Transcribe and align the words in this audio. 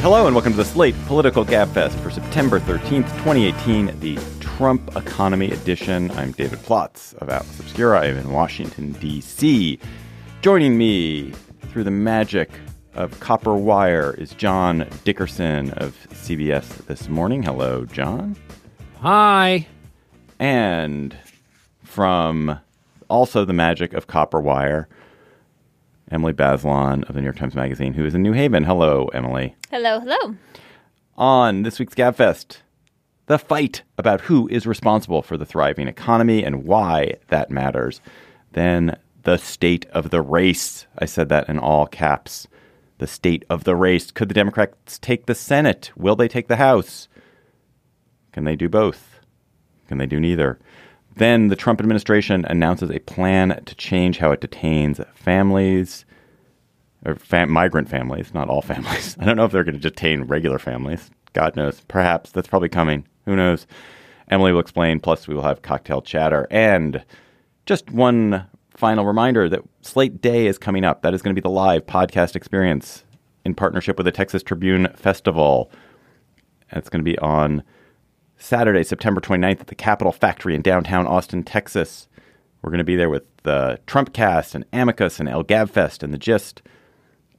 Hello 0.00 0.26
and 0.26 0.34
welcome 0.34 0.54
to 0.54 0.56
the 0.56 0.64
Slate 0.64 0.94
Political 1.04 1.44
Gabfest 1.44 1.92
for 2.00 2.10
September 2.10 2.58
13th, 2.58 3.04
2018, 3.18 4.00
the 4.00 4.18
Trump 4.40 4.96
Economy 4.96 5.50
Edition. 5.50 6.10
I'm 6.12 6.32
David 6.32 6.58
Plotz 6.60 7.12
of 7.16 7.28
Atlas 7.28 7.60
Obscura. 7.60 8.00
I 8.00 8.06
am 8.06 8.16
in 8.16 8.32
Washington, 8.32 8.92
D.C. 8.92 9.78
Joining 10.40 10.78
me 10.78 11.32
through 11.66 11.84
the 11.84 11.90
magic 11.90 12.48
of 12.94 13.20
copper 13.20 13.54
wire 13.54 14.14
is 14.16 14.32
John 14.32 14.88
Dickerson 15.04 15.72
of 15.72 15.94
CBS 16.12 16.86
This 16.86 17.10
Morning. 17.10 17.42
Hello, 17.42 17.84
John. 17.84 18.36
Hi. 19.00 19.66
And 20.38 21.14
from 21.84 22.58
also 23.10 23.44
the 23.44 23.52
magic 23.52 23.92
of 23.92 24.06
copper 24.06 24.40
wire, 24.40 24.88
Emily 26.10 26.32
Bazelon 26.32 27.08
of 27.08 27.14
the 27.14 27.20
New 27.20 27.26
York 27.26 27.36
Times 27.36 27.54
Magazine, 27.54 27.94
who 27.94 28.04
is 28.04 28.14
in 28.14 28.22
New 28.22 28.32
Haven. 28.32 28.64
Hello, 28.64 29.06
Emily. 29.14 29.54
Hello, 29.70 30.00
hello. 30.00 30.34
On 31.16 31.62
this 31.62 31.78
week's 31.78 31.94
GabFest, 31.94 32.58
the 33.26 33.38
fight 33.38 33.82
about 33.96 34.22
who 34.22 34.48
is 34.48 34.66
responsible 34.66 35.22
for 35.22 35.36
the 35.36 35.46
thriving 35.46 35.86
economy 35.86 36.42
and 36.42 36.64
why 36.64 37.14
that 37.28 37.50
matters. 37.50 38.00
Then 38.52 38.98
the 39.22 39.36
state 39.36 39.86
of 39.92 40.10
the 40.10 40.20
race. 40.20 40.86
I 40.98 41.04
said 41.04 41.28
that 41.28 41.48
in 41.48 41.58
all 41.58 41.86
caps. 41.86 42.48
The 42.98 43.06
state 43.06 43.44
of 43.48 43.62
the 43.64 43.76
race. 43.76 44.10
Could 44.10 44.28
the 44.28 44.34
Democrats 44.34 44.98
take 44.98 45.26
the 45.26 45.34
Senate? 45.34 45.92
Will 45.96 46.16
they 46.16 46.28
take 46.28 46.48
the 46.48 46.56
House? 46.56 47.08
Can 48.32 48.44
they 48.44 48.56
do 48.56 48.68
both? 48.68 49.20
Can 49.86 49.98
they 49.98 50.06
do 50.06 50.18
neither? 50.18 50.58
Then 51.20 51.48
the 51.48 51.56
Trump 51.56 51.80
administration 51.80 52.46
announces 52.46 52.90
a 52.90 52.98
plan 53.00 53.62
to 53.66 53.74
change 53.74 54.16
how 54.16 54.32
it 54.32 54.40
detains 54.40 55.02
families 55.14 56.06
or 57.04 57.14
fam- 57.14 57.50
migrant 57.50 57.90
families, 57.90 58.32
not 58.32 58.48
all 58.48 58.62
families. 58.72 59.18
I 59.20 59.26
don't 59.26 59.36
know 59.36 59.44
if 59.44 59.52
they're 59.52 59.62
going 59.62 59.74
to 59.74 59.80
detain 59.80 60.22
regular 60.22 60.58
families. 60.58 61.10
God 61.34 61.56
knows. 61.56 61.82
Perhaps 61.88 62.30
that's 62.30 62.48
probably 62.48 62.70
coming. 62.70 63.06
Who 63.26 63.36
knows? 63.36 63.66
Emily 64.28 64.50
will 64.50 64.60
explain. 64.60 64.98
Plus, 64.98 65.28
we 65.28 65.34
will 65.34 65.42
have 65.42 65.60
cocktail 65.60 66.00
chatter. 66.00 66.46
And 66.50 67.04
just 67.66 67.90
one 67.90 68.46
final 68.74 69.04
reminder 69.04 69.46
that 69.50 69.60
Slate 69.82 70.22
Day 70.22 70.46
is 70.46 70.56
coming 70.56 70.86
up. 70.86 71.02
That 71.02 71.12
is 71.12 71.20
going 71.20 71.36
to 71.36 71.38
be 71.38 71.44
the 71.44 71.50
live 71.50 71.84
podcast 71.84 72.34
experience 72.34 73.04
in 73.44 73.54
partnership 73.54 73.98
with 73.98 74.06
the 74.06 74.12
Texas 74.12 74.42
Tribune 74.42 74.88
Festival. 74.96 75.70
It's 76.72 76.88
going 76.88 77.04
to 77.04 77.10
be 77.10 77.18
on 77.18 77.62
Saturday, 78.40 78.82
September 78.82 79.20
29th 79.20 79.60
at 79.60 79.66
the 79.66 79.74
Capital 79.74 80.12
Factory 80.12 80.54
in 80.54 80.62
downtown 80.62 81.06
Austin, 81.06 81.44
Texas. 81.44 82.08
We're 82.62 82.70
going 82.70 82.78
to 82.78 82.84
be 82.84 82.96
there 82.96 83.10
with 83.10 83.24
the 83.42 83.78
Trumpcast 83.86 84.54
and 84.54 84.64
Amicus 84.72 85.20
and 85.20 85.28
El 85.28 85.44
Gabfest 85.44 86.02
and 86.02 86.12
the 86.12 86.18
Gist. 86.18 86.62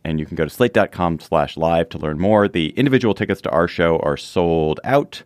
And 0.03 0.19
you 0.19 0.25
can 0.25 0.35
go 0.35 0.43
to 0.43 0.49
slate.com 0.49 1.19
slash 1.19 1.57
live 1.57 1.89
to 1.89 1.97
learn 1.97 2.19
more. 2.19 2.47
The 2.47 2.69
individual 2.69 3.15
tickets 3.15 3.41
to 3.41 3.49
our 3.49 3.67
show 3.67 3.97
are 3.99 4.15
sold 4.15 4.79
out. 4.83 5.23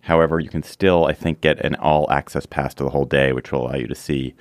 However, 0.00 0.40
you 0.40 0.48
can 0.48 0.62
still, 0.62 1.04
I 1.04 1.12
think, 1.12 1.42
get 1.42 1.60
an 1.60 1.74
all 1.76 2.10
access 2.10 2.46
pass 2.46 2.74
to 2.74 2.84
the 2.84 2.90
whole 2.90 3.04
day, 3.04 3.32
which 3.32 3.52
will 3.52 3.66
allow 3.66 3.76
you 3.76 3.86
to 3.86 3.94
see 3.94 4.34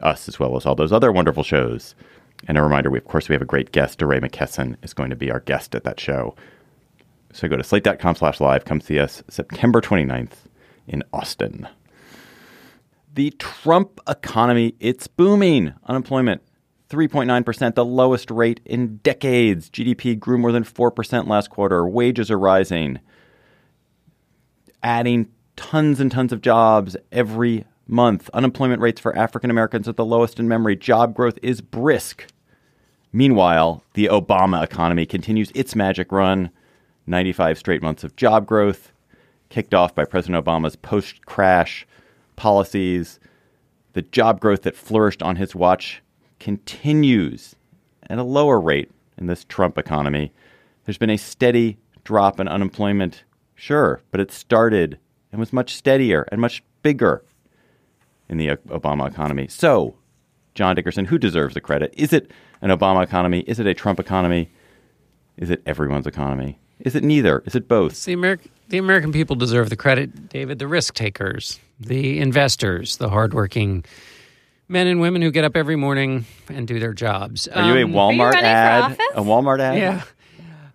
us 0.00 0.28
as 0.28 0.38
well 0.38 0.56
as 0.56 0.64
all 0.64 0.74
those 0.74 0.92
other 0.92 1.12
wonderful 1.12 1.42
shows. 1.42 1.96
And 2.46 2.56
a 2.56 2.62
reminder, 2.62 2.90
we, 2.90 2.98
of 2.98 3.04
course, 3.04 3.28
we 3.28 3.34
have 3.34 3.42
a 3.42 3.46
great 3.46 3.72
guest. 3.72 3.98
DeRay 3.98 4.20
McKesson 4.20 4.76
is 4.82 4.94
going 4.94 5.10
to 5.10 5.16
be 5.16 5.30
our 5.30 5.40
guest 5.40 5.74
at 5.74 5.84
that 5.84 6.00
show. 6.00 6.34
So 7.32 7.48
go 7.48 7.56
to 7.56 7.64
slate.com 7.64 8.14
slash 8.16 8.40
live. 8.40 8.64
Come 8.64 8.80
see 8.80 8.98
us 8.98 9.22
September 9.28 9.80
29th 9.80 10.44
in 10.86 11.02
Austin. 11.12 11.66
The 13.14 13.30
Trump 13.32 14.00
economy, 14.08 14.74
it's 14.80 15.06
booming. 15.06 15.74
Unemployment, 15.86 16.42
3.9%, 16.90 17.74
the 17.74 17.84
lowest 17.84 18.30
rate 18.30 18.60
in 18.64 18.98
decades. 18.98 19.70
GDP 19.70 20.18
grew 20.18 20.38
more 20.38 20.52
than 20.52 20.64
4% 20.64 21.26
last 21.26 21.50
quarter. 21.50 21.86
Wages 21.86 22.30
are 22.30 22.38
rising, 22.38 23.00
adding 24.82 25.30
tons 25.56 26.00
and 26.00 26.12
tons 26.12 26.32
of 26.32 26.42
jobs 26.42 26.96
every 27.10 27.64
month. 27.86 28.28
Unemployment 28.34 28.80
rates 28.80 29.00
for 29.00 29.16
African 29.16 29.50
Americans 29.50 29.88
are 29.88 29.92
the 29.92 30.04
lowest 30.04 30.38
in 30.38 30.48
memory. 30.48 30.76
Job 30.76 31.14
growth 31.14 31.38
is 31.42 31.60
brisk. 31.60 32.26
Meanwhile, 33.12 33.82
the 33.94 34.06
Obama 34.06 34.62
economy 34.62 35.06
continues 35.06 35.50
its 35.54 35.76
magic 35.76 36.12
run 36.12 36.50
95 37.12 37.58
straight 37.58 37.82
months 37.82 38.02
of 38.02 38.16
job 38.16 38.46
growth, 38.46 38.90
kicked 39.50 39.74
off 39.74 39.94
by 39.94 40.04
President 40.04 40.44
Obama's 40.44 40.74
post 40.74 41.24
crash 41.26 41.86
policies. 42.34 43.20
The 43.92 44.02
job 44.02 44.40
growth 44.40 44.62
that 44.62 44.74
flourished 44.74 45.22
on 45.22 45.36
his 45.36 45.54
watch 45.54 46.02
continues 46.40 47.54
at 48.08 48.18
a 48.18 48.24
lower 48.24 48.58
rate 48.58 48.90
in 49.18 49.26
this 49.26 49.44
Trump 49.44 49.78
economy. 49.78 50.32
There's 50.84 50.98
been 50.98 51.10
a 51.10 51.18
steady 51.18 51.76
drop 52.02 52.40
in 52.40 52.48
unemployment, 52.48 53.24
sure, 53.54 54.00
but 54.10 54.20
it 54.20 54.32
started 54.32 54.98
and 55.30 55.38
was 55.38 55.52
much 55.52 55.76
steadier 55.76 56.26
and 56.32 56.40
much 56.40 56.64
bigger 56.82 57.22
in 58.28 58.38
the 58.38 58.48
Obama 58.48 59.06
economy. 59.06 59.46
So, 59.48 59.96
John 60.54 60.74
Dickerson, 60.74 61.04
who 61.04 61.18
deserves 61.18 61.52
the 61.54 61.60
credit? 61.60 61.92
Is 61.96 62.12
it 62.14 62.30
an 62.62 62.70
Obama 62.70 63.04
economy? 63.04 63.40
Is 63.40 63.60
it 63.60 63.66
a 63.66 63.74
Trump 63.74 64.00
economy? 64.00 64.50
Is 65.36 65.50
it 65.50 65.62
everyone's 65.66 66.06
economy? 66.06 66.58
Is 66.82 66.94
it 66.94 67.04
neither? 67.04 67.42
Is 67.46 67.54
it 67.54 67.68
both? 67.68 68.04
The 68.04 68.12
American, 68.12 68.50
the 68.68 68.78
American 68.78 69.12
people 69.12 69.36
deserve 69.36 69.70
the 69.70 69.76
credit, 69.76 70.28
David. 70.28 70.58
The 70.58 70.66
risk 70.66 70.94
takers, 70.94 71.58
the 71.80 72.18
investors, 72.20 72.96
the 72.98 73.08
hardworking 73.08 73.84
men 74.68 74.86
and 74.86 75.00
women 75.00 75.22
who 75.22 75.30
get 75.30 75.44
up 75.44 75.56
every 75.56 75.76
morning 75.76 76.24
and 76.48 76.66
do 76.66 76.78
their 76.80 76.92
jobs. 76.94 77.46
Are 77.48 77.62
you 77.78 77.82
a 77.82 77.84
Um, 77.84 77.92
Walmart 77.92 78.32
running 78.32 78.40
for 78.40 78.46
ad? 78.46 78.82
office? 78.82 78.98
A 79.14 79.20
Walmart 79.22 79.60
ad? 79.60 79.78
Yeah. 79.78 80.02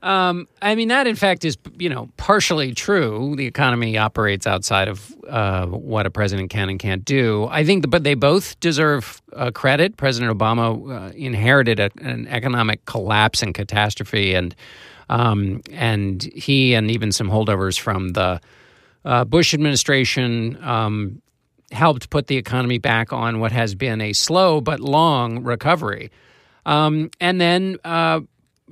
Um, 0.04 0.48
I 0.62 0.76
mean, 0.76 0.90
that 0.90 1.08
in 1.08 1.16
fact 1.16 1.44
is, 1.44 1.58
you 1.78 1.90
know, 1.90 2.08
partially 2.18 2.74
true. 2.74 3.34
The 3.36 3.48
economy 3.48 3.98
operates 3.98 4.46
outside 4.46 4.88
of 4.88 5.14
uh, 5.28 5.66
what 5.66 6.06
a 6.06 6.12
president 6.12 6.52
can 6.52 6.70
and 6.70 6.80
can't 6.80 7.04
do. 7.04 7.48
I 7.50 7.66
think, 7.66 7.90
but 7.90 8.04
they 8.04 8.14
both 8.14 8.58
deserve 8.60 9.22
uh, 9.34 9.50
credit. 9.52 9.98
President 9.98 10.38
Obama 10.38 11.10
uh, 11.10 11.12
inherited 11.16 11.80
a, 11.80 11.90
an 12.00 12.28
economic 12.28 12.86
collapse 12.86 13.42
and 13.42 13.56
catastrophe, 13.56 14.36
and 14.36 14.56
um, 15.10 15.62
and 15.72 16.24
he 16.36 16.74
and 16.74 16.92
even 16.92 17.12
some 17.12 17.30
holdovers 17.30 17.80
from 17.80 18.10
the 18.10 18.42
uh, 19.06 19.24
Bush 19.24 19.54
administration 19.54 20.62
um, 20.64 21.22
helped 21.72 22.10
put 22.10 22.28
the 22.28 22.38
economy 22.38 22.78
back 22.78 23.14
on 23.14 23.40
what 23.40 23.52
has 23.52 23.76
been 23.76 24.02
a 24.02 24.14
slow 24.14 24.62
but 24.62 24.80
long 24.80 25.44
recovery. 25.44 26.12
Um, 26.66 27.10
and 27.22 27.40
then 27.40 27.78
uh, 27.84 28.22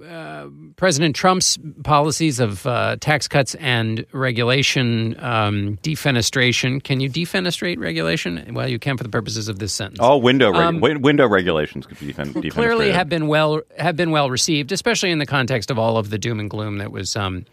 uh, 0.04 0.48
President 0.76 1.16
Trump's 1.16 1.58
policies 1.84 2.40
of 2.40 2.66
uh, 2.68 2.98
tax 3.00 3.28
cuts 3.28 3.56
and 3.56 4.06
regulation, 4.12 5.16
um, 5.24 5.78
defenestration. 5.84 6.84
Can 6.84 7.00
you 7.00 7.10
defenestrate 7.10 7.80
regulation? 7.80 8.54
Well, 8.54 8.68
you 8.68 8.78
can 8.80 8.98
for 8.98 9.04
the 9.04 9.10
purposes 9.10 9.48
of 9.48 9.60
this 9.60 9.74
sentence. 9.74 10.00
All 10.00 10.22
window 10.22 10.52
reg- 10.52 10.62
Um, 10.62 10.80
win- 10.82 11.02
window 11.02 11.28
regulations 11.28 11.86
could 11.86 12.00
be 12.00 12.12
defen- 12.14 12.34
defenestrated. 12.34 12.52
clearly 12.52 12.92
have 12.92 13.08
been 13.10 13.28
well 13.28 13.62
have 13.78 13.96
been 13.96 14.12
well 14.12 14.30
received, 14.30 14.72
especially 14.72 15.12
in 15.12 15.20
the 15.20 15.26
context 15.26 15.72
of 15.72 15.80
all 15.80 15.98
of 15.98 16.10
the 16.10 16.18
doom 16.18 16.40
and 16.40 16.50
gloom 16.50 16.78
that 16.80 16.92
was 16.92 17.16
um, 17.16 17.46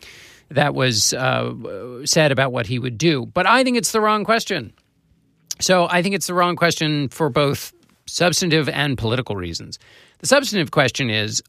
that 0.51 0.75
was 0.75 1.15
uh, 1.15 2.05
said 2.05 2.33
about 2.33 2.53
what 2.53 2.67
he 2.67 2.79
would 2.79 2.99
do. 2.99 3.27
But 3.27 3.47
I 3.47 3.63
think 3.65 3.77
it's 3.77 3.93
the 3.93 4.01
wrong 4.01 4.25
question. 4.25 4.73
So 5.61 5.87
I 5.89 6.03
think 6.03 6.15
it's 6.15 6.27
the 6.27 6.35
wrong 6.35 6.57
question 6.57 7.09
for 7.09 7.29
both 7.31 7.73
substantive 8.07 8.69
and 8.69 8.99
political 8.99 9.37
reasons. 9.37 9.79
The 10.19 10.27
substantive 10.27 10.73
question 10.73 11.09
is 11.09 11.41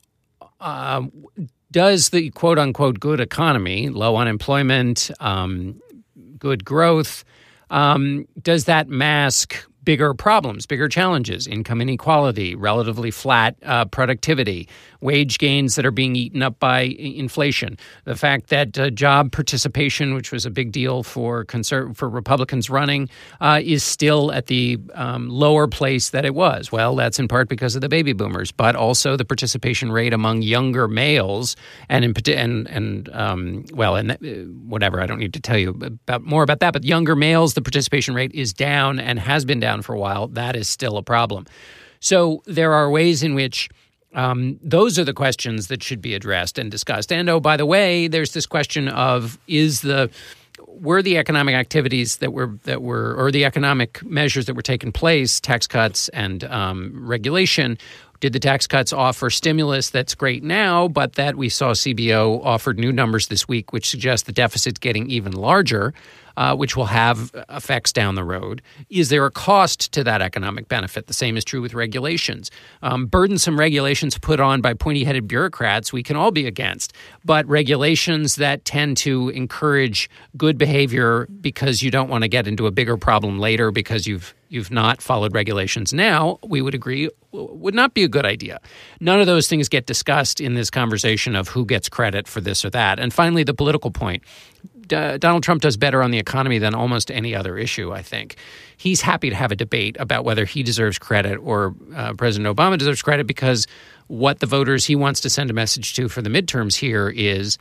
uh, 0.64 1.04
does 1.72 2.10
the 2.10 2.30
quote 2.32 2.58
unquote 2.58 3.00
good 3.00 3.20
economy, 3.20 3.90
low 3.90 4.16
unemployment, 4.16 5.12
um, 5.20 5.82
good 6.40 6.64
growth, 6.64 7.24
um, 7.70 8.28
does 8.42 8.66
that 8.66 8.88
mask 8.88 9.66
bigger 9.84 10.14
problems, 10.14 10.66
bigger 10.66 10.88
challenges, 10.88 11.48
income 11.48 11.82
inequality, 11.82 12.56
relatively 12.56 13.12
flat 13.12 13.56
uh, 13.64 13.86
productivity, 13.86 14.68
wage 15.02 15.38
gains 15.38 15.76
that 15.76 15.86
are 15.86 15.92
being 15.92 16.16
eaten 16.16 16.42
up 16.42 16.60
by 16.60 16.82
inflation, 16.82 17.78
the 18.06 18.16
fact 18.16 18.50
that 18.50 18.78
uh, 18.80 18.90
job 18.90 19.32
participation, 19.32 20.14
which 20.14 20.32
was 20.32 20.46
a 20.46 20.50
big 20.50 20.72
deal 20.72 21.04
for 21.04 21.46
conser- 21.46 21.96
for 21.96 22.10
Republicans 22.10 22.70
running, 22.70 23.10
uh, 23.42 23.60
is 23.64 23.84
still 23.84 24.32
at 24.32 24.48
the 24.48 24.80
um, 24.94 25.30
lower 25.30 25.68
place 25.68 26.12
that 26.12 26.26
it 26.26 26.34
was. 26.34 26.72
Well, 26.72 26.96
that's 26.96 27.20
in 27.20 27.28
part 27.28 27.50
because 27.50 27.76
of 27.76 27.82
the 27.82 27.90
baby 27.90 28.14
boomers, 28.14 28.52
but 28.52 28.76
also 28.76 29.18
the 29.18 29.26
participation 29.26 29.92
rate 29.92 30.14
among 30.14 30.42
younger 30.42 30.88
males, 30.88 31.56
and 31.90 32.06
in 32.06 32.14
and 32.34 32.68
and 32.68 33.10
um, 33.14 33.66
well, 33.74 33.96
and 33.96 34.12
uh, 34.12 34.16
whatever. 34.68 35.02
I 35.02 35.06
don't 35.06 35.20
need 35.20 35.34
to 35.34 35.40
tell 35.40 35.58
you 35.58 35.70
about 35.70 36.24
more 36.24 36.44
about 36.44 36.60
that, 36.60 36.74
but 36.74 36.84
younger 36.84 37.16
males, 37.16 37.54
the 37.54 37.62
participation 37.62 38.14
rate 38.14 38.32
is 38.34 38.54
down 38.54 39.00
and 39.00 39.20
has 39.20 39.44
been 39.46 39.60
down 39.60 39.73
for 39.82 39.94
a 39.94 40.00
while. 40.00 40.28
That 40.28 40.56
is 40.56 40.70
still 40.70 40.98
a 40.98 41.04
problem. 41.04 41.46
So 42.00 42.44
there 42.46 42.74
are 42.74 42.90
ways 42.90 43.24
in 43.24 43.34
which 43.34 43.70
um, 44.14 44.60
those 44.62 45.00
are 45.00 45.04
the 45.04 45.14
questions 45.14 45.68
that 45.68 45.82
should 45.82 46.02
be 46.02 46.14
addressed 46.14 46.58
and 46.60 46.70
discussed. 46.70 47.12
And 47.12 47.30
oh, 47.30 47.40
by 47.40 47.58
the 47.58 47.66
way, 47.66 48.08
there's 48.08 48.34
this 48.34 48.46
question 48.46 48.88
of 48.90 49.40
is 49.48 49.82
the 49.82 50.10
were 50.68 51.02
the 51.02 51.18
economic 51.18 51.56
activities 51.56 52.18
that 52.18 52.34
were 52.34 52.58
that 52.64 52.82
were 52.82 53.16
or 53.16 53.32
the 53.32 53.46
economic 53.46 54.04
measures 54.04 54.46
that 54.46 54.56
were 54.56 54.62
taking 54.62 54.92
place, 54.92 55.40
tax 55.40 55.68
cuts 55.68 56.10
and 56.10 56.44
um, 56.46 56.92
regulation, 56.96 57.78
Did 58.24 58.32
the 58.32 58.40
tax 58.40 58.68
cuts 58.68 58.94
offer 58.94 59.30
stimulus 59.30 59.90
that's 59.90 60.16
great 60.16 60.44
now, 60.44 60.88
but 60.88 61.16
that 61.16 61.36
we 61.36 61.50
saw 61.50 61.72
CBO 61.74 62.40
offered 62.42 62.80
new 62.80 62.94
numbers 62.94 63.28
this 63.28 63.50
week, 63.50 63.74
which 63.74 63.90
suggest 63.90 64.28
the 64.28 64.32
deficit's 64.32 64.80
getting 64.80 65.10
even 65.10 65.34
larger? 65.34 65.94
uh, 66.38 66.56
which 66.56 66.76
will 66.76 66.86
have 66.86 67.32
effects 67.50 67.94
down 67.94 68.16
the 68.16 68.24
road. 68.24 68.62
Is 68.90 69.10
there 69.10 69.26
a 69.26 69.32
cost 69.32 69.92
to 69.94 70.04
that 70.04 70.22
economic 70.22 70.68
benefit? 70.68 71.08
The 71.08 71.14
same 71.14 71.38
is 71.38 71.44
true 71.44 71.62
with 71.62 71.74
regulations. 71.74 72.50
Um, 72.82 73.06
burdensome 73.06 73.60
regulations 73.60 74.18
put 74.18 74.40
on 74.40 74.62
by 74.62 74.74
pointy 74.74 75.04
headed 75.04 75.28
bureaucrats, 75.28 75.94
we 75.94 76.04
can 76.04 76.16
all 76.16 76.32
be 76.32 76.48
against. 76.48 76.94
But 77.24 77.48
regulations 77.48 78.36
that 78.38 78.66
tend 78.66 78.98
to 78.98 79.30
encourage 79.30 80.10
good 80.38 80.58
behavior 80.58 81.28
because 81.42 81.82
you 81.82 81.92
don't 81.92 82.10
want 82.10 82.24
to 82.24 82.28
get 82.28 82.48
into 82.48 82.68
a 82.68 82.72
bigger 82.72 82.98
problem 82.98 83.40
later 83.40 83.72
because 83.72 84.08
you've 84.08 84.34
you've 84.54 84.72
not 84.72 85.02
followed 85.02 85.34
regulations 85.34 85.94
now, 85.94 86.38
we 86.44 86.62
would 86.62 86.76
agree 86.76 87.10
would 87.32 87.74
not 87.74 87.94
be 87.94 88.04
a 88.04 88.08
good 88.08 88.26
idea. 88.26 88.60
None 89.00 89.20
of 89.20 89.26
those 89.26 89.48
things 89.48 89.68
get 89.68 89.88
discussed 89.88 90.40
in 90.40 90.54
this 90.54 90.70
conversation 90.70 91.36
of 91.36 91.48
who 91.48 91.66
gets 91.66 91.90
credit 91.90 92.28
for 92.28 92.42
this 92.42 92.64
or 92.64 92.70
that. 92.70 93.00
And 93.00 93.12
finally, 93.12 93.44
the 93.44 93.56
political 93.56 93.90
point. 93.92 94.24
Donald 94.88 95.44
Trump 95.44 95.62
does 95.62 95.78
better 95.78 96.04
on 96.04 96.12
the 96.12 96.20
economy 96.20 96.60
than 96.60 96.76
almost 96.76 97.10
any 97.10 97.34
other 97.34 97.58
issue, 97.58 97.92
I 97.92 98.02
think. 98.02 98.36
He's 98.78 99.02
happy 99.02 99.30
to 99.30 99.36
have 99.36 99.52
a 99.52 99.56
debate 99.56 99.96
about 100.00 100.26
whether 100.26 100.46
he 100.46 100.62
deserves 100.62 101.00
credit 101.00 101.38
or 101.38 101.74
uh, 101.96 102.14
President 102.14 102.56
Obama 102.56 102.78
deserves 102.78 103.02
credit 103.02 103.26
because 103.26 103.66
what 104.08 104.40
the 104.40 104.46
voters 104.46 104.86
he 104.86 104.96
wants 104.96 105.22
to 105.22 105.30
send 105.30 105.50
a 105.50 105.54
message 105.54 105.94
to 105.96 106.10
for 106.10 106.22
the 106.22 106.30
midterms 106.30 106.76
here 106.76 107.10
is 107.10 107.58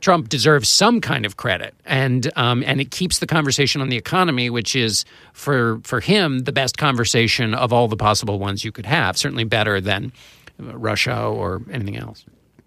Trump 0.00 0.28
deserves 0.28 0.68
some 0.68 1.00
kind 1.00 1.26
of 1.26 1.36
credit, 1.36 1.74
and 1.84 2.30
um, 2.36 2.62
and 2.66 2.80
it 2.80 2.90
keeps 2.90 3.18
the 3.18 3.26
conversation 3.26 3.80
on 3.80 3.88
the 3.88 3.96
economy, 3.96 4.50
which 4.50 4.76
is 4.76 5.04
for 5.32 5.80
for 5.82 6.00
him 6.00 6.40
the 6.40 6.52
best 6.52 6.78
conversation 6.78 7.54
of 7.54 7.72
all 7.72 7.88
the 7.88 7.96
possible 7.96 8.38
ones 8.38 8.64
you 8.64 8.72
could 8.72 8.86
have. 8.86 9.16
Certainly 9.16 9.44
better 9.44 9.80
than 9.80 10.12
Russia 10.58 11.20
or 11.20 11.62
anything 11.70 11.96
else. 11.96 12.24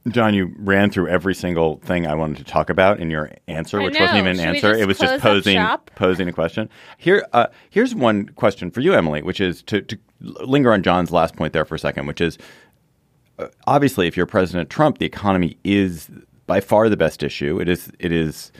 John, 0.07 0.33
you 0.33 0.51
ran 0.57 0.89
through 0.89 1.10
every 1.10 1.36
single 1.36 1.78
thing 1.83 2.07
I 2.07 2.16
wanted 2.16 2.38
to 2.38 2.44
talk 2.44 2.72
about 2.72 3.00
in 3.00 3.12
your 3.12 3.31
answer, 3.48 3.80
which 3.81 4.00
wasn't 4.00 4.18
even 4.18 4.39
an 4.39 4.56
answer. 4.56 4.74
It 4.74 4.88
was 4.88 4.98
just 4.98 5.22
posing 5.22 5.63
posing 5.95 6.28
a 6.28 6.33
question. 6.33 6.69
Here, 6.98 7.25
uh, 7.33 7.48
here's 7.69 7.94
one 7.94 8.30
question 8.30 8.72
for 8.72 8.81
you, 8.81 8.94
Emily, 8.94 9.22
which 9.22 9.39
is 9.39 9.62
to, 9.63 9.81
to 9.81 10.00
linger 10.19 10.74
on 10.74 10.81
John's 10.81 11.12
last 11.12 11.36
point 11.36 11.54
there 11.54 11.66
for 11.66 11.75
a 11.75 11.80
second, 11.80 12.07
which 12.07 12.19
is 12.19 12.39
uh, 13.38 13.48
obviously, 13.68 14.07
if 14.07 14.18
you're 14.18 14.25
President 14.25 14.72
Trump, 14.72 14.98
the 14.98 15.06
economy 15.06 15.57
is 15.63 16.10
by 16.47 16.59
far 16.59 16.89
the 16.89 16.97
best 16.97 17.23
issue. 17.23 17.59
It 17.59 17.69
is 17.69 17.91
it 17.99 18.11
is 18.11 18.51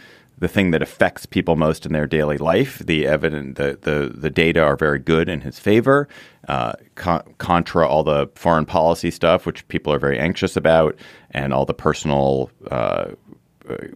the 0.42 0.48
thing 0.48 0.72
that 0.72 0.82
affects 0.82 1.28
people 1.28 1.56
most 1.56 1.86
in 1.86 1.94
their 1.94 2.08
daily 2.08 2.38
life. 2.38 2.80
The 2.80 3.06
evidence, 3.06 3.58
the 3.58 3.78
the, 3.82 4.12
the 4.14 4.30
data 4.30 4.62
are 4.62 4.76
very 4.76 5.00
good 5.00 5.30
in 5.30 5.42
his 5.42 5.60
favor, 5.60 6.08
uh, 6.48 6.74
contra 6.96 7.88
all 7.88 8.04
the 8.04 8.28
foreign 8.36 8.66
policy 8.66 9.12
stuff, 9.12 9.46
which 9.46 9.68
people 9.68 9.94
are 9.94 10.00
very 10.00 10.20
anxious 10.20 10.58
about, 10.58 10.96
and 11.32 11.54
all 11.54 11.66
the 11.66 11.74
personal. 11.74 12.52
Uh, 12.70 13.12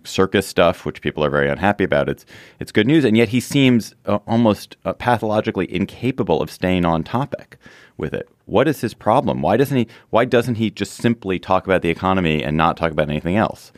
circus 0.05 0.47
stuff, 0.47 0.85
which 0.85 1.01
people 1.01 1.25
are 1.25 1.29
very 1.29 1.49
unhappy 1.49 1.83
about. 1.83 2.07
It's 2.07 2.25
it's 2.59 2.71
good 2.71 2.87
news, 2.87 3.03
and 3.03 3.17
yet 3.17 3.29
he 3.29 3.39
seems 3.39 3.93
uh, 4.05 4.19
almost 4.27 4.77
uh, 4.85 4.93
pathologically 4.93 5.73
incapable 5.73 6.41
of 6.41 6.49
staying 6.49 6.85
on 6.85 7.03
topic 7.03 7.57
with 7.97 8.13
it. 8.13 8.29
What 8.45 8.67
is 8.67 8.81
his 8.81 8.93
problem? 8.93 9.41
Why 9.41 9.57
doesn't 9.57 9.77
he? 9.77 9.87
Why 10.09 10.25
doesn't 10.25 10.55
he 10.55 10.69
just 10.69 10.93
simply 10.93 11.39
talk 11.39 11.65
about 11.65 11.81
the 11.81 11.89
economy 11.89 12.43
and 12.43 12.55
not 12.55 12.77
talk 12.77 12.91
about 12.91 13.09
anything 13.09 13.35
else? 13.35 13.71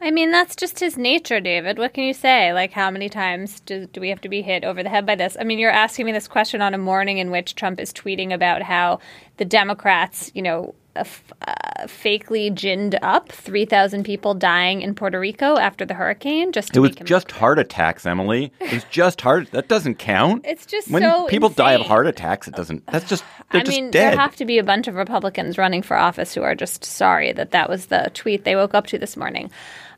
I 0.00 0.12
mean, 0.12 0.30
that's 0.30 0.54
just 0.54 0.78
his 0.78 0.96
nature, 0.96 1.40
David. 1.40 1.76
What 1.76 1.92
can 1.92 2.04
you 2.04 2.14
say? 2.14 2.52
Like, 2.52 2.70
how 2.72 2.88
many 2.88 3.08
times 3.08 3.58
do, 3.60 3.86
do 3.86 4.00
we 4.00 4.10
have 4.10 4.20
to 4.20 4.28
be 4.28 4.42
hit 4.42 4.62
over 4.62 4.82
the 4.82 4.88
head 4.88 5.04
by 5.04 5.16
this? 5.16 5.36
I 5.40 5.42
mean, 5.42 5.58
you're 5.58 5.72
asking 5.72 6.06
me 6.06 6.12
this 6.12 6.28
question 6.28 6.62
on 6.62 6.72
a 6.72 6.78
morning 6.78 7.18
in 7.18 7.32
which 7.32 7.56
Trump 7.56 7.80
is 7.80 7.92
tweeting 7.92 8.32
about 8.32 8.62
how 8.62 9.00
the 9.38 9.44
Democrats, 9.44 10.30
you 10.34 10.42
know, 10.42 10.74
uh, 11.00 11.86
fakely 11.86 12.54
ginned 12.54 12.98
up 13.02 13.30
3,000 13.32 14.04
people 14.04 14.34
dying 14.34 14.82
in 14.82 14.94
Puerto 14.94 15.18
Rico 15.18 15.56
after 15.56 15.84
the 15.84 15.94
hurricane. 15.94 16.52
Just 16.52 16.76
it 16.76 16.80
was 16.80 16.94
just 16.96 17.30
heart 17.30 17.58
attacks, 17.58 18.06
Emily. 18.06 18.52
It 18.60 18.72
was 18.72 18.84
just 18.84 19.20
heart. 19.20 19.50
That 19.52 19.68
doesn't 19.68 19.96
count. 19.96 20.44
It's 20.46 20.66
just 20.66 20.90
when 20.90 21.02
so 21.02 21.26
people 21.26 21.48
insane. 21.48 21.64
die 21.64 21.72
of 21.74 21.82
heart 21.82 22.06
attacks. 22.06 22.48
It 22.48 22.54
doesn't. 22.54 22.86
That's 22.86 23.08
just. 23.08 23.24
I 23.50 23.62
mean, 23.64 23.90
dead. 23.90 24.12
there 24.12 24.20
have 24.20 24.36
to 24.36 24.44
be 24.44 24.58
a 24.58 24.64
bunch 24.64 24.88
of 24.88 24.94
Republicans 24.94 25.56
running 25.56 25.82
for 25.82 25.96
office 25.96 26.34
who 26.34 26.42
are 26.42 26.54
just 26.54 26.84
sorry 26.84 27.32
that 27.32 27.50
that 27.52 27.68
was 27.68 27.86
the 27.86 28.10
tweet 28.14 28.44
they 28.44 28.56
woke 28.56 28.74
up 28.74 28.86
to 28.88 28.98
this 28.98 29.16
morning. 29.16 29.50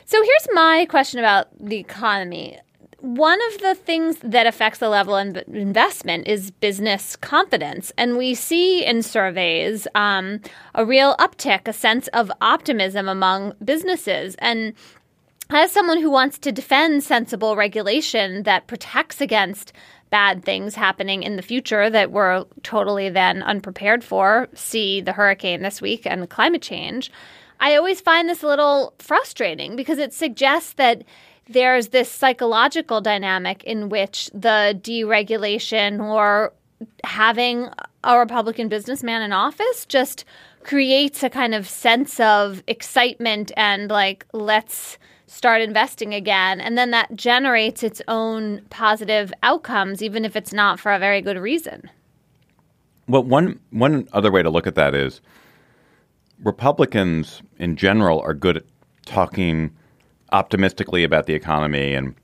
So 0.06 0.20
here's 0.22 0.48
my 0.52 0.86
question 0.88 1.18
about 1.20 1.48
the 1.60 1.76
economy. 1.76 2.58
One 3.00 3.38
of 3.48 3.60
the 3.62 3.74
things 3.74 4.18
that 4.22 4.46
affects 4.46 4.78
the 4.78 4.90
level 4.90 5.16
of 5.16 5.36
investment 5.48 6.28
is 6.28 6.50
business 6.50 7.16
confidence. 7.16 7.92
And 7.96 8.18
we 8.18 8.34
see 8.34 8.84
in 8.84 9.02
surveys 9.02 9.88
um, 9.94 10.40
a 10.74 10.84
real 10.84 11.16
uptick, 11.16 11.66
a 11.66 11.72
sense 11.72 12.08
of 12.08 12.30
optimism 12.42 13.08
among 13.08 13.54
businesses. 13.64 14.36
And 14.38 14.74
as 15.48 15.72
someone 15.72 16.00
who 16.00 16.10
wants 16.10 16.38
to 16.40 16.52
defend 16.52 17.02
sensible 17.02 17.56
regulation 17.56 18.42
that 18.42 18.66
protects 18.66 19.22
against 19.22 19.72
bad 20.10 20.44
things 20.44 20.74
happening 20.74 21.22
in 21.22 21.36
the 21.36 21.42
future 21.42 21.88
that 21.88 22.12
we're 22.12 22.44
totally 22.62 23.08
then 23.08 23.42
unprepared 23.42 24.04
for, 24.04 24.46
see 24.54 25.00
the 25.00 25.12
hurricane 25.12 25.62
this 25.62 25.80
week 25.80 26.06
and 26.06 26.28
climate 26.28 26.62
change. 26.62 27.10
I 27.60 27.76
always 27.76 28.00
find 28.00 28.28
this 28.28 28.42
a 28.42 28.46
little 28.46 28.94
frustrating 28.98 29.74
because 29.76 29.98
it 29.98 30.12
suggests 30.12 30.74
that 30.74 31.04
there's 31.48 31.88
this 31.88 32.10
psychological 32.10 33.00
dynamic 33.00 33.64
in 33.64 33.88
which 33.88 34.30
the 34.32 34.78
deregulation 34.82 36.00
or 36.00 36.52
having 37.04 37.68
a 38.04 38.18
Republican 38.18 38.68
businessman 38.68 39.22
in 39.22 39.32
office 39.32 39.84
just 39.86 40.24
creates 40.62 41.22
a 41.22 41.30
kind 41.30 41.54
of 41.54 41.68
sense 41.68 42.20
of 42.20 42.62
excitement 42.66 43.52
and 43.56 43.90
like, 43.90 44.26
let's 44.32 44.98
start 45.26 45.62
investing 45.62 46.12
again. 46.14 46.60
And 46.60 46.76
then 46.76 46.90
that 46.90 47.14
generates 47.14 47.82
its 47.82 48.02
own 48.08 48.62
positive 48.70 49.32
outcomes, 49.42 50.02
even 50.02 50.24
if 50.24 50.36
it's 50.36 50.52
not 50.52 50.80
for 50.80 50.92
a 50.92 50.98
very 50.98 51.20
good 51.22 51.38
reason. 51.38 51.88
Well, 53.06 53.22
one, 53.22 53.60
one 53.70 54.08
other 54.12 54.30
way 54.30 54.42
to 54.42 54.50
look 54.50 54.66
at 54.66 54.74
that 54.74 54.94
is 54.94 55.20
Republicans 56.42 57.42
in 57.58 57.76
general 57.76 58.20
are 58.20 58.34
good 58.34 58.58
at 58.58 58.64
talking 59.04 59.72
optimistically 60.32 61.04
about 61.04 61.26
the 61.26 61.34
economy 61.34 61.94
and 61.94 62.14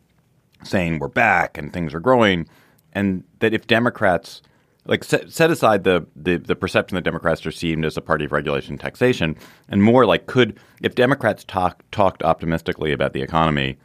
saying 0.62 0.98
we're 0.98 1.08
back 1.08 1.58
and 1.58 1.72
things 1.72 1.94
are 1.94 2.00
growing, 2.00 2.48
and 2.92 3.24
that 3.40 3.52
if 3.52 3.66
Democrats 3.66 4.42
like 4.86 5.02
set, 5.04 5.32
set 5.32 5.50
aside 5.50 5.84
the, 5.84 6.06
the 6.14 6.36
the 6.36 6.56
perception 6.56 6.94
that 6.94 7.02
Democrats 7.02 7.44
are 7.44 7.50
seen 7.50 7.84
as 7.84 7.96
a 7.96 8.00
party 8.00 8.24
of 8.24 8.32
regulation 8.32 8.74
and 8.74 8.80
taxation, 8.80 9.36
and 9.68 9.82
more 9.82 10.06
like 10.06 10.26
could 10.26 10.58
if 10.82 10.94
Democrats 10.94 11.44
talk, 11.44 11.82
talked 11.90 12.22
optimistically 12.22 12.92
about 12.92 13.12
the 13.12 13.22
economy 13.22 13.76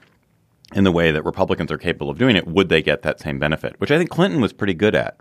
in 0.74 0.84
the 0.84 0.92
way 0.92 1.12
that 1.12 1.26
Republicans 1.26 1.72
are 1.72 1.78
capable 1.78 2.10
of 2.10 2.18
doing 2.18 2.36
it, 2.36 2.48
would 2.48 2.70
they 2.70 2.82
get 2.82 3.02
that 3.02 3.20
same 3.20 3.40
benefit? 3.40 3.76
Which 3.80 3.92
I 3.92 3.98
think 3.98 4.10
Clinton 4.10 4.40
was 4.40 4.54
pretty 4.54 4.74
good 4.74 4.96
at. 4.96 5.18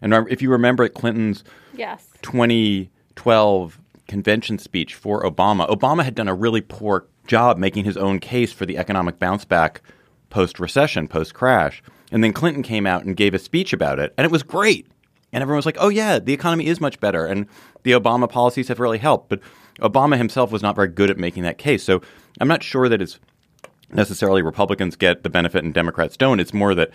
And 0.00 0.14
if 0.30 0.42
you 0.42 0.50
remember 0.50 0.88
Clinton's 0.88 1.44
yes. 1.74 2.08
2012 2.22 3.80
convention 4.08 4.58
speech 4.58 4.94
for 4.94 5.22
Obama, 5.22 5.68
Obama 5.68 6.04
had 6.04 6.14
done 6.14 6.28
a 6.28 6.34
really 6.34 6.60
poor 6.60 7.06
job 7.26 7.58
making 7.58 7.84
his 7.84 7.96
own 7.96 8.18
case 8.18 8.52
for 8.52 8.66
the 8.66 8.78
economic 8.78 9.18
bounce 9.18 9.44
back 9.44 9.82
post 10.30 10.58
recession, 10.58 11.08
post 11.08 11.34
crash. 11.34 11.82
And 12.12 12.22
then 12.22 12.32
Clinton 12.32 12.62
came 12.62 12.86
out 12.86 13.04
and 13.04 13.16
gave 13.16 13.34
a 13.34 13.38
speech 13.38 13.72
about 13.72 13.98
it, 13.98 14.14
and 14.16 14.24
it 14.24 14.30
was 14.30 14.42
great. 14.42 14.86
And 15.32 15.42
everyone 15.42 15.58
was 15.58 15.66
like, 15.66 15.76
oh, 15.80 15.88
yeah, 15.88 16.18
the 16.18 16.32
economy 16.32 16.66
is 16.66 16.80
much 16.80 17.00
better. 17.00 17.26
And 17.26 17.46
the 17.82 17.92
Obama 17.92 18.28
policies 18.28 18.68
have 18.68 18.80
really 18.80 18.98
helped. 18.98 19.28
But 19.28 19.40
Obama 19.80 20.16
himself 20.16 20.50
was 20.52 20.62
not 20.62 20.76
very 20.76 20.88
good 20.88 21.10
at 21.10 21.18
making 21.18 21.42
that 21.42 21.58
case. 21.58 21.82
So 21.82 22.00
I'm 22.40 22.48
not 22.48 22.62
sure 22.62 22.88
that 22.88 23.02
it's 23.02 23.18
necessarily 23.90 24.42
Republicans 24.42 24.96
get 24.96 25.22
the 25.22 25.30
benefit 25.30 25.64
and 25.64 25.74
Democrats 25.74 26.16
don't. 26.16 26.40
It's 26.40 26.54
more 26.54 26.74
that 26.74 26.90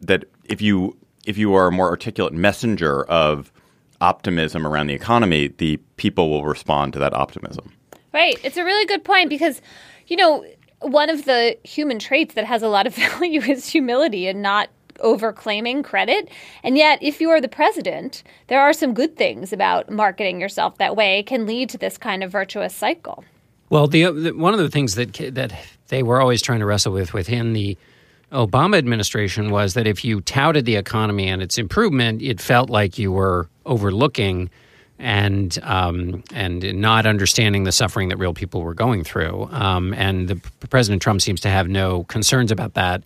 that 0.00 0.24
if 0.44 0.62
you 0.62 0.96
if 1.26 1.36
you 1.36 1.54
are 1.54 1.66
a 1.66 1.72
more 1.72 1.90
articulate 1.90 2.32
messenger 2.32 3.04
of 3.04 3.52
optimism 4.00 4.66
around 4.66 4.86
the 4.86 4.94
economy, 4.94 5.48
the 5.48 5.76
people 5.96 6.30
will 6.30 6.44
respond 6.44 6.92
to 6.94 6.98
that 6.98 7.12
optimism. 7.12 7.72
Right. 8.12 8.38
It's 8.42 8.56
a 8.56 8.64
really 8.64 8.86
good 8.86 9.04
point 9.04 9.28
because, 9.28 9.60
you 10.06 10.16
know, 10.16 10.44
one 10.80 11.10
of 11.10 11.24
the 11.24 11.56
human 11.62 11.98
traits 11.98 12.34
that 12.34 12.44
has 12.44 12.62
a 12.62 12.68
lot 12.68 12.86
of 12.86 12.94
value 13.20 13.40
is 13.40 13.68
humility 13.68 14.26
and 14.26 14.42
not 14.42 14.68
overclaiming 14.98 15.82
credit. 15.82 16.28
And 16.62 16.76
yet, 16.76 16.98
if 17.02 17.20
you 17.20 17.30
are 17.30 17.40
the 17.40 17.48
president, 17.48 18.22
there 18.48 18.60
are 18.60 18.72
some 18.72 18.94
good 18.94 19.16
things 19.16 19.52
about 19.52 19.90
marketing 19.90 20.40
yourself 20.40 20.78
that 20.78 20.96
way. 20.96 21.20
It 21.20 21.26
can 21.26 21.46
lead 21.46 21.70
to 21.70 21.78
this 21.78 21.96
kind 21.96 22.22
of 22.22 22.30
virtuous 22.30 22.74
cycle. 22.74 23.24
Well, 23.70 23.86
the, 23.86 24.04
uh, 24.04 24.12
the 24.12 24.32
one 24.32 24.52
of 24.52 24.60
the 24.60 24.68
things 24.68 24.96
that 24.96 25.14
that 25.34 25.52
they 25.88 26.02
were 26.02 26.20
always 26.20 26.42
trying 26.42 26.60
to 26.60 26.66
wrestle 26.66 26.92
with 26.92 27.14
within 27.14 27.52
the 27.52 27.78
Obama 28.32 28.78
administration 28.78 29.50
was 29.50 29.74
that 29.74 29.86
if 29.86 30.04
you 30.04 30.20
touted 30.20 30.64
the 30.64 30.76
economy 30.76 31.28
and 31.28 31.42
its 31.42 31.58
improvement, 31.58 32.22
it 32.22 32.40
felt 32.40 32.70
like 32.70 32.98
you 32.98 33.10
were 33.10 33.48
overlooking 33.66 34.50
and 35.00 35.58
um, 35.62 36.22
and 36.32 36.74
not 36.74 37.06
understanding 37.06 37.64
the 37.64 37.72
suffering 37.72 38.10
that 38.10 38.18
real 38.18 38.34
people 38.34 38.62
were 38.62 38.74
going 38.74 39.02
through. 39.02 39.48
Um, 39.50 39.94
and 39.94 40.28
the, 40.28 40.40
President 40.68 41.02
Trump 41.02 41.20
seems 41.20 41.40
to 41.40 41.48
have 41.48 41.68
no 41.68 42.04
concerns 42.04 42.52
about 42.52 42.74
that 42.74 43.02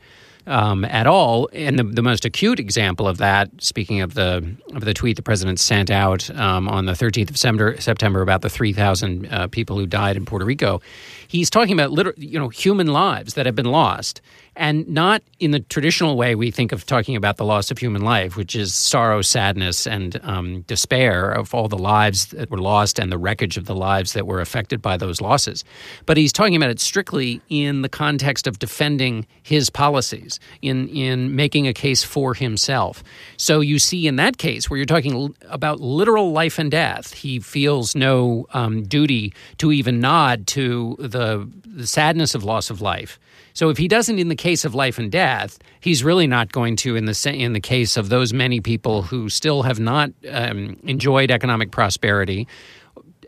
um, 0.46 0.84
at 0.84 1.06
all. 1.06 1.48
And 1.52 1.78
the, 1.78 1.84
the 1.84 2.02
most 2.02 2.24
acute 2.24 2.60
example 2.60 3.08
of 3.08 3.18
that, 3.18 3.48
speaking 3.58 4.00
of 4.00 4.14
the 4.14 4.54
of 4.74 4.84
the 4.84 4.92
tweet 4.92 5.16
the 5.16 5.22
president 5.22 5.60
sent 5.60 5.90
out 5.90 6.28
um, 6.36 6.68
on 6.68 6.86
the 6.86 6.92
13th 6.92 7.30
of 7.30 7.38
September, 7.38 7.80
September 7.80 8.20
about 8.20 8.42
the 8.42 8.50
3,000 8.50 9.26
uh, 9.26 9.46
people 9.48 9.78
who 9.78 9.86
died 9.86 10.16
in 10.16 10.26
Puerto 10.26 10.44
Rico, 10.44 10.82
he's 11.28 11.48
talking 11.48 11.72
about 11.72 11.92
liter- 11.92 12.14
you 12.16 12.38
know 12.38 12.48
human 12.48 12.88
lives 12.88 13.34
that 13.34 13.46
have 13.46 13.54
been 13.54 13.70
lost 13.70 14.20
and 14.56 14.88
not 14.88 15.22
in 15.40 15.50
the 15.50 15.60
traditional 15.60 16.16
way 16.16 16.34
we 16.34 16.50
think 16.50 16.72
of 16.72 16.86
talking 16.86 17.16
about 17.16 17.36
the 17.36 17.44
loss 17.44 17.70
of 17.70 17.78
human 17.78 18.02
life, 18.02 18.36
which 18.36 18.54
is 18.54 18.74
sorrow, 18.74 19.20
sadness, 19.22 19.86
and 19.86 20.20
um, 20.22 20.62
despair 20.62 21.30
of 21.30 21.54
all 21.54 21.68
the 21.68 21.78
lives 21.78 22.26
that 22.26 22.50
were 22.50 22.58
lost 22.58 22.98
and 22.98 23.10
the 23.10 23.18
wreckage 23.18 23.56
of 23.56 23.66
the 23.66 23.74
lives 23.74 24.12
that 24.12 24.26
were 24.26 24.40
affected 24.40 24.80
by 24.80 24.96
those 24.96 25.20
losses. 25.20 25.64
But 26.06 26.16
he's 26.16 26.32
talking 26.32 26.56
about 26.56 26.70
it 26.70 26.80
strictly 26.80 27.40
in 27.48 27.82
the 27.82 27.88
context 27.88 28.46
of 28.46 28.58
defending 28.58 29.26
his 29.42 29.70
policies, 29.70 30.38
in 30.62 30.88
in 30.88 31.34
making 31.34 31.66
a 31.66 31.72
case 31.72 32.04
for 32.04 32.34
himself. 32.34 33.02
So 33.36 33.60
you 33.60 33.78
see, 33.78 34.06
in 34.06 34.16
that 34.16 34.38
case, 34.38 34.70
where 34.70 34.76
you're 34.76 34.86
talking 34.86 35.34
about 35.48 35.80
literal 35.80 36.32
life 36.32 36.58
and 36.58 36.70
death, 36.70 37.14
he 37.14 37.40
feels 37.40 37.94
no 37.94 38.46
um, 38.52 38.82
duty 38.84 39.34
to 39.58 39.72
even 39.72 40.00
nod 40.00 40.46
to 40.48 40.96
the, 40.98 41.48
the 41.64 41.86
sadness 41.86 42.34
of 42.34 42.44
loss 42.44 42.70
of 42.70 42.80
life 42.80 43.18
so 43.54 43.70
if 43.70 43.78
he 43.78 43.86
doesn't 43.86 44.18
in 44.18 44.28
the 44.28 44.36
case 44.36 44.64
of 44.64 44.74
life 44.74 44.98
and 44.98 45.10
death, 45.10 45.58
he's 45.80 46.02
really 46.02 46.26
not 46.26 46.52
going 46.52 46.74
to 46.76 46.96
in 46.96 47.06
the 47.06 47.32
in 47.32 47.52
the 47.52 47.60
case 47.60 47.96
of 47.96 48.08
those 48.08 48.32
many 48.32 48.60
people 48.60 49.02
who 49.02 49.28
still 49.28 49.62
have 49.62 49.78
not 49.78 50.10
um, 50.30 50.76
enjoyed 50.82 51.30
economic 51.30 51.70
prosperity. 51.70 52.46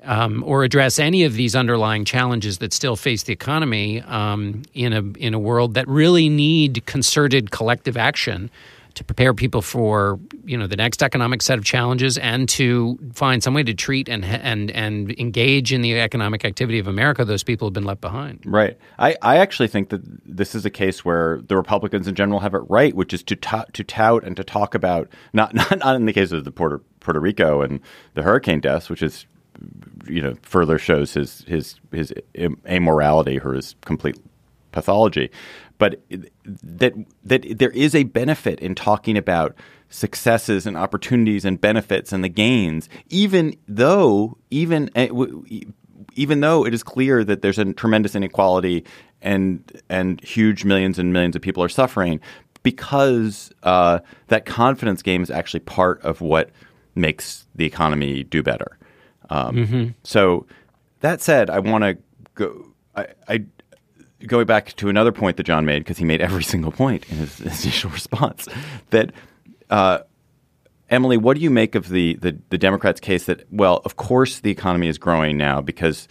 Um, 0.02 0.44
or 0.44 0.62
address 0.62 1.00
any 1.00 1.24
of 1.24 1.34
these 1.34 1.56
underlying 1.56 2.04
challenges 2.04 2.58
that 2.58 2.72
still 2.72 2.94
face 2.94 3.24
the 3.24 3.32
economy 3.32 4.02
um, 4.02 4.62
in 4.72 4.92
a 4.92 5.00
in 5.18 5.34
a 5.34 5.38
world 5.38 5.74
that 5.74 5.88
really 5.88 6.28
need 6.28 6.86
concerted 6.86 7.50
collective 7.50 7.96
action 7.96 8.48
to 8.96 9.04
prepare 9.04 9.34
people 9.34 9.62
for 9.62 10.18
you 10.44 10.56
know 10.56 10.66
the 10.66 10.76
next 10.76 11.02
economic 11.02 11.42
set 11.42 11.58
of 11.58 11.64
challenges 11.64 12.16
and 12.18 12.48
to 12.48 12.98
find 13.12 13.42
some 13.42 13.54
way 13.54 13.62
to 13.62 13.74
treat 13.74 14.08
and 14.08 14.24
and 14.24 14.70
and 14.70 15.12
engage 15.20 15.72
in 15.72 15.82
the 15.82 16.00
economic 16.00 16.44
activity 16.44 16.78
of 16.78 16.88
America 16.88 17.24
those 17.24 17.42
people 17.42 17.68
have 17.68 17.74
been 17.74 17.84
left 17.84 18.00
behind. 18.00 18.42
Right. 18.44 18.76
I, 18.98 19.14
I 19.22 19.36
actually 19.36 19.68
think 19.68 19.90
that 19.90 20.00
this 20.26 20.54
is 20.54 20.64
a 20.64 20.70
case 20.70 21.04
where 21.04 21.40
the 21.46 21.56
Republicans 21.56 22.08
in 22.08 22.14
general 22.14 22.40
have 22.40 22.54
it 22.54 22.62
right, 22.68 22.94
which 22.94 23.12
is 23.12 23.22
to 23.24 23.36
ta- 23.36 23.66
to 23.74 23.84
tout 23.84 24.24
and 24.24 24.36
to 24.36 24.42
talk 24.42 24.74
about 24.74 25.08
not 25.32 25.54
not 25.54 25.78
not 25.78 25.94
in 25.94 26.06
the 26.06 26.12
case 26.12 26.32
of 26.32 26.44
the 26.44 26.50
Puerto 26.50 26.80
Puerto 27.00 27.20
Rico 27.20 27.60
and 27.60 27.80
the 28.14 28.22
hurricane 28.22 28.60
deaths, 28.60 28.88
which 28.88 29.02
is 29.02 29.26
you 30.06 30.22
know 30.22 30.34
further 30.42 30.78
shows 30.78 31.12
his 31.12 31.42
his 31.46 31.78
his 31.92 32.14
amorality 32.34 33.44
or 33.44 33.52
his 33.52 33.74
complete 33.82 34.18
pathology 34.72 35.30
but 35.78 36.00
that 36.44 36.94
that 37.24 37.58
there 37.58 37.70
is 37.70 37.94
a 37.94 38.04
benefit 38.04 38.60
in 38.60 38.74
talking 38.74 39.16
about 39.16 39.54
successes 39.88 40.66
and 40.66 40.76
opportunities 40.76 41.44
and 41.44 41.60
benefits 41.60 42.12
and 42.12 42.24
the 42.24 42.28
gains, 42.28 42.88
even 43.08 43.56
though 43.68 44.36
even 44.50 44.90
eh, 44.94 45.08
even 46.14 46.40
though 46.40 46.66
it 46.66 46.74
is 46.74 46.82
clear 46.82 47.24
that 47.24 47.42
there's 47.42 47.58
a 47.58 47.72
tremendous 47.72 48.14
inequality 48.14 48.84
and 49.22 49.82
and 49.88 50.20
huge 50.22 50.64
millions 50.64 50.98
and 50.98 51.12
millions 51.12 51.36
of 51.36 51.42
people 51.42 51.62
are 51.62 51.68
suffering, 51.68 52.20
because 52.62 53.52
uh, 53.62 54.00
that 54.28 54.44
confidence 54.44 55.02
game 55.02 55.22
is 55.22 55.30
actually 55.30 55.60
part 55.60 56.00
of 56.02 56.20
what 56.20 56.50
makes 56.94 57.46
the 57.54 57.64
economy 57.64 58.24
do 58.24 58.42
better. 58.42 58.78
Um, 59.30 59.56
mm-hmm. 59.56 59.88
So 60.02 60.46
that 61.00 61.20
said, 61.20 61.50
I 61.50 61.58
want 61.58 61.84
to 61.84 61.98
go. 62.34 62.66
I, 62.94 63.06
I 63.28 63.44
going 64.26 64.46
back 64.46 64.74
to 64.76 64.88
another 64.88 65.12
point 65.12 65.36
that 65.36 65.44
John 65.44 65.64
made, 65.64 65.80
because 65.80 65.98
he 65.98 66.04
made 66.04 66.20
every 66.20 66.44
single 66.54 66.72
point 66.72 67.08
in 67.10 67.18
his, 67.18 67.38
his 67.38 67.64
initial 67.64 67.90
response, 68.00 68.48
that 68.90 69.12
uh, 69.70 69.98
Emily, 70.88 71.16
what 71.16 71.36
do 71.36 71.42
you 71.42 71.50
make 71.50 71.74
of 71.74 71.88
the, 71.88 72.14
the, 72.14 72.38
the 72.50 72.58
Democrats' 72.58 73.00
case 73.00 73.24
that 73.26 73.44
well, 73.50 73.82
of 73.84 73.96
course 73.96 74.40
the 74.40 74.50
economy 74.50 74.88
is 74.88 74.98
growing 74.98 75.36
now 75.36 75.60
because 75.60 76.08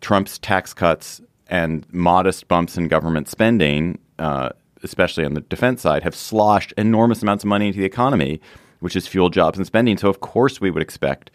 Trump's 0.00 0.38
tax 0.38 0.74
cuts 0.74 1.20
and 1.48 1.86
modest 1.92 2.48
bumps 2.48 2.76
in 2.76 2.88
government 2.88 3.28
spending, 3.28 3.98
uh, 4.18 4.50
especially 4.82 5.24
on 5.24 5.34
the 5.34 5.40
defense 5.42 5.82
side, 5.82 6.02
have 6.02 6.14
sloshed 6.14 6.72
enormous 6.76 7.22
amounts 7.22 7.44
of 7.44 7.48
money 7.48 7.68
into 7.68 7.78
the 7.78 7.84
economy, 7.84 8.40
which 8.80 8.94
has 8.94 9.06
fueled 9.06 9.32
jobs 9.32 9.56
and 9.56 9.66
spending. 9.66 9.96
So 9.96 10.08
of 10.08 10.20
course 10.20 10.60
we 10.60 10.70
would 10.70 10.82
expect 10.82 11.30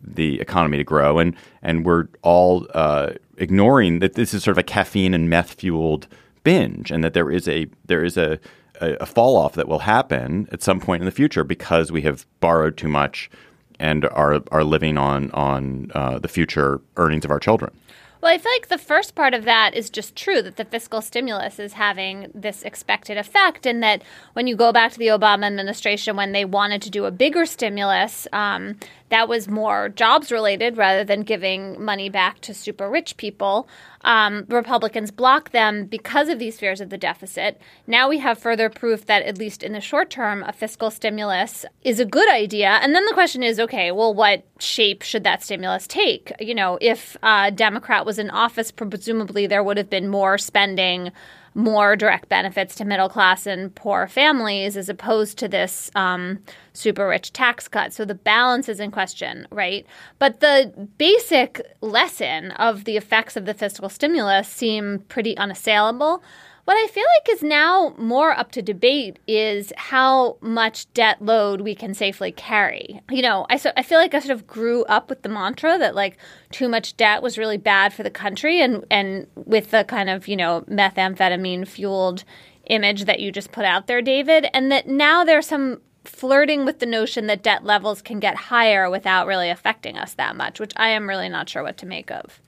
the 0.00 0.40
economy 0.40 0.78
to 0.78 0.84
grow, 0.84 1.18
and 1.18 1.34
and 1.60 1.84
we're 1.84 2.06
all 2.22 2.68
uh, 2.72 3.10
ignoring 3.38 4.00
that 4.00 4.14
this 4.14 4.34
is 4.34 4.44
sort 4.44 4.56
of 4.56 4.58
a 4.58 4.62
caffeine 4.64 5.14
and 5.14 5.30
meth 5.30 5.54
fueled 5.54 6.06
binge, 6.44 6.90
and 6.90 7.02
that 7.04 7.14
there 7.14 7.30
is 7.30 7.48
a 7.48 7.66
there 7.86 8.04
is 8.04 8.16
a, 8.16 8.38
a, 8.80 8.94
a 9.00 9.06
fall 9.06 9.36
off 9.36 9.54
that 9.54 9.68
will 9.68 9.80
happen 9.80 10.48
at 10.52 10.62
some 10.62 10.80
point 10.80 11.02
in 11.02 11.06
the 11.06 11.12
future 11.12 11.44
because 11.44 11.90
we 11.90 12.02
have 12.02 12.26
borrowed 12.40 12.76
too 12.76 12.88
much 12.88 13.30
and 13.78 14.04
are 14.06 14.42
are 14.50 14.64
living 14.64 14.98
on 14.98 15.30
on 15.32 15.90
uh, 15.94 16.18
the 16.18 16.28
future 16.28 16.80
earnings 16.96 17.24
of 17.24 17.30
our 17.30 17.40
children. 17.40 17.72
Well, 18.20 18.34
I 18.34 18.38
feel 18.38 18.50
like 18.50 18.66
the 18.66 18.78
first 18.78 19.14
part 19.14 19.32
of 19.32 19.44
that 19.44 19.74
is 19.74 19.90
just 19.90 20.16
true 20.16 20.42
that 20.42 20.56
the 20.56 20.64
fiscal 20.64 21.00
stimulus 21.00 21.60
is 21.60 21.74
having 21.74 22.32
this 22.34 22.64
expected 22.64 23.16
effect, 23.16 23.64
and 23.64 23.80
that 23.84 24.02
when 24.32 24.48
you 24.48 24.56
go 24.56 24.72
back 24.72 24.90
to 24.92 24.98
the 24.98 25.06
Obama 25.06 25.46
administration, 25.46 26.16
when 26.16 26.32
they 26.32 26.44
wanted 26.44 26.82
to 26.82 26.90
do 26.90 27.04
a 27.04 27.12
bigger 27.12 27.46
stimulus, 27.46 28.26
um, 28.32 28.76
that 29.10 29.28
was 29.28 29.48
more 29.48 29.88
jobs 29.88 30.30
related 30.30 30.76
rather 30.76 31.04
than 31.04 31.22
giving 31.22 31.82
money 31.82 32.08
back 32.08 32.40
to 32.40 32.54
super 32.54 32.88
rich 32.88 33.16
people. 33.16 33.68
Um, 34.02 34.44
Republicans 34.48 35.10
block 35.10 35.50
them 35.50 35.86
because 35.86 36.28
of 36.28 36.38
these 36.38 36.58
fears 36.58 36.80
of 36.80 36.90
the 36.90 36.98
deficit. 36.98 37.60
Now 37.86 38.08
we 38.08 38.18
have 38.18 38.38
further 38.38 38.70
proof 38.70 39.06
that, 39.06 39.22
at 39.22 39.38
least 39.38 39.62
in 39.62 39.72
the 39.72 39.80
short 39.80 40.10
term, 40.10 40.42
a 40.44 40.52
fiscal 40.52 40.90
stimulus 40.90 41.64
is 41.82 41.98
a 41.98 42.04
good 42.04 42.30
idea. 42.30 42.78
And 42.82 42.94
then 42.94 43.04
the 43.06 43.14
question 43.14 43.42
is 43.42 43.58
okay, 43.58 43.90
well, 43.90 44.14
what 44.14 44.44
shape 44.58 45.02
should 45.02 45.24
that 45.24 45.42
stimulus 45.42 45.86
take? 45.86 46.32
You 46.38 46.54
know, 46.54 46.78
if 46.80 47.16
a 47.22 47.50
Democrat 47.50 48.06
was 48.06 48.18
in 48.18 48.30
office, 48.30 48.70
presumably 48.70 49.46
there 49.46 49.64
would 49.64 49.76
have 49.76 49.90
been 49.90 50.08
more 50.08 50.38
spending 50.38 51.12
more 51.54 51.96
direct 51.96 52.28
benefits 52.28 52.74
to 52.76 52.84
middle 52.84 53.08
class 53.08 53.46
and 53.46 53.74
poor 53.74 54.06
families 54.06 54.76
as 54.76 54.88
opposed 54.88 55.38
to 55.38 55.48
this 55.48 55.90
um, 55.94 56.38
super 56.72 57.08
rich 57.08 57.32
tax 57.32 57.68
cut. 57.68 57.92
So 57.92 58.04
the 58.04 58.14
balance 58.14 58.68
is 58.68 58.80
in 58.80 58.90
question, 58.90 59.46
right? 59.50 59.86
But 60.18 60.40
the 60.40 60.88
basic 60.98 61.60
lesson 61.80 62.52
of 62.52 62.84
the 62.84 62.96
effects 62.96 63.36
of 63.36 63.44
the 63.44 63.54
fiscal 63.54 63.88
stimulus 63.88 64.48
seem 64.48 65.00
pretty 65.08 65.36
unassailable. 65.36 66.22
What 66.68 66.76
I 66.76 66.86
feel 66.88 67.06
like 67.16 67.34
is 67.34 67.42
now 67.42 67.94
more 67.96 68.38
up 68.38 68.52
to 68.52 68.60
debate 68.60 69.20
is 69.26 69.72
how 69.78 70.36
much 70.42 70.92
debt 70.92 71.16
load 71.22 71.62
we 71.62 71.74
can 71.74 71.94
safely 71.94 72.30
carry. 72.30 73.00
You 73.10 73.22
know, 73.22 73.46
I, 73.48 73.56
so, 73.56 73.72
I 73.78 73.82
feel 73.82 73.98
like 73.98 74.12
I 74.12 74.18
sort 74.18 74.32
of 74.32 74.46
grew 74.46 74.84
up 74.84 75.08
with 75.08 75.22
the 75.22 75.30
mantra 75.30 75.78
that 75.78 75.94
like 75.94 76.18
too 76.50 76.68
much 76.68 76.94
debt 76.98 77.22
was 77.22 77.38
really 77.38 77.56
bad 77.56 77.94
for 77.94 78.02
the 78.02 78.10
country, 78.10 78.60
and 78.60 78.84
and 78.90 79.26
with 79.34 79.70
the 79.70 79.84
kind 79.84 80.10
of 80.10 80.28
you 80.28 80.36
know 80.36 80.66
methamphetamine 80.68 81.66
fueled 81.66 82.24
image 82.66 83.06
that 83.06 83.20
you 83.20 83.32
just 83.32 83.50
put 83.50 83.64
out 83.64 83.86
there, 83.86 84.02
David, 84.02 84.50
and 84.52 84.70
that 84.70 84.86
now 84.86 85.24
there's 85.24 85.46
some 85.46 85.80
flirting 86.04 86.66
with 86.66 86.80
the 86.80 86.86
notion 86.86 87.28
that 87.28 87.42
debt 87.42 87.64
levels 87.64 88.02
can 88.02 88.20
get 88.20 88.36
higher 88.36 88.90
without 88.90 89.26
really 89.26 89.48
affecting 89.48 89.96
us 89.96 90.12
that 90.12 90.36
much, 90.36 90.60
which 90.60 90.74
I 90.76 90.90
am 90.90 91.08
really 91.08 91.30
not 91.30 91.48
sure 91.48 91.62
what 91.62 91.78
to 91.78 91.86
make 91.86 92.10
of. 92.10 92.42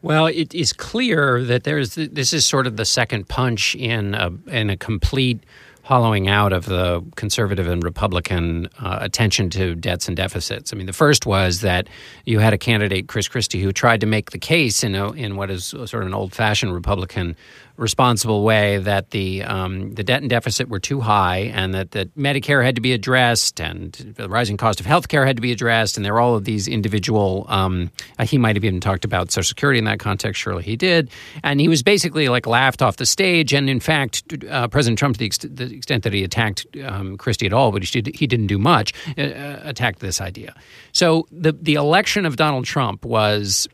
Well, 0.00 0.26
it 0.26 0.54
is 0.54 0.72
clear 0.72 1.42
that 1.44 1.64
there's 1.64 1.96
this 1.96 2.32
is 2.32 2.46
sort 2.46 2.66
of 2.66 2.76
the 2.76 2.84
second 2.84 3.28
punch 3.28 3.74
in 3.74 4.14
a 4.14 4.30
in 4.46 4.70
a 4.70 4.76
complete 4.76 5.42
hollowing 5.88 6.28
out 6.28 6.52
of 6.52 6.66
the 6.66 7.02
conservative 7.16 7.66
and 7.66 7.82
Republican 7.82 8.68
uh, 8.78 8.98
attention 9.00 9.48
to 9.48 9.74
debts 9.74 10.06
and 10.06 10.14
deficits. 10.14 10.70
I 10.70 10.76
mean, 10.76 10.84
the 10.84 10.92
first 10.92 11.24
was 11.24 11.62
that 11.62 11.88
you 12.26 12.40
had 12.40 12.52
a 12.52 12.58
candidate, 12.58 13.08
Chris 13.08 13.26
Christie, 13.26 13.62
who 13.62 13.72
tried 13.72 14.02
to 14.02 14.06
make 14.06 14.30
the 14.30 14.38
case 14.38 14.84
in 14.84 14.94
a, 14.94 15.12
in 15.12 15.36
what 15.36 15.50
is 15.50 15.64
sort 15.64 15.94
of 15.94 16.02
an 16.02 16.12
old 16.12 16.34
fashioned 16.34 16.74
Republican 16.74 17.34
responsible 17.78 18.42
way 18.42 18.78
that 18.78 19.10
the 19.10 19.42
um, 19.44 19.94
the 19.94 20.02
debt 20.02 20.20
and 20.20 20.28
deficit 20.28 20.68
were 20.68 20.80
too 20.80 21.00
high, 21.00 21.50
and 21.54 21.72
that, 21.72 21.92
that 21.92 22.14
Medicare 22.16 22.64
had 22.64 22.74
to 22.74 22.80
be 22.80 22.92
addressed, 22.92 23.60
and 23.60 23.92
the 24.16 24.28
rising 24.28 24.56
cost 24.56 24.80
of 24.80 24.86
health 24.86 25.08
care 25.08 25.24
had 25.24 25.36
to 25.36 25.42
be 25.42 25.52
addressed, 25.52 25.96
and 25.96 26.04
there 26.04 26.12
were 26.12 26.20
all 26.20 26.34
of 26.34 26.44
these 26.44 26.68
individual. 26.68 27.46
Um, 27.48 27.90
uh, 28.18 28.26
he 28.26 28.36
might 28.36 28.56
have 28.56 28.64
even 28.64 28.80
talked 28.80 29.04
about 29.04 29.30
Social 29.30 29.48
Security 29.48 29.78
in 29.78 29.84
that 29.84 30.00
context. 30.00 30.40
Surely 30.40 30.64
he 30.64 30.76
did, 30.76 31.10
and 31.42 31.60
he 31.60 31.68
was 31.68 31.82
basically 31.82 32.28
like 32.28 32.46
laughed 32.46 32.82
off 32.82 32.96
the 32.96 33.06
stage. 33.06 33.54
And 33.54 33.70
in 33.70 33.80
fact, 33.80 34.24
uh, 34.50 34.68
President 34.68 34.98
Trump, 34.98 35.14
to 35.14 35.20
the, 35.20 35.26
ex- 35.26 35.38
the, 35.38 35.72
extent 35.72 36.02
that 36.02 36.12
he 36.12 36.24
attacked 36.24 36.66
um, 36.84 37.16
Christie 37.16 37.46
at 37.46 37.52
all, 37.52 37.70
but 37.70 37.84
he, 37.84 38.00
did, 38.00 38.14
he 38.14 38.26
didn't 38.26 38.48
do 38.48 38.58
much, 38.58 38.92
uh, 39.16 39.22
uh, 39.22 39.60
attacked 39.62 40.00
this 40.00 40.20
idea. 40.20 40.54
So 40.92 41.26
the 41.30 41.52
the 41.52 41.74
election 41.74 42.26
of 42.26 42.36
Donald 42.36 42.64
Trump 42.64 43.04
was 43.04 43.68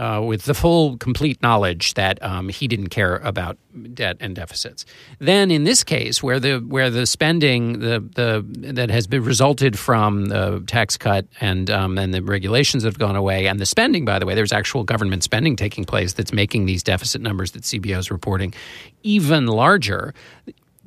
uh, 0.00 0.18
with 0.22 0.44
the 0.44 0.54
full, 0.54 0.96
complete 0.96 1.42
knowledge 1.42 1.92
that 1.92 2.22
um, 2.22 2.48
he 2.48 2.66
didn't 2.66 2.88
care 2.88 3.16
about 3.18 3.58
debt 3.92 4.16
and 4.18 4.34
deficits. 4.34 4.86
Then, 5.18 5.50
in 5.50 5.64
this 5.64 5.84
case, 5.84 6.22
where 6.22 6.40
the 6.40 6.58
where 6.60 6.88
the 6.88 7.04
spending 7.04 7.80
the 7.80 8.00
the 8.14 8.42
that 8.72 8.90
has 8.90 9.06
been 9.06 9.22
resulted 9.22 9.78
from 9.78 10.26
the 10.26 10.64
tax 10.66 10.96
cut 10.96 11.26
and 11.42 11.70
um, 11.70 11.98
and 11.98 12.14
the 12.14 12.22
regulations 12.22 12.82
have 12.84 12.98
gone 12.98 13.14
away, 13.14 13.46
and 13.46 13.60
the 13.60 13.66
spending, 13.66 14.06
by 14.06 14.18
the 14.18 14.24
way, 14.24 14.34
there's 14.34 14.52
actual 14.52 14.84
government 14.84 15.22
spending 15.22 15.54
taking 15.54 15.84
place 15.84 16.14
that's 16.14 16.32
making 16.32 16.64
these 16.64 16.82
deficit 16.82 17.20
numbers 17.20 17.50
that 17.50 17.64
CBO 17.64 17.98
is 17.98 18.10
reporting 18.10 18.54
even 19.02 19.46
larger 19.46 20.14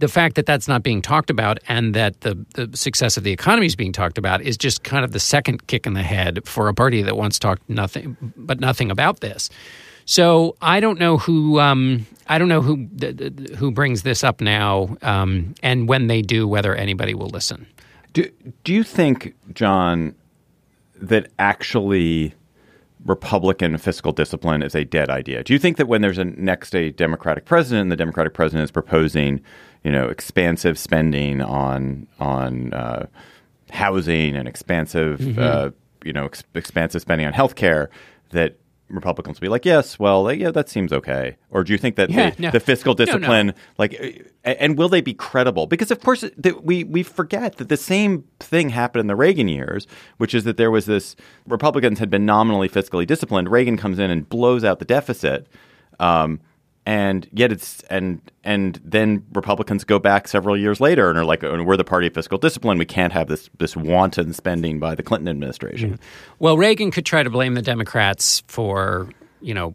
the 0.03 0.09
fact 0.09 0.35
that 0.35 0.45
that's 0.45 0.67
not 0.67 0.83
being 0.83 1.01
talked 1.01 1.29
about 1.29 1.59
and 1.69 1.93
that 1.93 2.19
the, 2.21 2.35
the 2.55 2.75
success 2.75 3.15
of 3.15 3.23
the 3.23 3.31
economy 3.31 3.65
is 3.65 3.73
being 3.73 3.93
talked 3.93 4.17
about 4.17 4.41
is 4.41 4.57
just 4.57 4.83
kind 4.83 5.05
of 5.05 5.13
the 5.13 5.19
second 5.19 5.65
kick 5.67 5.87
in 5.87 5.93
the 5.93 6.03
head 6.03 6.45
for 6.45 6.67
a 6.67 6.73
party 6.73 7.01
that 7.01 7.15
once 7.15 7.39
talked 7.39 7.61
nothing 7.69 8.17
but 8.35 8.59
nothing 8.59 8.91
about 8.91 9.21
this. 9.21 9.49
So 10.03 10.57
I 10.61 10.81
don't 10.81 10.99
know 10.99 11.17
who 11.17 11.57
um, 11.61 12.05
I 12.27 12.37
don't 12.37 12.49
know 12.49 12.61
who 12.61 12.89
who 13.55 13.71
brings 13.71 14.03
this 14.03 14.25
up 14.25 14.41
now, 14.41 14.97
um, 15.01 15.55
and 15.63 15.87
when 15.87 16.07
they 16.07 16.21
do, 16.21 16.49
whether 16.49 16.75
anybody 16.75 17.13
will 17.13 17.29
listen. 17.29 17.65
Do 18.11 18.29
Do 18.65 18.73
you 18.73 18.83
think, 18.83 19.33
John, 19.53 20.15
that 20.95 21.31
actually 21.39 22.33
Republican 23.05 23.77
fiscal 23.77 24.11
discipline 24.11 24.63
is 24.63 24.75
a 24.75 24.85
dead 24.85 25.09
idea? 25.09 25.43
Do 25.43 25.53
you 25.53 25.59
think 25.59 25.77
that 25.77 25.87
when 25.87 26.01
there's 26.01 26.17
a 26.17 26.25
next 26.25 26.75
a 26.75 26.91
Democratic 26.91 27.45
president, 27.45 27.83
and 27.83 27.91
the 27.91 27.95
Democratic 27.95 28.33
president 28.33 28.63
is 28.63 28.71
proposing, 28.71 29.41
you 29.83 29.91
know, 29.91 30.07
expansive 30.07 30.77
spending 30.77 31.41
on 31.41 32.07
on 32.19 32.73
uh, 32.73 33.05
housing 33.71 34.35
and 34.35 34.47
expansive, 34.47 35.19
mm-hmm. 35.19 35.39
uh, 35.39 35.69
you 36.05 36.13
know, 36.13 36.25
ex- 36.25 36.43
expansive 36.55 37.01
spending 37.01 37.27
on 37.27 37.33
healthcare, 37.33 37.87
that 38.29 38.57
Republicans 38.93 39.39
will 39.39 39.45
be 39.45 39.49
like, 39.49 39.65
yes, 39.65 39.97
well, 39.97 40.31
yeah, 40.31 40.51
that 40.51 40.69
seems 40.69 40.93
okay. 40.93 41.37
Or 41.49 41.63
do 41.63 41.71
you 41.71 41.77
think 41.77 41.95
that 41.95 42.09
yeah, 42.09 42.29
the, 42.31 42.41
no. 42.43 42.51
the, 42.51 42.59
fiscal 42.59 42.93
discipline, 42.93 43.47
no, 43.47 43.53
no. 43.53 43.57
like, 43.77 44.31
and 44.43 44.77
will 44.77 44.89
they 44.89 45.01
be 45.01 45.13
credible? 45.13 45.67
Because 45.67 45.91
of 45.91 45.99
course, 46.01 46.21
the, 46.37 46.53
we 46.61 46.83
we 46.83 47.03
forget 47.03 47.57
that 47.57 47.69
the 47.69 47.77
same 47.77 48.23
thing 48.39 48.69
happened 48.69 49.01
in 49.01 49.07
the 49.07 49.15
Reagan 49.15 49.47
years, 49.47 49.87
which 50.17 50.33
is 50.33 50.43
that 50.43 50.57
there 50.57 50.71
was 50.71 50.85
this 50.85 51.15
Republicans 51.47 51.99
had 51.99 52.09
been 52.09 52.25
nominally 52.25 52.69
fiscally 52.69 53.07
disciplined. 53.07 53.49
Reagan 53.49 53.77
comes 53.77 53.99
in 53.99 54.11
and 54.11 54.27
blows 54.29 54.63
out 54.63 54.79
the 54.79 54.85
deficit. 54.85 55.47
Um, 55.99 56.39
and 56.85 57.27
yet 57.31 57.51
it's 57.51 57.81
and 57.83 58.21
and 58.43 58.79
then 58.83 59.25
Republicans 59.33 59.83
go 59.83 59.99
back 59.99 60.27
several 60.27 60.57
years 60.57 60.81
later 60.81 61.09
and 61.09 61.17
are 61.17 61.25
like, 61.25 61.43
oh, 61.43 61.63
we're 61.63 61.77
the 61.77 61.83
party 61.83 62.07
of 62.07 62.13
fiscal 62.13 62.37
discipline. 62.37 62.77
We 62.77 62.85
can't 62.85 63.13
have 63.13 63.27
this 63.27 63.49
this 63.57 63.75
wanton 63.75 64.33
spending 64.33 64.79
by 64.79 64.95
the 64.95 65.03
Clinton 65.03 65.29
administration. 65.29 65.93
Mm-hmm. 65.93 66.35
Well, 66.39 66.57
Reagan 66.57 66.91
could 66.91 67.05
try 67.05 67.23
to 67.23 67.29
blame 67.29 67.53
the 67.53 67.61
Democrats 67.61 68.43
for 68.47 69.09
you 69.41 69.53
know 69.53 69.73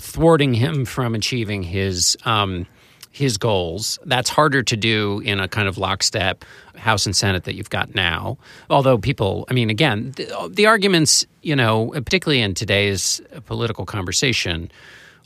thwarting 0.00 0.54
him 0.54 0.84
from 0.84 1.14
achieving 1.14 1.62
his. 1.62 2.16
Um, 2.24 2.66
his 3.10 3.38
goals. 3.38 3.96
That's 4.06 4.28
harder 4.28 4.64
to 4.64 4.76
do 4.76 5.22
in 5.24 5.38
a 5.38 5.46
kind 5.46 5.68
of 5.68 5.78
lockstep 5.78 6.44
House 6.74 7.06
and 7.06 7.14
Senate 7.14 7.44
that 7.44 7.54
you've 7.54 7.70
got 7.70 7.94
now. 7.94 8.36
Although 8.70 8.98
people, 8.98 9.46
I 9.48 9.54
mean, 9.54 9.70
again, 9.70 10.12
the, 10.16 10.50
the 10.52 10.66
arguments, 10.66 11.24
you 11.40 11.54
know, 11.54 11.90
particularly 11.90 12.42
in 12.42 12.54
today's 12.54 13.20
political 13.46 13.86
conversation, 13.86 14.68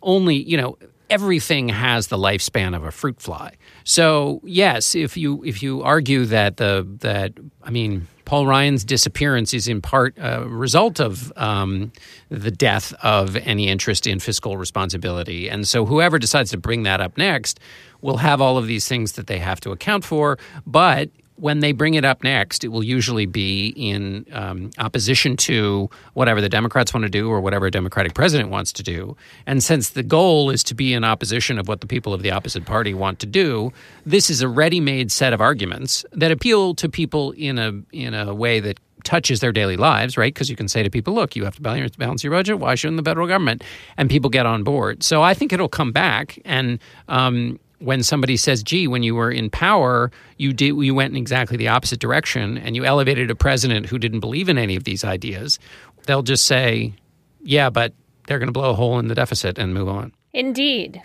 only, 0.03 0.37
you 0.37 0.57
know, 0.57 0.79
everything 1.11 1.69
has 1.69 2.09
the 2.09 2.19
lifespan 2.19 2.77
of 2.77 2.85
a 2.85 2.91
fruit 2.91 3.21
fly. 3.21 3.55
So 3.85 4.41
yes, 4.45 4.95
if 4.95 5.17
you 5.17 5.43
if 5.45 5.63
you 5.63 5.83
argue 5.83 6.25
that 6.27 6.59
the 6.59 6.87
that 7.01 7.33
I 7.63 7.71
mean 7.71 8.07
Paul 8.25 8.47
Ryan's 8.47 8.85
disappearance 8.85 9.55
is 9.55 9.69
in 9.69 9.81
part 9.81 10.15
a 10.19 10.47
result 10.47 11.01
of 11.01 11.33
um, 11.37 11.93
the 12.29 12.51
death 12.51 12.93
of 13.03 13.37
any 13.37 13.69
interest 13.69 14.07
in 14.07 14.21
fiscal 14.21 14.59
responsibility, 14.59 15.49
and 15.49 15.67
so 15.67 15.87
whoever 15.87 16.19
decides 16.19 16.51
to 16.51 16.59
bring 16.59 16.83
that 16.83 17.01
up 17.01 17.17
next 17.17 17.59
will 18.01 18.19
have 18.19 18.41
all 18.41 18.59
of 18.59 18.67
these 18.67 18.87
things 18.87 19.13
that 19.13 19.27
they 19.27 19.39
have 19.39 19.61
to 19.61 19.71
account 19.73 20.05
for, 20.05 20.39
but 20.67 21.11
when 21.39 21.61
they 21.61 21.73
bring 21.73 21.95
it 21.95 22.05
up 22.05 22.25
next, 22.25 22.65
it 22.65 22.69
will 22.69 22.83
usually 22.83 23.27
be 23.27 23.69
in 23.69 24.27
um, 24.33 24.71
opposition 24.79 25.37
to 25.37 25.89
whatever 26.15 26.41
the 26.41 26.49
Democrats 26.49 26.93
want 26.93 27.05
to 27.05 27.09
do 27.09 27.31
or 27.31 27.41
whatever 27.41 27.67
a 27.67 27.71
Democratic 27.71 28.15
president 28.15 28.51
wants 28.51 28.73
to 28.73 28.83
do. 28.83 29.17
And 29.47 29.63
since 29.63 29.91
the 29.91 30.03
goal 30.03 30.51
is 30.51 30.63
to 30.65 30.75
be 30.75 30.93
in 30.93 31.05
opposition 31.05 31.59
of 31.59 31.69
what 31.69 31.81
the 31.81 31.87
people 31.87 32.13
of 32.13 32.23
the 32.23 32.31
opposite 32.31 32.65
party 32.65 32.93
want 32.93 33.19
to 33.21 33.27
do, 33.27 33.73
this 34.05 34.31
is 34.31 34.43
a 34.43 34.49
ready-made 34.49 35.13
set 35.13 35.33
of 35.33 35.41
arguments 35.41 36.05
that 36.13 36.31
appeal 36.31 36.75
to 36.75 36.89
people 36.89 37.33
in 37.33 37.59
a 37.59 37.73
in 37.93 38.15
a 38.15 38.35
way 38.35 38.61
that 38.61 38.81
touches 39.05 39.39
their 39.41 39.53
daily 39.53 39.77
lives, 39.77 40.17
right? 40.17 40.35
Because 40.35 40.51
you 40.51 40.57
can 40.57 40.69
say 40.69 40.83
to 40.83 40.91
people, 40.91 41.15
look, 41.15 41.37
you 41.37 41.45
have 41.45 41.55
to 41.55 41.63
balance 41.63 42.25
your 42.25 42.33
budget. 42.33 42.59
Why 42.59 42.75
shouldn't 42.75 42.97
the 42.97 43.09
federal 43.09 43.29
government? 43.29 43.63
And 43.97 44.11
people 44.11 44.29
get 44.29 44.45
on 44.45 44.65
board. 44.65 45.03
So 45.03 45.23
I 45.23 45.35
think 45.35 45.53
it'll 45.53 45.69
come 45.69 45.93
back. 45.93 46.39
And 46.45 46.81
um, 47.07 47.61
when 47.79 48.03
somebody 48.03 48.37
says, 48.37 48.63
"Gee, 48.63 48.89
when 48.89 49.03
you 49.03 49.15
were 49.15 49.31
in 49.31 49.51
power, 49.51 50.11
you 50.37 50.53
did 50.53 50.77
you 50.77 50.95
went 50.95 51.13
in 51.13 51.17
exactly 51.17 51.57
the 51.57 51.69
opposite 51.69 52.01
direction 52.01 52.59
and 52.59 52.75
you 52.77 52.85
elevated 52.85 53.31
a 53.31 53.35
president 53.35 53.87
who 53.87 53.99
didn't 53.99 54.21
believe 54.21 54.49
in 54.49 54.59
any 54.59 54.77
of 54.77 54.85
these 54.85 55.05
ideas," 55.05 55.59
they'll 56.07 56.23
just 56.23 56.47
say, 56.47 56.95
"Yeah, 57.43 57.71
but 57.71 57.93
they're 58.27 58.39
going 58.39 58.49
to 58.49 58.53
blow 58.53 58.71
a 58.71 58.75
hole 58.75 58.99
in 58.99 59.09
the 59.09 59.15
deficit 59.15 59.59
and 59.59 59.75
move 59.75 59.89
on." 59.89 60.13
Indeed. 60.33 61.01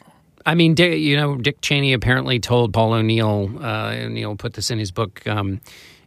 I 0.46 0.56
mean, 0.56 0.76
you 0.78 1.16
know, 1.16 1.38
Dick 1.38 1.62
Cheney 1.62 1.94
apparently 1.94 2.40
told 2.40 2.74
Paul 2.74 2.94
O'Neill. 2.94 3.50
Uh, 3.62 3.96
O'Neill 3.96 4.36
put 4.36 4.54
this 4.54 4.72
in 4.72 4.80
his 4.80 4.92
book. 4.92 5.26
Um, 5.26 5.62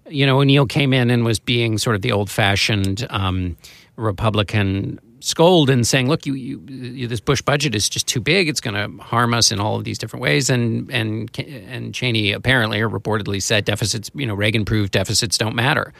you 0.08 0.26
know, 0.26 0.40
O'Neill 0.40 0.66
came 0.66 0.92
in 0.92 1.10
and 1.10 1.24
was 1.24 1.38
being 1.38 1.78
sort 1.78 1.96
of 1.96 2.02
the 2.02 2.12
old-fashioned 2.12 3.06
um, 3.10 3.56
Republican 3.96 5.00
scold 5.26 5.68
and 5.68 5.86
saying, 5.86 6.08
"Look, 6.08 6.24
you, 6.24 6.34
you, 6.34 6.60
you, 6.68 7.06
this 7.08 7.20
Bush 7.20 7.42
budget 7.42 7.74
is 7.74 7.88
just 7.88 8.06
too 8.06 8.20
big. 8.20 8.48
It's 8.48 8.60
going 8.60 8.74
to 8.74 9.02
harm 9.02 9.34
us 9.34 9.50
in 9.50 9.60
all 9.60 9.76
of 9.76 9.84
these 9.84 9.98
different 9.98 10.22
ways." 10.22 10.48
And 10.48 10.90
and 10.90 11.36
and 11.38 11.94
Cheney 11.94 12.32
apparently 12.32 12.80
or 12.80 12.88
reportedly 12.88 13.42
said 13.42 13.64
deficits, 13.64 14.10
you 14.14 14.26
know, 14.26 14.34
Reagan 14.34 14.64
proved 14.64 14.92
deficits 14.92 15.36
don't 15.36 15.56
matter. 15.56 15.92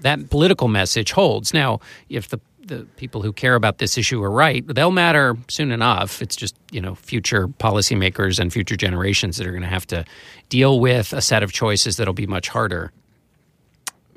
That 0.00 0.28
political 0.30 0.68
message 0.68 1.12
holds. 1.12 1.54
Now, 1.54 1.80
if 2.08 2.28
the 2.28 2.40
the 2.66 2.86
people 2.96 3.22
who 3.22 3.32
care 3.32 3.54
about 3.54 3.78
this 3.78 3.96
issue 3.96 4.22
are 4.22 4.30
right, 4.30 4.66
they'll 4.66 4.90
matter 4.90 5.36
soon 5.48 5.70
enough. 5.70 6.20
It's 6.20 6.36
just 6.36 6.54
you 6.70 6.80
know 6.80 6.94
future 6.94 7.48
policymakers 7.48 8.38
and 8.38 8.52
future 8.52 8.76
generations 8.76 9.36
that 9.36 9.46
are 9.46 9.52
going 9.52 9.62
to 9.62 9.68
have 9.68 9.86
to 9.88 10.04
deal 10.48 10.80
with 10.80 11.12
a 11.12 11.20
set 11.20 11.42
of 11.42 11.52
choices 11.52 11.96
that'll 11.96 12.14
be 12.14 12.26
much 12.26 12.48
harder. 12.48 12.92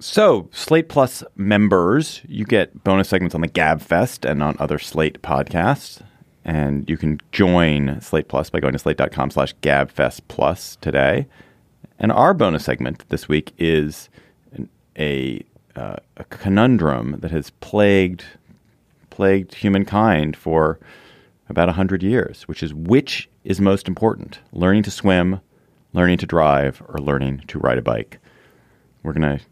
So, 0.01 0.49
Slate 0.53 0.87
Plus 0.87 1.25
members, 1.35 2.21
you 2.25 2.45
get 2.45 2.85
bonus 2.85 3.09
segments 3.09 3.35
on 3.35 3.41
the 3.41 3.49
Gabfest 3.49 4.29
and 4.29 4.41
on 4.41 4.55
other 4.57 4.79
Slate 4.79 5.21
podcasts. 5.21 6.01
And 6.45 6.89
you 6.89 6.95
can 6.95 7.19
join 7.33 7.99
Slate 7.99 8.29
Plus 8.29 8.49
by 8.49 8.61
going 8.61 8.71
to 8.71 8.79
slate.com 8.79 9.29
slash 9.29 9.53
gabfest 9.57 10.21
plus 10.29 10.77
today. 10.77 11.27
And 11.99 12.13
our 12.13 12.33
bonus 12.33 12.63
segment 12.63 13.03
this 13.09 13.27
week 13.27 13.53
is 13.57 14.07
a, 14.97 15.43
uh, 15.75 15.97
a 16.15 16.23
conundrum 16.25 17.17
that 17.19 17.31
has 17.31 17.49
plagued 17.59 18.23
plagued 19.09 19.55
humankind 19.55 20.37
for 20.37 20.79
about 21.49 21.67
100 21.67 22.01
years, 22.01 22.43
which 22.43 22.63
is 22.63 22.73
which 22.73 23.29
is 23.43 23.59
most 23.59 23.87
important, 23.89 24.39
learning 24.53 24.83
to 24.83 24.91
swim, 24.91 25.41
learning 25.91 26.19
to 26.19 26.25
drive, 26.25 26.81
or 26.87 26.99
learning 26.99 27.43
to 27.47 27.59
ride 27.59 27.77
a 27.77 27.81
bike? 27.81 28.17
We're 29.03 29.13
going 29.13 29.37
to 29.37 29.43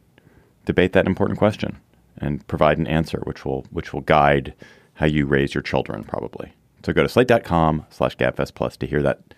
debate 0.67 0.93
that 0.93 1.07
important 1.07 1.39
question 1.39 1.77
and 2.19 2.45
provide 2.47 2.77
an 2.77 2.85
answer 2.85 3.21
which 3.23 3.45
will 3.45 3.65
which 3.71 3.93
will 3.93 4.01
guide 4.01 4.53
how 4.93 5.05
you 5.05 5.25
raise 5.25 5.55
your 5.55 5.63
children 5.63 6.03
probably. 6.03 6.51
So 6.85 6.93
go 6.93 7.01
to 7.01 7.09
slate.com 7.09 7.85
slash 7.89 8.17
gabfest 8.17 8.53
plus 8.53 8.77
to 8.77 8.85
hear 8.85 9.01
that 9.01 9.33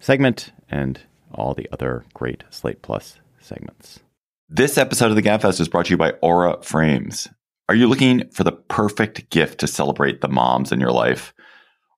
segment 0.00 0.52
and 0.68 1.00
all 1.32 1.54
the 1.54 1.68
other 1.72 2.04
great 2.14 2.44
Slate 2.50 2.82
Plus 2.82 3.18
segments. 3.40 4.00
This 4.48 4.76
episode 4.76 5.10
of 5.10 5.16
the 5.16 5.22
Gabfest 5.22 5.60
is 5.60 5.68
brought 5.68 5.86
to 5.86 5.92
you 5.92 5.96
by 5.96 6.10
Aura 6.20 6.62
Frames. 6.62 7.28
Are 7.68 7.74
you 7.74 7.86
looking 7.86 8.28
for 8.30 8.44
the 8.44 8.52
perfect 8.52 9.30
gift 9.30 9.60
to 9.60 9.66
celebrate 9.66 10.20
the 10.20 10.28
moms 10.28 10.72
in 10.72 10.80
your 10.80 10.92
life? 10.92 11.32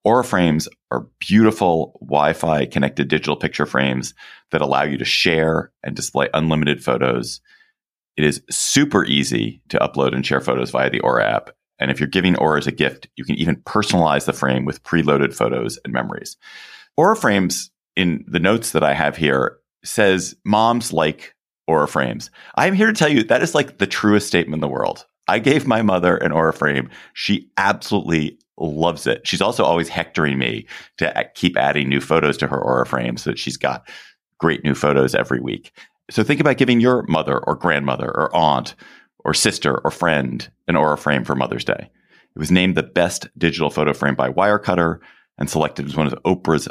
Aura 0.04 0.22
frames 0.22 0.68
are 0.90 1.08
beautiful 1.18 1.98
Wi 2.00 2.34
Fi 2.34 2.66
connected 2.66 3.08
digital 3.08 3.36
picture 3.36 3.66
frames 3.66 4.14
that 4.50 4.60
allow 4.60 4.82
you 4.82 4.98
to 4.98 5.04
share 5.04 5.72
and 5.82 5.96
display 5.96 6.28
unlimited 6.34 6.84
photos 6.84 7.40
it 8.16 8.24
is 8.24 8.42
super 8.50 9.04
easy 9.04 9.60
to 9.68 9.78
upload 9.78 10.14
and 10.14 10.24
share 10.24 10.40
photos 10.40 10.70
via 10.70 10.90
the 10.90 11.00
Aura 11.00 11.24
app. 11.24 11.50
And 11.78 11.90
if 11.90 11.98
you're 11.98 12.06
giving 12.08 12.36
Aura 12.36 12.58
as 12.58 12.66
a 12.66 12.72
gift, 12.72 13.08
you 13.16 13.24
can 13.24 13.34
even 13.34 13.56
personalize 13.56 14.26
the 14.26 14.32
frame 14.32 14.64
with 14.64 14.82
preloaded 14.84 15.34
photos 15.34 15.78
and 15.84 15.92
memories. 15.92 16.36
Aura 16.96 17.16
frames 17.16 17.70
in 17.96 18.24
the 18.28 18.38
notes 18.38 18.72
that 18.72 18.84
I 18.84 18.94
have 18.94 19.16
here 19.16 19.58
says 19.84 20.36
moms 20.44 20.92
like 20.92 21.34
Aura 21.66 21.88
frames. 21.88 22.30
I'm 22.56 22.74
here 22.74 22.86
to 22.86 22.92
tell 22.92 23.08
you 23.08 23.24
that 23.24 23.42
is 23.42 23.54
like 23.54 23.78
the 23.78 23.86
truest 23.86 24.26
statement 24.26 24.56
in 24.56 24.60
the 24.60 24.68
world. 24.68 25.06
I 25.26 25.38
gave 25.38 25.66
my 25.66 25.82
mother 25.82 26.16
an 26.18 26.32
Aura 26.32 26.52
frame. 26.52 26.90
She 27.14 27.50
absolutely 27.56 28.38
loves 28.58 29.06
it. 29.06 29.26
She's 29.26 29.40
also 29.40 29.64
always 29.64 29.88
hectoring 29.88 30.38
me 30.38 30.66
to 30.98 31.30
keep 31.34 31.56
adding 31.56 31.88
new 31.88 32.00
photos 32.00 32.36
to 32.38 32.46
her 32.46 32.60
Aura 32.60 32.86
frame 32.86 33.16
so 33.16 33.30
that 33.30 33.38
she's 33.38 33.56
got 33.56 33.88
great 34.38 34.62
new 34.62 34.74
photos 34.74 35.14
every 35.14 35.40
week. 35.40 35.72
So 36.10 36.22
think 36.22 36.40
about 36.40 36.58
giving 36.58 36.80
your 36.80 37.04
mother 37.08 37.38
or 37.38 37.54
grandmother 37.54 38.06
or 38.06 38.34
aunt 38.34 38.74
or 39.24 39.34
sister 39.34 39.80
or 39.84 39.90
friend 39.90 40.48
an 40.68 40.76
Aura 40.76 40.98
frame 40.98 41.24
for 41.24 41.34
Mother's 41.34 41.64
Day. 41.64 41.90
It 42.34 42.38
was 42.38 42.50
named 42.50 42.74
the 42.74 42.82
best 42.82 43.28
digital 43.38 43.70
photo 43.70 43.94
frame 43.94 44.14
by 44.14 44.30
Wirecutter 44.30 44.98
and 45.38 45.48
selected 45.48 45.86
as 45.86 45.96
one 45.96 46.06
of 46.06 46.14
Oprah's 46.24 46.68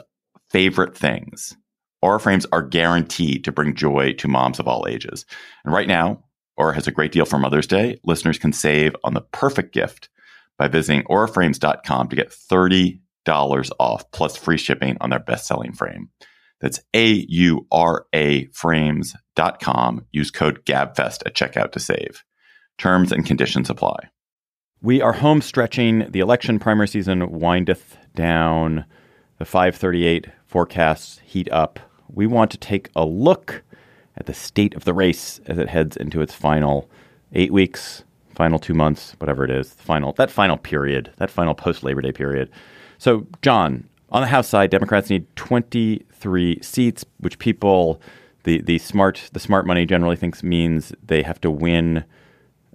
favorite 0.50 0.96
things. 0.96 1.56
Aura 2.02 2.20
frames 2.20 2.46
are 2.52 2.62
guaranteed 2.62 3.46
to 3.46 3.52
bring 3.52 3.76
joy 3.76 4.14
to 4.14 4.28
moms 4.28 4.60
of 4.60 4.68
all 4.68 4.86
ages. 4.88 5.26
And 5.64 5.74
right 5.74 5.88
now, 5.88 6.24
Aura 6.58 6.76
has 6.76 6.88
a 6.88 6.92
great 6.92 7.12
deal 7.12 7.26
for 7.26 7.40
Mother's 7.40 7.66
Day. 7.66 8.00
Listeners 8.04 8.38
can 8.38 8.54
save 8.54 8.96
on 9.04 9.14
the 9.14 9.22
perfect 9.22 9.74
gift 9.74 10.10
by 10.60 10.68
visiting 10.68 11.04
auraframes.com 11.06 12.10
to 12.10 12.16
get 12.16 12.30
$30 12.30 13.00
off 13.80 14.12
plus 14.12 14.36
free 14.36 14.58
shipping 14.58 14.98
on 15.02 15.10
their 15.10 15.20
best 15.20 15.48
selling 15.48 15.74
frame. 15.74 16.10
That's 16.64 16.80
A 16.94 17.26
U 17.28 17.68
R 17.74 18.06
A 18.14 18.46
frames.com. 18.46 20.06
Use 20.14 20.32
code 20.32 20.64
GABFEST 20.66 21.24
at 21.26 21.36
checkout 21.36 21.74
to 21.74 21.80
save. 21.82 22.24
Terms 22.78 23.12
and 23.12 23.26
conditions 23.26 23.70
apply. 23.70 23.98
We 24.82 25.02
are 25.02 25.12
home 25.12 25.42
stretching. 25.42 26.10
The 26.10 26.22
election 26.22 26.60
primary 26.60 26.88
season 26.88 27.30
windeth 27.30 27.98
down. 28.16 28.86
The 29.40 29.46
538 29.46 30.28
forecasts 30.46 31.20
heat 31.26 31.52
up. 31.52 31.82
We 32.08 32.28
want 32.28 32.50
to 32.52 32.58
take 32.58 32.90
a 32.96 33.04
look 33.04 33.62
at 34.16 34.26
the 34.26 34.34
state 34.34 34.74
of 34.74 34.86
the 34.86 34.94
race 34.94 35.42
as 35.46 35.58
it 35.58 35.68
heads 35.68 35.98
into 35.98 36.22
its 36.22 36.34
final 36.34 36.90
eight 37.34 37.52
weeks, 37.52 38.06
final 38.36 38.58
two 38.58 38.74
months, 38.74 39.18
whatever 39.20 39.44
it 39.44 39.52
is, 39.52 39.74
final 39.74 40.14
that 40.14 40.32
final 40.32 40.56
period, 40.56 41.12
that 41.18 41.30
final 41.30 41.56
post 41.56 41.84
Labor 41.84 42.02
Day 42.02 42.14
period. 42.14 42.50
So, 43.00 43.28
John, 43.42 43.90
on 44.14 44.22
the 44.22 44.28
House 44.28 44.48
side, 44.48 44.70
Democrats 44.70 45.10
need 45.10 45.26
23 45.36 46.60
seats, 46.62 47.04
which 47.20 47.40
people, 47.40 48.00
the 48.44 48.62
the 48.62 48.78
smart 48.78 49.30
the 49.34 49.40
smart 49.40 49.66
money 49.66 49.86
generally 49.86 50.16
thinks 50.16 50.44
means 50.44 50.94
they 51.04 51.24
have 51.24 51.42
to 51.42 51.50
win 51.50 52.06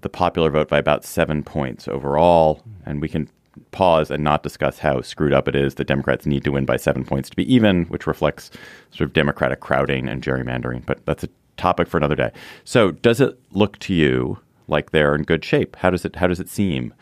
the 0.00 0.08
popular 0.08 0.50
vote 0.50 0.68
by 0.68 0.78
about 0.78 1.04
seven 1.04 1.42
points 1.42 1.88
overall, 1.88 2.62
and 2.84 3.00
we 3.00 3.08
can 3.08 3.28
pause 3.70 4.10
and 4.10 4.22
not 4.22 4.42
discuss 4.42 4.78
how 4.78 5.00
screwed 5.00 5.32
up 5.32 5.48
it 5.48 5.54
is 5.54 5.76
that 5.76 5.86
Democrats 5.86 6.26
need 6.26 6.44
to 6.44 6.52
win 6.52 6.64
by 6.64 6.76
seven 6.76 7.04
points 7.04 7.30
to 7.30 7.36
be 7.36 7.52
even, 7.52 7.84
which 7.86 8.06
reflects 8.06 8.50
sort 8.90 9.08
of 9.08 9.12
Democratic 9.12 9.60
crowding 9.60 10.08
and 10.08 10.22
gerrymandering. 10.22 10.84
But 10.86 11.04
that's 11.06 11.24
a 11.24 11.28
topic 11.56 11.88
for 11.88 11.96
another 11.96 12.14
day. 12.16 12.30
So, 12.64 12.92
does 12.92 13.20
it 13.20 13.38
look 13.52 13.78
to 13.80 13.94
you 13.94 14.38
like 14.68 14.90
they're 14.90 15.14
in 15.14 15.22
good 15.22 15.44
shape? 15.44 15.76
How 15.76 15.90
does 15.90 16.04
it 16.04 16.16
How 16.16 16.26
does 16.26 16.40
it 16.40 16.48
seem 16.48 16.94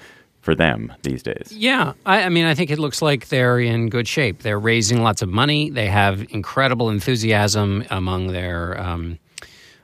for 0.47 0.55
them 0.55 0.93
these 1.03 1.25
days? 1.25 1.49
Yeah, 1.51 1.93
I, 2.07 2.23
I 2.23 2.29
mean, 2.29 2.47
I 2.47 2.55
think 2.55 2.71
it 2.71 2.79
looks 2.79 3.03
like 3.03 3.29
they're 3.29 3.59
in 3.59 3.91
good 3.91 4.07
shape. 4.07 4.43
They're 4.43 4.61
raising 4.61 5.03
lots 5.03 5.21
of 5.21 5.29
money. 5.29 5.71
They 5.71 5.89
have 5.89 6.25
incredible 6.31 6.89
enthusiasm 6.89 7.85
among 7.91 8.29
their. 8.29 8.81
Um, 8.81 9.19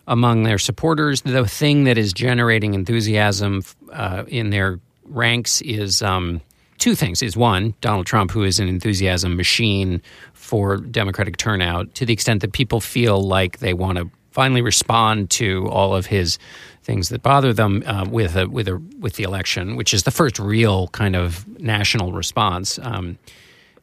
among 0.08 0.42
their 0.42 0.58
supporters, 0.58 1.22
the 1.22 1.46
thing 1.46 1.84
that 1.84 1.96
is 1.96 2.12
generating 2.12 2.74
enthusiasm 2.74 3.62
uh, 3.92 4.24
in 4.26 4.50
their 4.50 4.80
ranks 5.04 5.62
is 5.62 6.02
um, 6.02 6.40
two 6.78 6.96
things 6.96 7.22
is 7.22 7.36
one 7.36 7.72
donald 7.80 8.06
trump 8.06 8.32
who 8.32 8.42
is 8.42 8.58
an 8.58 8.66
enthusiasm 8.66 9.36
machine 9.36 10.02
for 10.32 10.78
democratic 10.78 11.36
turnout 11.36 11.94
to 11.94 12.04
the 12.04 12.12
extent 12.12 12.40
that 12.40 12.52
people 12.52 12.80
feel 12.80 13.22
like 13.22 13.58
they 13.58 13.72
want 13.72 13.98
to 13.98 14.10
finally 14.32 14.62
respond 14.62 15.30
to 15.30 15.68
all 15.68 15.94
of 15.94 16.06
his 16.06 16.38
things 16.82 17.08
that 17.10 17.22
bother 17.22 17.52
them 17.52 17.82
uh, 17.86 18.04
with 18.08 18.36
a, 18.36 18.48
with 18.48 18.68
a, 18.68 18.76
with 18.98 19.14
the 19.14 19.22
election 19.22 19.76
which 19.76 19.94
is 19.94 20.02
the 20.02 20.10
first 20.10 20.38
real 20.38 20.88
kind 20.88 21.16
of 21.16 21.46
national 21.60 22.12
response 22.12 22.78
um, 22.82 23.18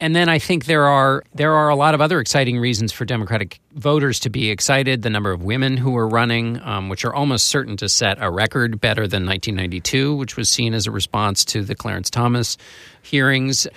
and 0.02 0.16
then 0.16 0.30
I 0.30 0.40
think 0.40 0.66
there 0.66 0.86
are 0.86 1.24
there 1.36 1.54
are 1.54 1.70
a 1.70 1.76
lot 1.76 1.94
of 1.94 2.02
other 2.02 2.20
exciting 2.20 2.58
reasons 2.58 2.94
for 2.94 3.04
Democratic 3.04 3.60
voters 3.74 4.20
to 4.22 4.30
be 4.30 4.50
excited. 4.50 5.02
The 5.02 5.10
number 5.10 5.32
of 5.32 5.44
women 5.44 5.76
who 5.76 5.96
are 5.98 6.08
running, 6.08 6.62
um, 6.64 6.88
which 6.88 7.04
are 7.04 7.14
almost 7.14 7.48
certain 7.48 7.76
to 7.78 7.90
set 7.90 8.18
a 8.22 8.32
record 8.32 8.80
better 8.80 9.08
than 9.08 9.26
1992, 9.26 10.16
which 10.16 10.38
was 10.38 10.48
seen 10.48 10.74
as 10.74 10.88
a 10.88 10.92
response 10.92 11.44
to 11.46 11.64
the 11.64 11.76
Clarence 11.76 12.10
Thomas 12.10 12.58
hearings. 13.02 13.68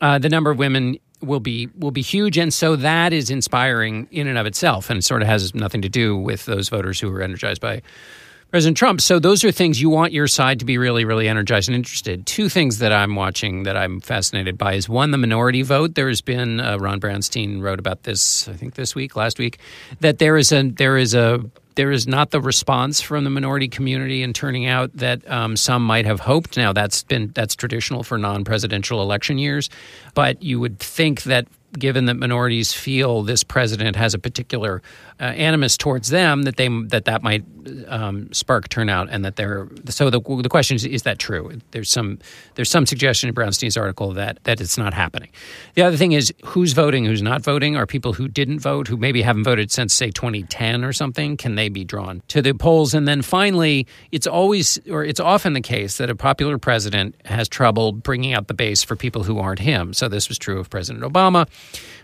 Uh, 0.00 0.18
the 0.18 0.28
number 0.28 0.50
of 0.50 0.58
women 0.58 0.98
will 1.20 1.40
be 1.40 1.68
will 1.78 1.92
be 1.92 2.02
huge, 2.02 2.36
and 2.36 2.52
so 2.52 2.74
that 2.74 3.12
is 3.12 3.30
inspiring 3.30 4.08
in 4.10 4.26
and 4.26 4.38
of 4.38 4.46
itself, 4.46 4.90
and 4.90 5.04
sort 5.04 5.22
of 5.22 5.28
has 5.28 5.54
nothing 5.54 5.82
to 5.82 5.88
do 5.88 6.16
with 6.16 6.46
those 6.46 6.68
voters 6.68 6.98
who 6.98 7.14
are 7.14 7.22
energized 7.22 7.60
by 7.60 7.80
President 8.50 8.76
Trump. 8.76 9.00
So 9.00 9.20
those 9.20 9.44
are 9.44 9.52
things 9.52 9.80
you 9.80 9.90
want 9.90 10.12
your 10.12 10.26
side 10.26 10.58
to 10.58 10.64
be 10.64 10.76
really, 10.76 11.04
really 11.04 11.28
energized 11.28 11.68
and 11.68 11.76
interested. 11.76 12.26
Two 12.26 12.48
things 12.48 12.78
that 12.78 12.92
I'm 12.92 13.14
watching 13.14 13.62
that 13.62 13.76
I'm 13.76 14.00
fascinated 14.00 14.58
by 14.58 14.74
is 14.74 14.88
one, 14.88 15.12
the 15.12 15.18
minority 15.18 15.62
vote. 15.62 15.94
There's 15.94 16.20
been 16.20 16.58
uh, 16.58 16.76
Ron 16.78 16.98
Brownstein 17.00 17.62
wrote 17.62 17.78
about 17.78 18.02
this, 18.02 18.48
I 18.48 18.54
think 18.54 18.74
this 18.74 18.94
week, 18.94 19.14
last 19.14 19.38
week, 19.38 19.58
that 20.00 20.18
there 20.18 20.36
is 20.36 20.50
a 20.50 20.64
there 20.70 20.96
is 20.96 21.14
a 21.14 21.44
there 21.76 21.92
is 21.92 22.08
not 22.08 22.32
the 22.32 22.40
response 22.40 23.00
from 23.00 23.22
the 23.22 23.30
minority 23.30 23.68
community 23.68 24.22
in 24.24 24.32
turning 24.32 24.66
out 24.66 24.90
that 24.94 25.28
um, 25.30 25.56
some 25.56 25.84
might 25.86 26.04
have 26.04 26.18
hoped. 26.18 26.56
Now 26.56 26.72
that's 26.72 27.04
been 27.04 27.30
that's 27.34 27.54
traditional 27.54 28.02
for 28.02 28.18
non-presidential 28.18 29.00
election 29.00 29.38
years, 29.38 29.70
but 30.14 30.42
you 30.42 30.58
would 30.58 30.80
think 30.80 31.22
that 31.22 31.46
given 31.78 32.06
that 32.06 32.14
minorities 32.14 32.72
feel 32.72 33.22
this 33.22 33.44
president 33.44 33.94
has 33.96 34.12
a 34.12 34.18
particular 34.18 34.82
uh, 35.20 35.24
animus 35.24 35.76
towards 35.76 36.08
them, 36.08 36.42
that 36.42 36.56
they 36.56 36.68
that 36.68 37.04
that 37.04 37.22
might 37.22 37.44
um, 37.88 38.32
spark 38.32 38.68
turnout, 38.68 39.08
and 39.10 39.24
that 39.24 39.36
they're 39.36 39.68
so. 39.86 40.08
The, 40.08 40.20
the 40.20 40.48
question 40.48 40.76
is: 40.76 40.84
Is 40.86 41.02
that 41.02 41.18
true? 41.18 41.60
There's 41.72 41.90
some 41.90 42.18
there's 42.54 42.70
some 42.70 42.86
suggestion 42.86 43.28
in 43.28 43.34
Brownstein's 43.34 43.76
article 43.76 44.12
that 44.12 44.42
that 44.44 44.60
it's 44.60 44.78
not 44.78 44.94
happening. 44.94 45.28
The 45.74 45.82
other 45.82 45.96
thing 45.98 46.12
is 46.12 46.32
who's 46.44 46.72
voting, 46.72 47.04
who's 47.04 47.20
not 47.20 47.42
voting. 47.42 47.76
Are 47.76 47.86
people 47.86 48.14
who 48.14 48.28
didn't 48.28 48.60
vote, 48.60 48.88
who 48.88 48.96
maybe 48.96 49.20
haven't 49.20 49.44
voted 49.44 49.70
since 49.70 49.92
say 49.92 50.10
2010 50.10 50.84
or 50.84 50.92
something, 50.92 51.36
can 51.36 51.54
they 51.54 51.68
be 51.68 51.84
drawn 51.84 52.22
to 52.28 52.40
the 52.40 52.54
polls? 52.54 52.94
And 52.94 53.06
then 53.06 53.20
finally, 53.20 53.86
it's 54.12 54.26
always 54.26 54.78
or 54.88 55.04
it's 55.04 55.20
often 55.20 55.52
the 55.52 55.60
case 55.60 55.98
that 55.98 56.08
a 56.08 56.16
popular 56.16 56.56
president 56.56 57.14
has 57.26 57.46
trouble 57.48 57.92
bringing 57.92 58.32
out 58.32 58.48
the 58.48 58.54
base 58.54 58.82
for 58.82 58.96
people 58.96 59.22
who 59.22 59.38
aren't 59.38 59.60
him. 59.60 59.92
So 59.92 60.08
this 60.08 60.28
was 60.30 60.38
true 60.38 60.58
of 60.60 60.70
President 60.70 61.04
Obama. 61.04 61.46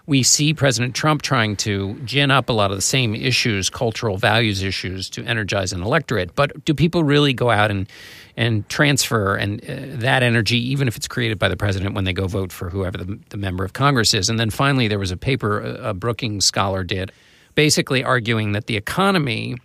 We 0.06 0.22
see 0.22 0.54
President 0.54 0.94
Trump 0.94 1.22
trying 1.22 1.56
to 1.56 1.94
gin 2.04 2.30
up 2.30 2.48
a 2.48 2.52
lot 2.52 2.70
of 2.70 2.76
the 2.76 2.82
same 2.82 3.14
issues, 3.14 3.68
cultural 3.68 4.16
values 4.16 4.62
issues, 4.62 5.10
to 5.10 5.24
energize 5.24 5.72
an 5.72 5.82
electorate. 5.82 6.34
But 6.36 6.64
do 6.64 6.74
people 6.74 7.02
really 7.02 7.32
go 7.32 7.50
out 7.50 7.70
and 7.70 7.88
and 8.36 8.68
transfer 8.68 9.34
and 9.34 9.62
uh, 9.64 9.98
that 10.00 10.22
energy, 10.22 10.58
even 10.58 10.88
if 10.88 10.96
it's 10.96 11.08
created 11.08 11.38
by 11.38 11.48
the 11.48 11.56
president, 11.56 11.94
when 11.94 12.04
they 12.04 12.12
go 12.12 12.26
vote 12.26 12.52
for 12.52 12.68
whoever 12.70 12.98
the, 12.98 13.18
the 13.30 13.36
member 13.36 13.64
of 13.64 13.72
Congress 13.72 14.14
is? 14.14 14.28
And 14.28 14.38
then 14.38 14.50
finally, 14.50 14.88
there 14.88 14.98
was 14.98 15.10
a 15.10 15.16
paper 15.16 15.60
a, 15.60 15.90
a 15.90 15.94
Brookings 15.94 16.44
scholar 16.44 16.84
did, 16.84 17.10
basically 17.54 18.04
arguing 18.04 18.52
that 18.52 18.66
the 18.66 18.76
economy 18.76 19.56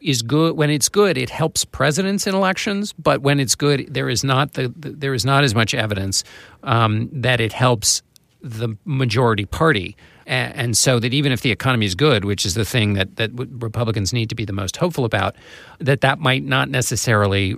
is 0.00 0.22
good 0.22 0.56
when 0.56 0.70
it's 0.70 0.88
good 0.88 1.18
it 1.18 1.28
helps 1.28 1.64
presidents 1.64 2.26
in 2.26 2.34
elections 2.34 2.94
but 2.94 3.20
when 3.20 3.38
it's 3.38 3.54
good 3.54 3.86
there 3.92 4.08
is 4.08 4.24
not 4.24 4.54
the, 4.54 4.72
the 4.76 4.90
there 4.90 5.12
is 5.12 5.26
not 5.26 5.44
as 5.44 5.54
much 5.54 5.74
evidence 5.74 6.24
um, 6.62 7.10
that 7.12 7.38
it 7.38 7.52
helps 7.52 8.02
the 8.42 8.76
majority 8.84 9.44
party. 9.44 9.96
And 10.26 10.76
so 10.76 11.00
that 11.00 11.12
even 11.12 11.32
if 11.32 11.40
the 11.40 11.50
economy 11.50 11.86
is 11.86 11.94
good, 11.94 12.24
which 12.24 12.46
is 12.46 12.54
the 12.54 12.64
thing 12.64 12.94
that, 12.94 13.16
that 13.16 13.30
Republicans 13.34 14.12
need 14.12 14.28
to 14.28 14.34
be 14.34 14.44
the 14.44 14.52
most 14.52 14.76
hopeful 14.76 15.04
about, 15.04 15.34
that 15.80 16.02
that 16.02 16.20
might 16.20 16.44
not 16.44 16.68
necessarily 16.68 17.56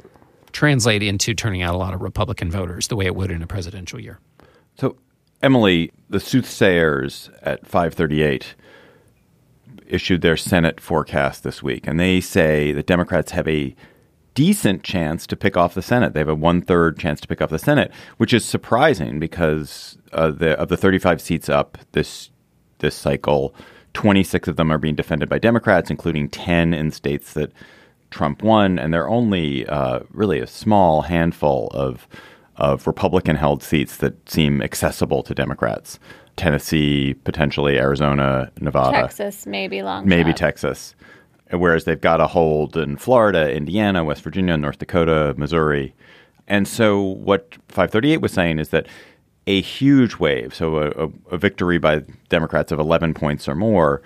translate 0.53 1.03
into 1.03 1.35
turning 1.35 1.63
out 1.63 1.75
a 1.75 1.79
lot 1.79 1.93
of 1.93 2.01
Republican 2.01 2.51
voters 2.51 2.89
the 2.89 2.97
way 2.97 3.07
it 3.07 3.15
would 3.15 3.31
in 3.31 3.43
a 3.43 3.47
presidential 3.47 4.01
year. 4.01 4.21
So, 4.77 4.97
Emily, 5.43 5.93
the 6.09 6.21
soothsayers 6.21 7.31
at 7.43 7.67
538 7.67 8.55
issued 9.87 10.23
their 10.23 10.37
Senate 10.37 10.81
forecast 10.81 11.43
this 11.43 11.63
week, 11.63 11.87
and 11.87 12.01
they 12.01 12.21
say 12.21 12.73
that 12.73 12.87
Democrats 12.87 13.33
have 13.33 13.47
a 13.49 13.75
decent 14.35 14.83
chance 14.83 15.27
to 15.27 15.37
pick 15.37 15.57
off 15.57 15.75
the 15.75 15.83
Senate. 15.83 16.15
They 16.15 16.21
have 16.21 16.29
a 16.29 16.35
one 16.35 16.63
third 16.63 16.99
chance 16.99 17.21
to 17.21 17.29
pick 17.29 17.41
off 17.41 17.51
the 17.51 17.59
Senate, 17.59 17.93
which 18.17 18.33
is 18.33 18.45
surprising 18.45 19.19
because 19.19 19.99
uh, 20.13 20.31
the, 20.31 20.59
of 20.59 20.69
the 20.69 20.77
35 20.77 21.21
seats 21.21 21.49
up 21.49 21.79
this 21.93 22.31
this 22.79 22.95
cycle, 22.95 23.55
26 23.95 24.49
of 24.49 24.57
them 24.57 24.73
are 24.73 24.79
being 24.79 24.97
defended 24.97 25.29
by 25.29 25.39
Democrats, 25.39 25.89
including 25.89 26.29
10 26.29 26.75
in 26.75 26.91
states 26.91 27.35
that 27.35 27.53
Trump 28.11 28.43
won, 28.43 28.79
and 28.79 28.93
there 28.93 29.05
are 29.05 29.09
only 29.09 29.67
uh, 29.69 30.01
really 30.11 30.41
a 30.41 30.47
small 30.47 31.03
handful 31.03 31.69
of 31.69 32.07
of 32.57 32.87
Republican 32.87 33.37
held 33.37 33.63
seats 33.63 33.97
that 33.99 34.29
seem 34.29 34.61
accessible 34.61 35.23
to 35.23 35.35
Democrats. 35.35 35.99
Tennessee, 36.37 37.15
potentially 37.25 37.79
Arizona, 37.79 38.51
Nevada, 38.61 38.93
Texas, 38.93 39.47
maybe 39.47 39.83
long, 39.83 40.09
maybe 40.09 40.31
shot. 40.31 40.37
Texas 40.39 40.95
whereas 41.53 41.85
they've 41.85 42.01
got 42.01 42.21
a 42.21 42.27
hold 42.27 42.77
in 42.77 42.97
Florida, 42.97 43.55
Indiana, 43.55 44.05
West 44.05 44.23
Virginia, 44.23 44.57
North 44.57 44.79
Dakota, 44.79 45.35
Missouri. 45.37 45.95
And 46.49 46.67
so 46.67 47.01
what 47.01 47.57
538 47.69 48.21
was 48.21 48.33
saying 48.33 48.59
is 48.59 48.71
that 48.71 48.87
a 49.47 49.61
huge 49.61 50.17
wave, 50.17 50.55
so 50.55 50.77
a, 50.77 51.35
a, 51.35 51.39
victory 51.39 51.79
by 51.79 52.03
Democrats 52.29 52.71
of 52.71 52.79
11 52.79 53.15
points 53.15 53.49
or 53.49 53.55
more, 53.55 54.03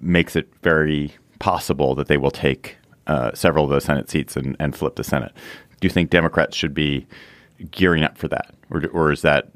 makes 0.00 0.36
it 0.36 0.48
very 0.62 1.12
possible 1.40 1.94
that 1.96 2.06
they 2.06 2.16
will 2.16 2.30
take 2.30 2.76
uh, 3.08 3.32
several 3.34 3.64
of 3.64 3.70
those 3.70 3.84
Senate 3.84 4.08
seats 4.08 4.36
and, 4.36 4.56
and, 4.60 4.76
flip 4.76 4.94
the 4.94 5.02
Senate. 5.02 5.32
Do 5.80 5.86
you 5.86 5.90
think 5.90 6.10
Democrats 6.10 6.56
should 6.56 6.74
be 6.74 7.06
gearing 7.72 8.04
up 8.04 8.16
for 8.16 8.28
that, 8.28 8.54
or, 8.70 8.86
or 8.92 9.10
is 9.10 9.22
that 9.22 9.48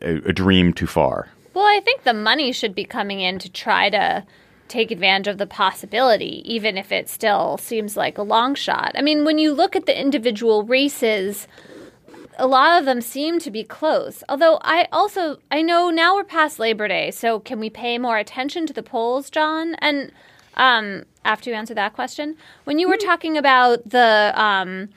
a, 0.00 0.16
a 0.28 0.32
dream 0.32 0.72
too 0.72 0.86
far? 0.86 1.28
Well, 1.52 1.66
I 1.66 1.80
think 1.80 2.04
the 2.04 2.14
money 2.14 2.52
should 2.52 2.74
be 2.74 2.84
coming 2.84 3.20
in 3.20 3.38
to 3.40 3.50
try 3.50 3.90
to 3.90 4.24
take 4.68 4.90
advantage 4.90 5.26
of 5.28 5.38
the 5.38 5.46
possibility, 5.46 6.42
even 6.44 6.76
if 6.76 6.92
it 6.92 7.08
still 7.08 7.58
seems 7.58 7.96
like 7.96 8.18
a 8.18 8.22
long 8.22 8.54
shot. 8.54 8.92
I 8.94 9.02
mean, 9.02 9.24
when 9.24 9.38
you 9.38 9.52
look 9.52 9.74
at 9.74 9.86
the 9.86 9.98
individual 9.98 10.62
races, 10.62 11.48
a 12.36 12.46
lot 12.46 12.78
of 12.78 12.84
them 12.84 13.00
seem 13.00 13.38
to 13.40 13.50
be 13.50 13.64
close. 13.64 14.22
Although 14.28 14.58
I 14.62 14.86
also 14.92 15.38
I 15.50 15.62
know 15.62 15.90
now 15.90 16.14
we're 16.14 16.24
past 16.24 16.58
Labor 16.58 16.88
Day, 16.88 17.10
so 17.10 17.40
can 17.40 17.58
we 17.58 17.70
pay 17.70 17.98
more 17.98 18.18
attention 18.18 18.66
to 18.66 18.72
the 18.72 18.82
polls, 18.82 19.30
John? 19.30 19.74
And 19.76 20.12
um, 20.54 21.04
after 21.24 21.50
you 21.50 21.56
answer 21.56 21.74
that 21.74 21.94
question, 21.94 22.36
when 22.64 22.78
you 22.78 22.88
were 22.88 22.96
talking 22.96 23.36
about 23.36 23.88
the 23.88 24.32
um, 24.34 24.88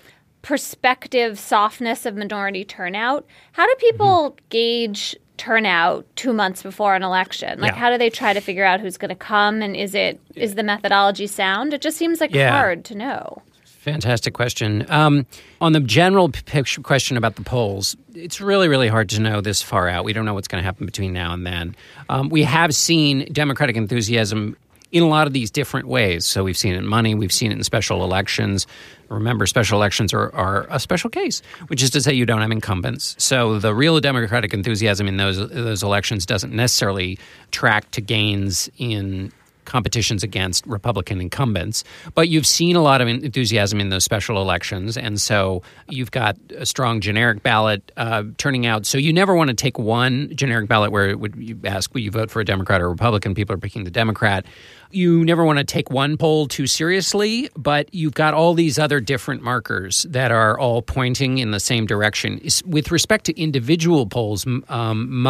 perspective 0.42 1.38
softness 1.38 2.06
of 2.06 2.16
minority 2.16 2.66
turnout. 2.66 3.26
How 3.54 3.66
do 3.66 3.76
people 3.80 4.32
mm-hmm. 4.32 4.46
gauge 4.50 5.16
turnout 5.42 6.06
two 6.16 6.34
months 6.34 6.62
before 6.62 6.94
an 6.94 7.02
election? 7.02 7.60
Like, 7.60 7.72
yeah. 7.72 7.78
how 7.80 7.90
do 7.90 7.98
they 7.98 8.12
try 8.12 8.32
to 8.32 8.40
figure 8.40 8.64
out 8.64 8.80
who's 8.80 8.98
going 8.98 9.10
to 9.10 9.16
come, 9.16 9.64
and 9.64 9.76
is 9.76 9.96
it 9.96 10.20
is 10.36 10.54
the 10.54 10.62
methodology 10.62 11.26
sound? 11.26 11.74
It 11.74 11.82
just 11.82 11.98
seems 11.98 12.22
like 12.22 12.34
yeah. 12.34 12.52
hard 12.52 12.86
to 12.86 12.96
know. 12.96 13.42
Fantastic 13.66 14.36
question. 14.36 14.86
Um, 14.90 15.26
on 15.60 15.74
the 15.74 15.80
general 15.80 16.30
p- 16.30 16.64
question 16.84 17.18
about 17.18 17.38
the 17.38 17.42
polls, 17.42 17.98
it's 18.14 18.40
really, 18.40 18.68
really 18.68 18.88
hard 18.88 19.10
to 19.10 19.20
know 19.20 19.42
this 19.42 19.64
far 19.64 19.90
out. 19.90 20.06
We 20.06 20.14
don't 20.14 20.26
know 20.26 20.36
what's 20.36 20.48
going 20.48 20.62
to 20.62 20.64
happen 20.64 20.86
between 20.86 21.12
now 21.12 21.34
and 21.34 21.48
then. 21.48 21.76
Um, 22.08 22.30
we 22.30 22.44
have 22.44 22.76
seen 22.76 23.26
Democratic 23.34 23.76
enthusiasm 23.76 24.56
in 24.92 25.04
a 25.04 25.08
lot 25.08 25.28
of 25.28 25.34
these 25.34 25.50
different 25.52 25.88
ways. 25.88 26.26
So 26.26 26.44
we've 26.44 26.58
seen 26.58 26.74
it 26.74 26.78
in 26.78 26.88
money, 26.88 27.16
we've 27.16 27.32
seen 27.32 27.52
it 27.52 27.58
in 27.58 27.64
special 27.64 28.04
elections. 28.04 28.68
Remember, 29.10 29.46
special 29.46 29.78
elections 29.78 30.14
are, 30.14 30.34
are 30.34 30.68
a 30.70 30.80
special 30.80 31.10
case, 31.10 31.42
which 31.68 31.84
is 31.84 31.90
to 31.92 32.02
say 32.02 32.14
you 32.14 32.26
don't 32.26 32.42
have 32.42 32.52
incumbents. 32.52 33.16
So 33.18 33.60
the 33.60 33.76
real 33.76 34.00
Democratic 34.00 34.54
enthusiasm 34.54 35.08
in 35.08 35.18
those 35.18 35.38
those 35.50 35.84
elections 35.84 36.26
doesn't 36.26 36.54
necessarily 36.54 37.20
track 37.52 37.92
to 37.92 38.02
gains 38.02 38.70
in 38.78 39.32
competitions 39.72 40.22
against 40.22 40.68
Republican 40.68 41.22
incumbents. 41.22 41.86
But 42.14 42.28
you've 42.28 42.46
seen 42.46 42.76
a 42.76 42.82
lot 42.82 43.00
of 43.00 43.08
enthusiasm 43.08 43.80
in 43.80 43.88
those 43.90 44.04
special 44.04 44.42
elections. 44.42 44.98
And 44.98 45.20
so 45.20 45.64
you've 45.88 46.12
got 46.12 46.38
a 46.58 46.66
strong 46.66 47.00
generic 47.00 47.42
ballot 47.42 47.92
uh, 47.96 48.24
turning 48.38 48.66
out. 48.66 48.86
So 48.86 48.98
you 48.98 49.14
never 49.14 49.34
want 49.34 49.48
to 49.48 49.54
take 49.54 49.80
one 49.80 50.30
generic 50.36 50.68
ballot 50.68 50.92
where 50.92 51.10
it 51.10 51.20
would 51.20 51.36
you 51.38 51.58
ask, 51.64 51.94
will 51.94 52.02
you 52.02 52.12
vote 52.12 52.30
for 52.30 52.42
a 52.42 52.46
Democrat 52.46 52.82
or 52.82 52.90
Republican? 52.90 53.34
People 53.34 53.56
are 53.56 53.60
picking 53.60 53.86
the 53.86 53.92
Democrat. 53.92 54.46
You 54.94 55.24
never 55.24 55.46
want 55.46 55.58
to 55.58 55.64
take 55.64 55.90
one 55.90 56.18
poll 56.18 56.48
too 56.48 56.68
seriously, 56.68 57.50
but 57.56 57.94
you've 57.94 58.14
got 58.14 58.34
all 58.34 58.54
these 58.54 58.78
other 58.78 59.00
different 59.00 59.42
markers 59.42 60.04
that 60.10 60.32
are 60.32 60.60
all 60.60 60.82
pointing 60.82 61.38
in 61.38 61.52
the 61.52 61.62
same 61.62 61.86
direction. 61.86 62.42
With 62.66 62.92
respect 62.92 63.26
to 63.28 63.42
individual 63.42 64.06
polls, 64.06 64.46
um, 64.68 65.28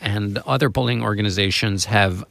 and 0.00 0.38
other 0.46 0.70
polling 0.70 1.02
organizations 1.02 1.84
have 1.86 2.24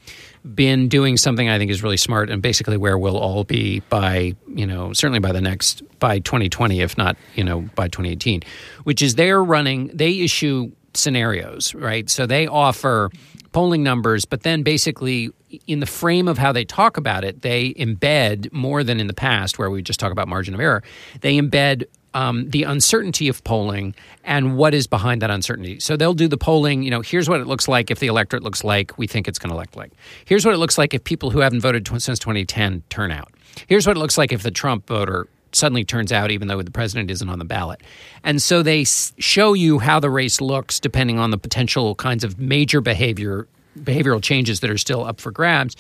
been 0.56 0.88
doing 0.88 1.18
something 1.18 1.50
I 1.50 1.58
think 1.58 1.72
is 1.72 1.84
really 1.84 1.98
smart 1.98 2.30
and 2.30 2.42
basically 2.42 2.78
where 2.78 2.98
we'll 2.98 3.18
all 3.18 3.44
be 3.44 3.82
by, 3.90 4.36
you 4.48 4.66
know, 4.66 4.94
certainly 4.94 5.20
by 5.20 5.32
the 5.32 5.42
next, 5.42 5.84
by 6.00 6.20
2020, 6.20 6.82
if 6.82 6.98
not, 6.98 7.18
you 7.36 7.44
know, 7.44 7.62
by 7.76 7.88
2018, 7.88 8.42
which 8.84 9.02
is 9.02 9.16
they're 9.16 9.44
running, 9.44 9.88
they 9.94 10.20
issue 10.20 10.72
scenarios, 10.94 11.76
right? 11.76 12.10
So 12.10 12.26
they 12.26 12.48
offer 12.48 13.10
polling 13.52 13.84
numbers, 13.84 14.26
but 14.26 14.44
then 14.44 14.64
basically 14.64 15.32
in 15.68 15.80
the 15.80 15.86
frame 15.86 16.28
of 16.28 16.38
how 16.38 16.52
they 16.52 16.66
talk 16.66 16.98
about 16.98 17.24
it, 17.24 17.42
they 17.42 17.74
embed 17.74 18.52
more 18.54 18.84
than 18.84 19.00
in 19.00 19.08
the 19.08 19.14
past, 19.14 19.58
where 19.58 19.70
we 19.70 19.82
just 19.82 20.00
talk 20.00 20.12
about 20.12 20.28
margin 20.28 20.54
of 20.54 20.60
error, 20.60 20.84
they 21.22 21.38
embed 21.38 21.86
um, 22.14 22.50
the 22.50 22.64
uncertainty 22.64 23.28
of 23.28 23.44
polling 23.44 23.96
and 24.24 24.58
what 24.58 24.74
is 24.74 24.88
behind 24.88 25.22
that 25.22 25.30
uncertainty. 25.30 25.80
So 25.80 25.96
they'll 25.96 26.14
do 26.14 26.28
the 26.28 26.38
polling, 26.38 26.84
you 26.84 26.92
know, 26.92 27.02
here's 27.02 27.30
what 27.30 27.40
it 27.42 27.48
looks 27.48 27.68
like 27.68 27.92
if 27.92 28.00
the 28.00 28.08
electorate 28.08 28.44
looks 28.44 28.64
like 28.64 28.98
we 28.98 29.08
think 29.08 29.28
it's 29.28 29.40
going 29.40 29.50
to 29.50 29.56
elect 29.56 29.76
like. 29.76 29.92
Here's 30.26 30.46
what 30.46 30.54
it 30.54 30.58
looks 30.58 30.78
like 30.78 30.94
if 30.94 31.04
people 31.04 31.30
who 31.30 31.40
haven't 31.40 31.62
voted 31.62 31.88
since 31.88 32.20
2010 32.20 32.84
turn 32.90 33.12
out. 33.12 33.32
Here's 33.68 33.86
what 33.86 33.96
it 33.96 34.00
looks 34.00 34.18
like 34.18 34.32
if 34.32 34.44
the 34.44 34.52
Trump 34.52 34.88
voter 34.88 35.28
suddenly 35.52 35.84
turns 35.84 36.12
out 36.12 36.32
even 36.32 36.48
though 36.48 36.62
the 36.62 36.72
president 36.72 37.10
isn't 37.10 37.30
on 37.30 37.40
the 37.40 37.46
ballot. 37.46 37.82
And 38.24 38.42
so 38.42 38.62
they 38.62 38.84
show 38.84 39.54
you 39.54 39.80
how 39.80 40.00
the 40.00 40.10
race 40.10 40.42
looks 40.42 40.80
depending 40.80 41.18
on 41.18 41.32
the 41.32 41.38
potential 41.38 41.96
kinds 41.96 42.24
of 42.24 42.40
major 42.40 42.82
behavior 42.82 43.48
behavioral 43.78 44.22
changes 44.22 44.60
that 44.60 44.70
are 44.70 44.78
still 44.78 45.06
up 45.06 45.22
for 45.22 45.32
grabs. 45.32 45.76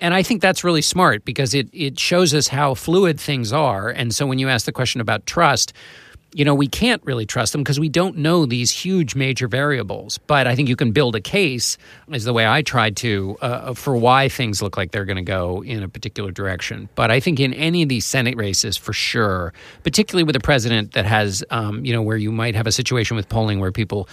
And 0.00 0.14
I 0.14 0.22
think 0.22 0.42
that's 0.42 0.64
really 0.64 0.82
smart 0.82 1.24
because 1.24 1.54
it, 1.54 1.68
it 1.72 1.98
shows 1.98 2.34
us 2.34 2.48
how 2.48 2.74
fluid 2.74 3.18
things 3.18 3.52
are. 3.52 3.88
And 3.88 4.14
so 4.14 4.26
when 4.26 4.38
you 4.38 4.48
ask 4.48 4.66
the 4.66 4.72
question 4.72 5.00
about 5.00 5.26
trust, 5.26 5.72
you 6.34 6.44
know, 6.44 6.54
we 6.54 6.68
can't 6.68 7.02
really 7.04 7.24
trust 7.24 7.52
them 7.52 7.62
because 7.62 7.80
we 7.80 7.88
don't 7.88 8.18
know 8.18 8.44
these 8.44 8.70
huge 8.70 9.14
major 9.14 9.48
variables. 9.48 10.18
But 10.18 10.46
I 10.46 10.54
think 10.54 10.68
you 10.68 10.76
can 10.76 10.92
build 10.92 11.16
a 11.16 11.20
case, 11.20 11.78
is 12.12 12.24
the 12.24 12.34
way 12.34 12.46
I 12.46 12.60
tried 12.62 12.96
to, 12.98 13.36
uh, 13.40 13.74
for 13.74 13.96
why 13.96 14.28
things 14.28 14.60
look 14.60 14.76
like 14.76 14.90
they're 14.90 15.06
going 15.06 15.16
to 15.16 15.22
go 15.22 15.64
in 15.64 15.82
a 15.82 15.88
particular 15.88 16.30
direction. 16.30 16.88
But 16.94 17.10
I 17.10 17.18
think 17.18 17.40
in 17.40 17.54
any 17.54 17.82
of 17.82 17.88
these 17.88 18.04
Senate 18.04 18.36
races, 18.36 18.76
for 18.76 18.92
sure, 18.92 19.54
particularly 19.84 20.24
with 20.24 20.36
a 20.36 20.40
president 20.40 20.92
that 20.92 21.06
has, 21.06 21.42
um, 21.50 21.84
you 21.84 21.94
know, 21.94 22.02
where 22.02 22.18
you 22.18 22.30
might 22.30 22.54
have 22.54 22.66
a 22.66 22.72
situation 22.72 23.16
with 23.16 23.28
polling 23.28 23.58
where 23.58 23.72
people, 23.72 24.06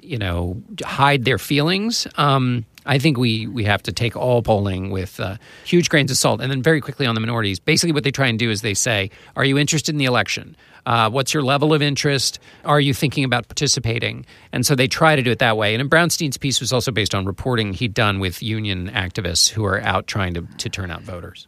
you 0.00 0.16
know, 0.16 0.62
hide 0.84 1.24
their 1.24 1.38
feelings. 1.38 2.06
Um, 2.16 2.64
I 2.88 2.98
think 2.98 3.18
we 3.18 3.46
we 3.46 3.64
have 3.64 3.82
to 3.84 3.92
take 3.92 4.16
all 4.16 4.42
polling 4.42 4.90
with 4.90 5.20
uh, 5.20 5.36
huge 5.64 5.90
grains 5.90 6.10
of 6.10 6.16
salt. 6.16 6.40
And 6.40 6.50
then 6.50 6.62
very 6.62 6.80
quickly 6.80 7.06
on 7.06 7.14
the 7.14 7.20
minorities, 7.20 7.60
basically 7.60 7.92
what 7.92 8.02
they 8.02 8.10
try 8.10 8.26
and 8.26 8.38
do 8.38 8.50
is 8.50 8.62
they 8.62 8.74
say, 8.74 9.10
"Are 9.36 9.44
you 9.44 9.58
interested 9.58 9.94
in 9.94 9.98
the 9.98 10.06
election? 10.06 10.56
Uh, 10.86 11.10
what's 11.10 11.34
your 11.34 11.42
level 11.42 11.74
of 11.74 11.82
interest? 11.82 12.38
Are 12.64 12.80
you 12.80 12.94
thinking 12.94 13.24
about 13.24 13.46
participating?" 13.46 14.24
And 14.52 14.64
so 14.64 14.74
they 14.74 14.88
try 14.88 15.16
to 15.16 15.22
do 15.22 15.30
it 15.30 15.38
that 15.38 15.58
way. 15.58 15.74
And 15.74 15.82
in 15.82 15.88
Brownstein's 15.88 16.38
piece 16.38 16.60
was 16.60 16.72
also 16.72 16.90
based 16.90 17.14
on 17.14 17.26
reporting 17.26 17.74
he'd 17.74 17.92
done 17.92 18.20
with 18.20 18.42
union 18.42 18.90
activists 18.90 19.50
who 19.50 19.64
are 19.66 19.80
out 19.82 20.06
trying 20.06 20.32
to 20.34 20.42
to 20.56 20.68
turn 20.70 20.90
out 20.90 21.02
voters. 21.02 21.46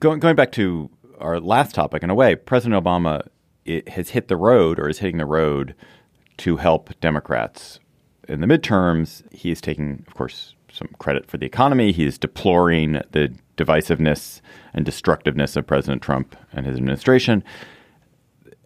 Going 0.00 0.18
going 0.18 0.34
back 0.34 0.50
to 0.52 0.90
our 1.20 1.38
last 1.38 1.74
topic, 1.76 2.02
in 2.02 2.10
a 2.10 2.14
way, 2.16 2.34
President 2.34 2.84
Obama 2.84 3.26
has 3.86 4.10
hit 4.10 4.26
the 4.26 4.36
road 4.36 4.80
or 4.80 4.88
is 4.88 4.98
hitting 4.98 5.18
the 5.18 5.26
road 5.26 5.76
to 6.38 6.56
help 6.56 6.90
Democrats 7.00 7.78
in 8.28 8.40
the 8.40 8.46
midterms. 8.46 9.22
He 9.32 9.52
is 9.52 9.60
taking, 9.60 10.04
of 10.08 10.14
course, 10.14 10.53
some 10.74 10.88
credit 10.98 11.30
for 11.30 11.38
the 11.38 11.46
economy. 11.46 11.92
He's 11.92 12.18
deploring 12.18 13.00
the 13.12 13.32
divisiveness 13.56 14.40
and 14.74 14.84
destructiveness 14.84 15.56
of 15.56 15.66
President 15.66 16.02
Trump 16.02 16.36
and 16.52 16.66
his 16.66 16.76
administration. 16.76 17.44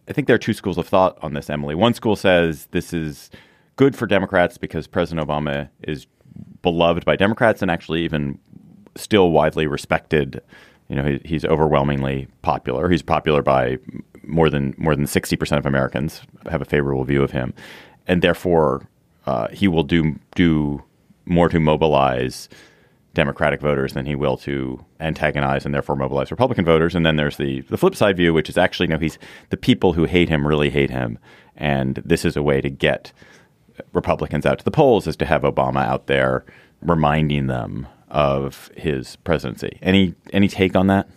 I 0.09 0.15
think 0.15 0.27
there 0.27 0.35
are 0.35 0.39
two 0.39 0.55
schools 0.55 0.79
of 0.79 0.89
thought 0.89 1.19
on 1.21 1.35
this, 1.35 1.51
Emily. 1.51 1.75
One 1.75 1.93
school 1.93 2.17
says 2.17 2.67
this 2.71 2.95
is 2.95 3.31
good 3.77 3.95
for 3.95 4.07
Democrats 4.07 4.57
because 4.57 4.87
President 4.87 5.29
Obama 5.29 5.69
is 5.83 6.07
beloved 6.63 7.05
by 7.05 7.15
Democrats 7.15 7.61
and 7.61 7.71
actually 7.71 8.05
even 8.05 8.39
still 8.97 9.31
widely 9.31 9.67
respected. 9.67 10.41
You 10.89 10.97
know, 10.97 11.05
he, 11.05 11.21
he's 11.25 11.45
overwhelmingly 11.45 12.27
popular. 12.41 12.89
He's 12.89 13.03
popular 13.03 13.43
by 13.43 13.79
more 14.23 14.49
than 14.49 14.75
more 14.79 14.97
than 14.97 15.07
sixty 15.07 15.37
percent 15.37 15.59
of 15.59 15.67
Americans 15.67 16.23
have 16.51 16.63
a 16.63 16.65
favorable 16.65 17.05
view 17.05 17.23
of 17.23 17.33
him, 17.33 17.53
and 18.07 18.23
therefore 18.23 18.89
uh, 19.27 19.49
he 19.49 19.69
will 19.69 19.83
do 19.83 20.19
do 20.35 20.83
more 21.29 21.49
to 21.49 21.61
mobilize 21.61 22.49
Democratic 23.15 23.61
voters 23.61 23.95
than 23.95 24.07
he 24.07 24.15
will 24.15 24.37
to 24.37 24.85
antagonize 25.01 25.65
and 25.65 25.75
therefore 25.75 25.97
mobilize 25.97 26.31
Republican 26.31 26.65
voters. 26.65 26.95
And 26.95 27.05
then 27.05 27.17
there's 27.17 27.37
the 27.37 27.63
the 27.63 27.77
flip 27.77 27.97
side 27.97 28.17
view, 28.17 28.33
which 28.33 28.49
is 28.49 28.59
actually 28.59 28.87
no, 28.87 28.99
he's 28.99 29.19
the 29.51 29.57
people 29.57 29.95
who 29.95 30.05
hate 30.05 30.29
him 30.29 30.47
really 30.47 30.71
hate 30.71 30.91
him, 30.91 31.19
and 31.57 31.97
this 32.05 32.25
is 32.25 32.37
a 32.37 32.43
way 32.43 32.61
to 32.61 32.71
get 32.71 33.13
Republicans 33.93 34.47
out 34.47 34.59
to 34.59 34.65
the 34.65 34.71
polls 34.71 35.07
is 35.07 35.17
to 35.17 35.27
have 35.27 35.43
Obama 35.43 35.85
out 35.85 36.07
there 36.07 36.45
reminding 36.81 37.47
them 37.47 37.87
of 38.09 38.71
his 38.77 39.17
presidency. 39.17 39.79
Any 39.83 40.15
any 40.33 40.49
take 40.49 40.77
on 40.77 40.87
that? 40.89 41.09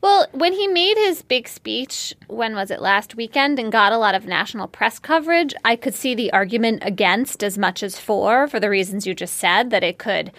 Well, 0.00 0.26
when 0.32 0.54
he 0.54 0.66
made 0.66 0.96
his 0.96 1.20
big 1.20 1.46
speech, 1.46 2.14
when 2.26 2.54
was 2.54 2.70
it 2.70 2.80
last 2.80 3.16
weekend, 3.16 3.58
and 3.58 3.70
got 3.70 3.92
a 3.92 3.98
lot 3.98 4.14
of 4.14 4.26
national 4.26 4.66
press 4.68 4.98
coverage, 4.98 5.54
I 5.64 5.76
could 5.76 5.94
see 5.94 6.14
the 6.14 6.32
argument 6.32 6.82
against 6.86 7.44
as 7.44 7.58
much 7.58 7.82
as 7.82 7.98
for, 7.98 8.48
for 8.48 8.58
the 8.58 8.70
reasons 8.70 9.06
you 9.06 9.14
just 9.14 9.34
said, 9.34 9.70
that 9.70 9.84
it 9.84 9.98
could 9.98 10.32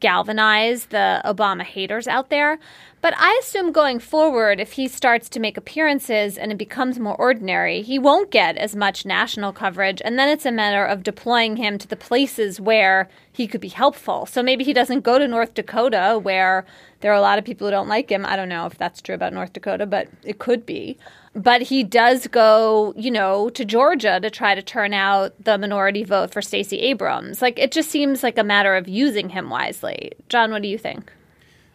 galvanize 0.00 0.86
the 0.86 1.20
Obama 1.24 1.62
haters 1.62 2.08
out 2.08 2.30
there. 2.30 2.58
But 3.02 3.14
I 3.18 3.36
assume 3.42 3.72
going 3.72 3.98
forward, 3.98 4.60
if 4.60 4.72
he 4.72 4.86
starts 4.86 5.28
to 5.30 5.40
make 5.40 5.56
appearances 5.56 6.38
and 6.38 6.52
it 6.52 6.56
becomes 6.56 7.00
more 7.00 7.16
ordinary, 7.16 7.82
he 7.82 7.98
won't 7.98 8.30
get 8.30 8.56
as 8.56 8.76
much 8.76 9.04
national 9.04 9.52
coverage. 9.52 10.00
And 10.04 10.16
then 10.16 10.28
it's 10.28 10.46
a 10.46 10.52
matter 10.52 10.84
of 10.84 11.02
deploying 11.02 11.56
him 11.56 11.78
to 11.78 11.88
the 11.88 11.96
places 11.96 12.60
where 12.60 13.10
he 13.32 13.48
could 13.48 13.60
be 13.60 13.70
helpful. 13.70 14.24
So 14.26 14.40
maybe 14.40 14.62
he 14.62 14.72
doesn't 14.72 15.00
go 15.00 15.18
to 15.18 15.26
North 15.26 15.54
Dakota, 15.54 16.20
where 16.22 16.64
there 17.00 17.10
are 17.10 17.16
a 17.16 17.20
lot 17.20 17.40
of 17.40 17.44
people 17.44 17.66
who 17.66 17.72
don't 17.72 17.88
like 17.88 18.08
him. 18.08 18.24
I 18.24 18.36
don't 18.36 18.48
know 18.48 18.66
if 18.66 18.78
that's 18.78 19.02
true 19.02 19.16
about 19.16 19.32
North 19.32 19.52
Dakota, 19.52 19.84
but 19.84 20.06
it 20.22 20.38
could 20.38 20.64
be. 20.64 20.96
But 21.34 21.62
he 21.62 21.82
does 21.82 22.28
go, 22.28 22.94
you 22.96 23.10
know, 23.10 23.48
to 23.50 23.64
Georgia 23.64 24.20
to 24.20 24.30
try 24.30 24.54
to 24.54 24.62
turn 24.62 24.94
out 24.94 25.34
the 25.42 25.58
minority 25.58 26.04
vote 26.04 26.30
for 26.30 26.40
Stacey 26.40 26.78
Abrams. 26.78 27.42
Like 27.42 27.58
it 27.58 27.72
just 27.72 27.90
seems 27.90 28.22
like 28.22 28.38
a 28.38 28.44
matter 28.44 28.76
of 28.76 28.86
using 28.86 29.30
him 29.30 29.50
wisely. 29.50 30.12
John, 30.28 30.52
what 30.52 30.62
do 30.62 30.68
you 30.68 30.78
think? 30.78 31.12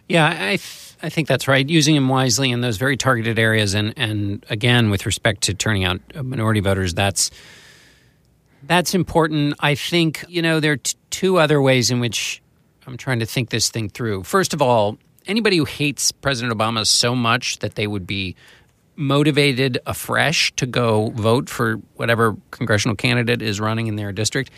Yeah, 0.08 0.28
I 0.28 0.58
I 1.02 1.10
think 1.10 1.28
that's 1.28 1.48
right. 1.48 1.68
Using 1.68 1.96
him 1.96 2.10
wisely 2.10 2.52
in 2.52 2.62
those 2.62 2.78
very 2.78 2.98
targeted 2.98 3.38
areas, 3.38 3.74
and 3.74 3.94
and 3.98 4.46
again 4.50 4.90
with 4.90 5.06
respect 5.06 5.42
to 5.44 5.54
turning 5.54 5.84
out 5.84 6.00
minority 6.16 6.60
voters, 6.60 6.94
that's 6.94 7.32
that's 8.64 8.94
important. 8.96 9.56
I 9.60 9.76
think 9.76 10.26
you 10.28 10.42
know 10.42 10.60
there 10.60 10.74
are 10.74 10.78
t- 10.78 10.98
two 11.10 11.38
other 11.38 11.62
ways 11.62 11.92
in 11.92 12.00
which 12.00 12.42
I'm 12.86 12.98
trying 12.98 13.20
to 13.20 13.26
think 13.26 13.50
this 13.50 13.70
thing 13.70 13.90
through. 13.90 14.24
First 14.24 14.54
of 14.54 14.62
all, 14.62 14.98
anybody 15.28 15.58
who 15.58 15.66
hates 15.66 16.12
President 16.12 16.58
Obama 16.58 16.86
so 16.86 17.16
much 17.16 17.60
that 17.60 17.76
they 17.76 17.86
would 17.86 18.08
be 18.08 18.36
motivated 18.96 19.78
afresh 19.86 20.52
to 20.56 20.66
go 20.66 21.12
vote 21.12 21.50
for 21.50 21.76
whatever 21.96 22.36
congressional 22.50 22.96
candidate 22.96 23.44
is 23.44 23.60
running 23.60 23.86
in 23.88 23.96
their 23.96 24.12
district 24.12 24.50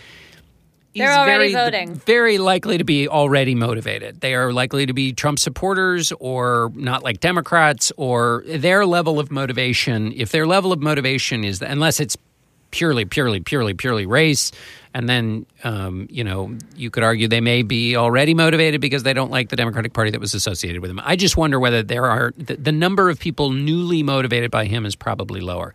he's 0.93 1.01
They're 1.01 1.11
already 1.11 1.53
very, 1.53 1.71
voting. 1.71 1.95
Very 1.95 2.37
likely 2.37 2.77
to 2.77 2.83
be 2.83 3.07
already 3.07 3.55
motivated. 3.55 4.21
They 4.21 4.35
are 4.35 4.51
likely 4.53 4.85
to 4.85 4.93
be 4.93 5.13
Trump 5.13 5.39
supporters 5.39 6.11
or 6.19 6.71
not 6.75 7.03
like 7.03 7.19
Democrats 7.19 7.91
or 7.97 8.43
their 8.47 8.85
level 8.85 9.19
of 9.19 9.31
motivation. 9.31 10.13
If 10.15 10.31
their 10.31 10.47
level 10.47 10.71
of 10.71 10.79
motivation 10.79 11.43
is, 11.43 11.61
unless 11.61 11.99
it's 11.99 12.17
purely, 12.71 13.05
purely, 13.05 13.39
purely, 13.39 13.73
purely 13.73 14.05
race, 14.05 14.51
and 14.93 15.07
then 15.07 15.45
um, 15.63 16.07
you 16.09 16.23
know 16.23 16.55
you 16.75 16.89
could 16.89 17.03
argue 17.03 17.27
they 17.27 17.41
may 17.41 17.61
be 17.61 17.95
already 17.95 18.33
motivated 18.33 18.81
because 18.81 19.03
they 19.03 19.13
don't 19.13 19.31
like 19.31 19.49
the 19.49 19.55
Democratic 19.55 19.93
Party 19.93 20.11
that 20.11 20.19
was 20.19 20.33
associated 20.33 20.81
with 20.81 20.91
him. 20.91 20.99
I 21.03 21.15
just 21.15 21.37
wonder 21.37 21.59
whether 21.59 21.83
there 21.83 22.05
are 22.05 22.33
the, 22.37 22.55
the 22.55 22.71
number 22.71 23.09
of 23.09 23.19
people 23.19 23.51
newly 23.51 24.03
motivated 24.03 24.51
by 24.51 24.65
him 24.65 24.85
is 24.85 24.95
probably 24.95 25.41
lower. 25.41 25.73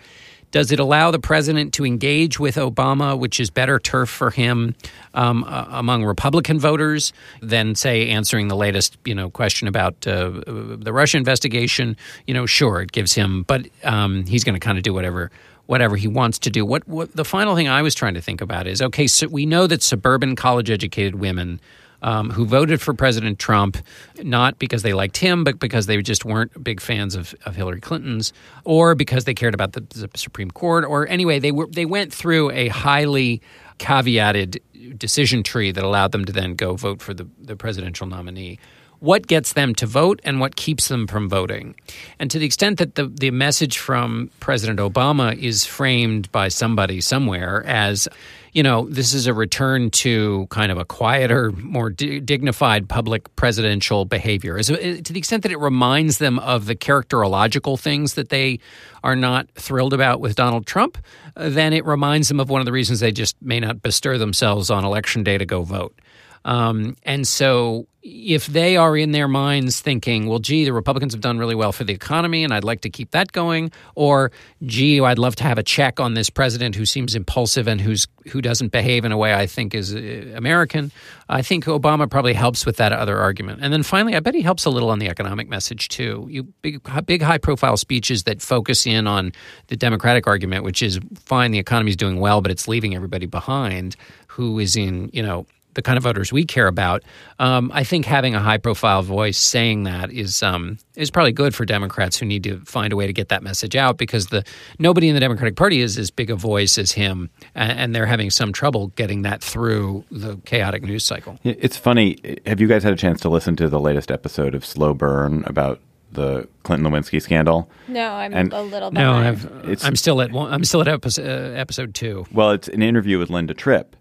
Does 0.54 0.70
it 0.70 0.78
allow 0.78 1.10
the 1.10 1.18
president 1.18 1.74
to 1.74 1.84
engage 1.84 2.38
with 2.38 2.54
Obama, 2.54 3.18
which 3.18 3.40
is 3.40 3.50
better 3.50 3.80
turf 3.80 4.08
for 4.08 4.30
him 4.30 4.76
um, 5.12 5.42
uh, 5.42 5.66
among 5.68 6.04
Republican 6.04 6.60
voters 6.60 7.12
than, 7.42 7.74
say, 7.74 8.08
answering 8.08 8.46
the 8.46 8.54
latest, 8.54 8.96
you 9.04 9.16
know, 9.16 9.30
question 9.30 9.66
about 9.66 10.06
uh, 10.06 10.30
the 10.46 10.92
Russia 10.92 11.16
investigation? 11.16 11.96
You 12.28 12.34
know, 12.34 12.46
sure, 12.46 12.82
it 12.82 12.92
gives 12.92 13.14
him, 13.14 13.42
but 13.42 13.66
um, 13.82 14.26
he's 14.26 14.44
going 14.44 14.54
to 14.54 14.60
kind 14.60 14.78
of 14.78 14.84
do 14.84 14.94
whatever 14.94 15.32
whatever 15.66 15.96
he 15.96 16.06
wants 16.06 16.38
to 16.38 16.50
do. 16.50 16.64
What, 16.64 16.86
what 16.86 17.16
the 17.16 17.24
final 17.24 17.56
thing 17.56 17.66
I 17.66 17.82
was 17.82 17.96
trying 17.96 18.14
to 18.14 18.20
think 18.20 18.40
about 18.40 18.68
is 18.68 18.80
okay, 18.80 19.08
so 19.08 19.26
we 19.26 19.46
know 19.46 19.66
that 19.66 19.82
suburban 19.82 20.36
college 20.36 20.70
educated 20.70 21.16
women 21.16 21.60
um, 22.04 22.28
who 22.30 22.44
voted 22.44 22.82
for 22.82 22.92
President 22.92 23.38
Trump, 23.38 23.78
not 24.22 24.58
because 24.58 24.82
they 24.82 24.92
liked 24.92 25.16
him, 25.16 25.42
but 25.42 25.58
because 25.58 25.86
they 25.86 26.00
just 26.02 26.24
weren't 26.24 26.62
big 26.62 26.80
fans 26.80 27.14
of, 27.14 27.34
of 27.46 27.56
Hillary 27.56 27.80
Clinton's, 27.80 28.32
or 28.64 28.94
because 28.94 29.24
they 29.24 29.32
cared 29.32 29.54
about 29.54 29.72
the, 29.72 29.80
the 29.80 30.08
Supreme 30.14 30.50
Court, 30.50 30.84
or 30.84 31.08
anyway, 31.08 31.38
they 31.38 31.50
were 31.50 31.66
they 31.66 31.86
went 31.86 32.12
through 32.12 32.50
a 32.50 32.68
highly 32.68 33.40
caveated 33.78 34.58
decision 34.98 35.42
tree 35.42 35.72
that 35.72 35.82
allowed 35.82 36.12
them 36.12 36.26
to 36.26 36.32
then 36.32 36.54
go 36.54 36.76
vote 36.76 37.00
for 37.00 37.14
the, 37.14 37.26
the 37.40 37.56
presidential 37.56 38.06
nominee 38.06 38.58
what 39.04 39.26
gets 39.26 39.52
them 39.52 39.74
to 39.74 39.84
vote 39.84 40.18
and 40.24 40.40
what 40.40 40.56
keeps 40.56 40.88
them 40.88 41.06
from 41.06 41.28
voting. 41.28 41.74
And 42.18 42.30
to 42.30 42.38
the 42.38 42.46
extent 42.46 42.78
that 42.78 42.94
the, 42.94 43.06
the 43.06 43.30
message 43.30 43.76
from 43.76 44.30
President 44.40 44.78
Obama 44.80 45.36
is 45.36 45.66
framed 45.66 46.32
by 46.32 46.48
somebody 46.48 47.02
somewhere 47.02 47.62
as, 47.66 48.08
you 48.54 48.62
know, 48.62 48.88
this 48.88 49.12
is 49.12 49.26
a 49.26 49.34
return 49.34 49.90
to 49.90 50.46
kind 50.48 50.72
of 50.72 50.78
a 50.78 50.86
quieter, 50.86 51.52
more 51.52 51.90
di- 51.90 52.18
dignified 52.18 52.88
public 52.88 53.36
presidential 53.36 54.06
behavior. 54.06 54.56
As, 54.56 54.68
to 54.68 55.12
the 55.12 55.18
extent 55.18 55.42
that 55.42 55.52
it 55.52 55.58
reminds 55.58 56.16
them 56.16 56.38
of 56.38 56.64
the 56.64 56.74
characterological 56.74 57.78
things 57.78 58.14
that 58.14 58.30
they 58.30 58.58
are 59.02 59.16
not 59.16 59.50
thrilled 59.54 59.92
about 59.92 60.20
with 60.20 60.34
Donald 60.34 60.66
Trump, 60.66 60.96
then 61.36 61.74
it 61.74 61.84
reminds 61.84 62.28
them 62.28 62.40
of 62.40 62.48
one 62.48 62.62
of 62.62 62.64
the 62.64 62.72
reasons 62.72 63.00
they 63.00 63.12
just 63.12 63.36
may 63.42 63.60
not 63.60 63.82
bestir 63.82 64.16
themselves 64.16 64.70
on 64.70 64.82
election 64.82 65.22
day 65.22 65.36
to 65.36 65.44
go 65.44 65.62
vote. 65.62 66.00
Um, 66.46 66.96
and 67.04 67.26
so, 67.26 67.86
if 68.04 68.48
they 68.48 68.76
are 68.76 68.98
in 68.98 69.12
their 69.12 69.26
minds 69.26 69.80
thinking, 69.80 70.26
well, 70.26 70.38
gee, 70.38 70.66
the 70.66 70.74
Republicans 70.74 71.14
have 71.14 71.22
done 71.22 71.38
really 71.38 71.54
well 71.54 71.72
for 71.72 71.84
the 71.84 71.94
economy 71.94 72.44
and 72.44 72.52
I'd 72.52 72.62
like 72.62 72.82
to 72.82 72.90
keep 72.90 73.12
that 73.12 73.32
going, 73.32 73.72
or 73.94 74.30
gee, 74.62 75.00
I'd 75.00 75.18
love 75.18 75.36
to 75.36 75.44
have 75.44 75.56
a 75.56 75.62
check 75.62 75.98
on 75.98 76.12
this 76.12 76.28
president 76.28 76.74
who 76.74 76.84
seems 76.84 77.14
impulsive 77.14 77.66
and 77.66 77.80
who's 77.80 78.06
who 78.30 78.42
doesn't 78.42 78.72
behave 78.72 79.06
in 79.06 79.12
a 79.12 79.16
way 79.16 79.34
I 79.34 79.46
think 79.46 79.74
is 79.74 79.94
uh, 79.94 80.32
American, 80.36 80.92
I 81.30 81.40
think 81.40 81.64
Obama 81.64 82.08
probably 82.08 82.34
helps 82.34 82.66
with 82.66 82.76
that 82.76 82.92
other 82.92 83.18
argument. 83.18 83.60
And 83.62 83.72
then 83.72 83.82
finally, 83.82 84.14
I 84.14 84.20
bet 84.20 84.34
he 84.34 84.42
helps 84.42 84.66
a 84.66 84.70
little 84.70 84.90
on 84.90 84.98
the 84.98 85.08
economic 85.08 85.48
message 85.48 85.88
too. 85.88 86.26
You 86.30 86.42
big, 86.42 86.82
big 87.06 87.22
high 87.22 87.38
profile 87.38 87.78
speeches 87.78 88.24
that 88.24 88.42
focus 88.42 88.86
in 88.86 89.06
on 89.06 89.32
the 89.68 89.76
Democratic 89.76 90.26
argument, 90.26 90.64
which 90.64 90.82
is 90.82 91.00
fine, 91.24 91.52
the 91.52 91.58
economy's 91.58 91.96
doing 91.96 92.20
well, 92.20 92.42
but 92.42 92.50
it's 92.50 92.68
leaving 92.68 92.94
everybody 92.94 93.26
behind 93.26 93.96
who 94.26 94.58
is 94.58 94.76
in, 94.76 95.10
you 95.12 95.22
know, 95.22 95.46
the 95.74 95.82
kind 95.82 95.96
of 95.96 96.02
voters 96.04 96.32
we 96.32 96.44
care 96.44 96.66
about. 96.66 97.02
Um, 97.38 97.70
I 97.74 97.84
think 97.84 98.06
having 98.06 98.34
a 98.34 98.40
high 98.40 98.58
profile 98.58 99.02
voice 99.02 99.38
saying 99.38 99.84
that 99.84 100.10
is 100.12 100.42
um, 100.42 100.78
is 100.96 101.10
probably 101.10 101.32
good 101.32 101.54
for 101.54 101.64
Democrats 101.64 102.16
who 102.18 102.26
need 102.26 102.44
to 102.44 102.60
find 102.60 102.92
a 102.92 102.96
way 102.96 103.06
to 103.06 103.12
get 103.12 103.28
that 103.28 103.42
message 103.42 103.76
out 103.76 103.98
because 103.98 104.28
the 104.28 104.44
nobody 104.78 105.08
in 105.08 105.14
the 105.14 105.20
Democratic 105.20 105.56
Party 105.56 105.80
is 105.80 105.98
as 105.98 106.10
big 106.10 106.30
a 106.30 106.36
voice 106.36 106.78
as 106.78 106.92
him, 106.92 107.30
and, 107.54 107.72
and 107.78 107.94
they're 107.94 108.06
having 108.06 108.30
some 108.30 108.52
trouble 108.52 108.88
getting 108.96 109.22
that 109.22 109.42
through 109.42 110.04
the 110.10 110.36
chaotic 110.44 110.82
news 110.82 111.04
cycle. 111.04 111.38
It's 111.44 111.76
funny. 111.76 112.18
Have 112.46 112.60
you 112.60 112.66
guys 112.68 112.82
had 112.82 112.92
a 112.92 112.96
chance 112.96 113.20
to 113.22 113.28
listen 113.28 113.56
to 113.56 113.68
the 113.68 113.80
latest 113.80 114.10
episode 114.10 114.54
of 114.54 114.64
Slow 114.64 114.94
Burn 114.94 115.44
about 115.46 115.80
the 116.12 116.46
Clinton 116.62 116.90
Lewinsky 116.92 117.20
scandal? 117.20 117.68
No, 117.88 118.12
I'm 118.12 118.32
And- 118.32 118.52
a 118.52 118.62
little 118.62 118.92
No, 118.92 119.14
behind. 119.14 119.26
I've, 119.26 119.44
It's- 119.68 119.84
I'm 119.84 119.96
still 119.96 120.20
at 120.22 120.30
one, 120.30 120.52
I'm 120.52 120.62
still 120.64 120.80
at 120.80 120.86
episode, 120.88 121.26
uh, 121.26 121.58
episode 121.58 121.92
two. 121.94 122.24
Well, 122.32 122.52
it's 122.52 122.68
an 122.68 122.82
interview 122.82 123.18
with 123.18 123.30
Linda 123.30 123.52
Tripp. 123.54 123.96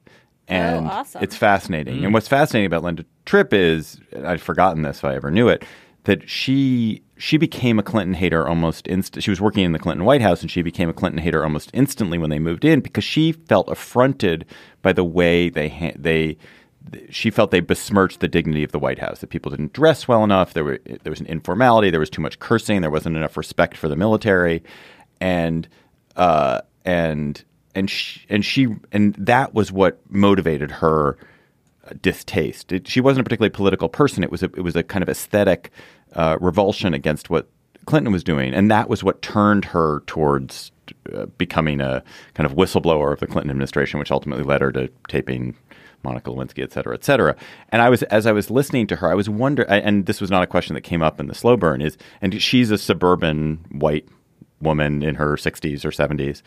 And 0.48 0.88
awesome. 0.88 1.24
it's 1.24 1.36
fascinating. 1.36 2.04
And 2.04 2.14
what's 2.14 2.28
fascinating 2.28 2.66
about 2.66 2.84
Linda 2.84 3.06
Tripp 3.26 3.54
is 3.54 4.00
I'd 4.26 4.42
forgotten 4.42 4.82
this 4.82 4.98
if 4.98 5.06
I 5.06 5.16
ever 5.16 5.32
knew 5.32 5.48
it, 5.48 5.64
that 6.04 6.30
she 6.30 7.02
she 7.18 7.38
became 7.38 7.80
a 7.80 7.84
Clinton 7.84 8.14
hater 8.14 8.48
almost 8.48 8.86
inst- 8.88 9.22
she 9.22 9.30
was 9.32 9.40
working 9.40 9.64
in 9.64 9.72
the 9.72 9.80
Clinton 9.80 10.06
White 10.06 10.22
House 10.22 10.42
and 10.42 10.52
she 10.52 10.62
became 10.62 10.90
a 10.90 10.94
Clinton 10.94 11.22
hater 11.22 11.44
almost 11.44 11.70
instantly 11.74 12.18
when 12.18 12.30
they 12.30 12.40
moved 12.40 12.66
in 12.66 12.82
because 12.82 13.06
she 13.06 13.32
felt 13.32 13.70
affronted 13.70 14.46
by 14.82 14.92
the 14.92 15.04
way 15.04 15.50
they 15.50 15.70
ha- 15.70 15.96
they 15.96 16.38
she 17.10 17.30
felt 17.30 17.52
they 17.52 17.60
besmirched 17.60 18.20
the 18.20 18.28
dignity 18.28 18.64
of 18.64 18.72
the 18.72 18.80
White 18.80 19.00
House. 19.00 19.20
That 19.20 19.30
people 19.30 19.50
didn't 19.50 19.74
dress 19.74 20.08
well 20.08 20.24
enough. 20.24 20.54
There 20.54 20.64
were 20.64 20.80
there 20.86 21.12
was 21.12 21.22
an 21.22 21.28
informality. 21.28 21.90
There 21.90 22.00
was 22.00 22.10
too 22.10 22.22
much 22.22 22.40
cursing. 22.40 22.82
There 22.82 22.92
wasn't 22.92 23.16
enough 23.16 23.38
respect 23.38 23.78
for 23.78 23.88
the 23.88 23.96
military, 23.96 24.64
and 25.22 25.68
uh, 26.16 26.62
and 26.86 27.44
and 27.76 27.90
she, 27.90 28.22
and 28.30 28.46
she 28.46 28.68
and 28.92 29.14
that 29.16 29.54
was 29.54 29.72
what 29.72 30.00
motivated 30.10 30.72
her 30.72 31.18
uh, 31.86 31.94
distaste. 32.02 32.72
It, 32.72 32.88
she 32.88 33.02
wasn't 33.02 33.22
a 33.22 33.24
particularly 33.26 33.52
political 33.52 33.90
person. 33.90 34.24
It 34.24 34.32
was 34.32 34.44
a, 34.44 34.46
it 34.46 34.62
was 34.62 34.76
a 34.76 34.84
kind 34.84 35.04
of 35.04 35.10
aesthetic 35.10 35.72
uh, 36.14 36.38
revulsion 36.40 36.94
against 36.94 37.30
what 37.30 37.50
Clinton 37.86 38.14
was 38.14 38.24
doing, 38.24 38.54
and 38.54 38.70
that 38.72 38.90
was 38.90 39.04
what 39.04 39.22
turned 39.22 39.66
her 39.66 40.02
towards 40.08 40.72
uh, 41.14 41.26
becoming 41.38 41.82
a 41.82 42.04
kind 42.34 42.46
of 42.46 42.54
whistleblower 42.58 43.14
of 43.14 43.20
the 43.20 43.28
Clinton 43.28 43.50
administration, 43.50 44.00
which 44.00 44.12
ultimately 44.12 44.44
led 44.44 44.62
her 44.62 44.72
to 44.72 44.90
taping 45.08 45.56
Monica 46.04 46.30
Lewinsky, 46.30 46.64
et 46.64 46.72
cetera, 46.72 46.94
et 46.94 47.04
cetera. 47.04 47.36
And 47.70 47.82
I 47.82 47.90
was, 47.90 48.04
as 48.04 48.26
I 48.26 48.32
was 48.32 48.52
listening 48.52 48.88
to 48.88 48.98
her, 48.98 49.10
I 49.10 49.16
was 49.16 49.30
wondering, 49.30 49.70
and 49.70 50.06
this 50.06 50.22
was 50.22 50.30
not 50.30 50.44
a 50.44 50.48
question 50.48 50.74
that 50.76 50.82
came 50.82 51.02
up 51.02 51.20
in 51.20 51.28
the 51.28 51.36
slow 51.36 51.58
burn, 51.58 51.82
is, 51.82 51.98
and 52.22 52.42
she's 52.42 52.72
a 52.72 52.78
suburban 52.78 53.66
white 53.72 54.08
woman 54.62 55.04
in 55.04 55.16
her 55.16 55.36
60s 55.36 55.86
or 55.86 55.92
70s. 55.92 56.42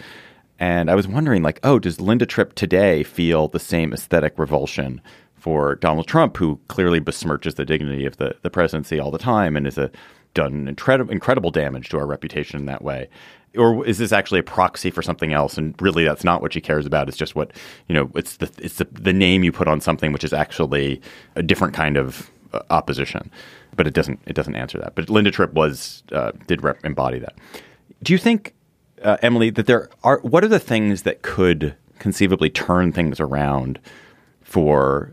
And 0.58 0.90
I 0.90 0.94
was 0.94 1.06
wondering, 1.06 1.42
like, 1.42 1.60
oh, 1.62 1.78
does 1.78 2.00
Linda 2.00 2.26
Tripp 2.26 2.54
today 2.54 3.02
feel 3.02 3.48
the 3.48 3.60
same 3.60 3.92
aesthetic 3.92 4.38
revulsion 4.38 5.00
for 5.34 5.76
Donald 5.76 6.06
Trump, 6.06 6.36
who 6.38 6.58
clearly 6.68 7.00
besmirches 7.00 7.56
the 7.56 7.64
dignity 7.64 8.06
of 8.06 8.16
the, 8.16 8.34
the 8.42 8.50
presidency 8.50 8.98
all 8.98 9.10
the 9.10 9.18
time 9.18 9.56
and 9.56 9.66
a 9.66 9.90
done 10.34 10.68
incredible 10.68 11.10
incredible 11.10 11.50
damage 11.50 11.88
to 11.88 11.98
our 11.98 12.06
reputation 12.06 12.60
in 12.60 12.66
that 12.66 12.82
way? 12.82 13.08
Or 13.56 13.86
is 13.86 13.98
this 13.98 14.12
actually 14.12 14.40
a 14.40 14.42
proxy 14.42 14.90
for 14.90 15.02
something 15.02 15.32
else? 15.32 15.56
And 15.56 15.74
really, 15.80 16.04
that's 16.04 16.24
not 16.24 16.42
what 16.42 16.52
she 16.52 16.60
cares 16.60 16.84
about. 16.84 17.08
It's 17.08 17.16
just 17.16 17.34
what 17.34 17.52
you 17.88 17.94
know. 17.94 18.10
It's 18.14 18.36
the 18.36 18.50
it's 18.58 18.76
the, 18.76 18.86
the 18.92 19.14
name 19.14 19.44
you 19.44 19.52
put 19.52 19.68
on 19.68 19.80
something, 19.80 20.12
which 20.12 20.24
is 20.24 20.32
actually 20.32 21.00
a 21.36 21.42
different 21.42 21.72
kind 21.74 21.96
of 21.96 22.30
uh, 22.52 22.60
opposition. 22.68 23.30
But 23.74 23.86
it 23.86 23.94
doesn't 23.94 24.20
it 24.26 24.34
doesn't 24.34 24.56
answer 24.56 24.78
that. 24.78 24.94
But 24.94 25.08
Linda 25.08 25.30
Tripp 25.30 25.54
was 25.54 26.02
uh, 26.12 26.32
did 26.46 26.62
rep- 26.62 26.84
embody 26.84 27.18
that. 27.18 27.34
Do 28.02 28.12
you 28.12 28.18
think, 28.18 28.52
uh, 29.02 29.16
Emily, 29.22 29.50
that 29.50 29.66
there 29.66 29.88
are 30.02 30.18
what 30.20 30.44
are 30.44 30.48
the 30.48 30.58
things 30.60 31.02
that 31.02 31.22
could 31.22 31.74
conceivably 31.98 32.50
turn 32.50 32.92
things 32.92 33.20
around 33.20 33.78
for 34.42 35.12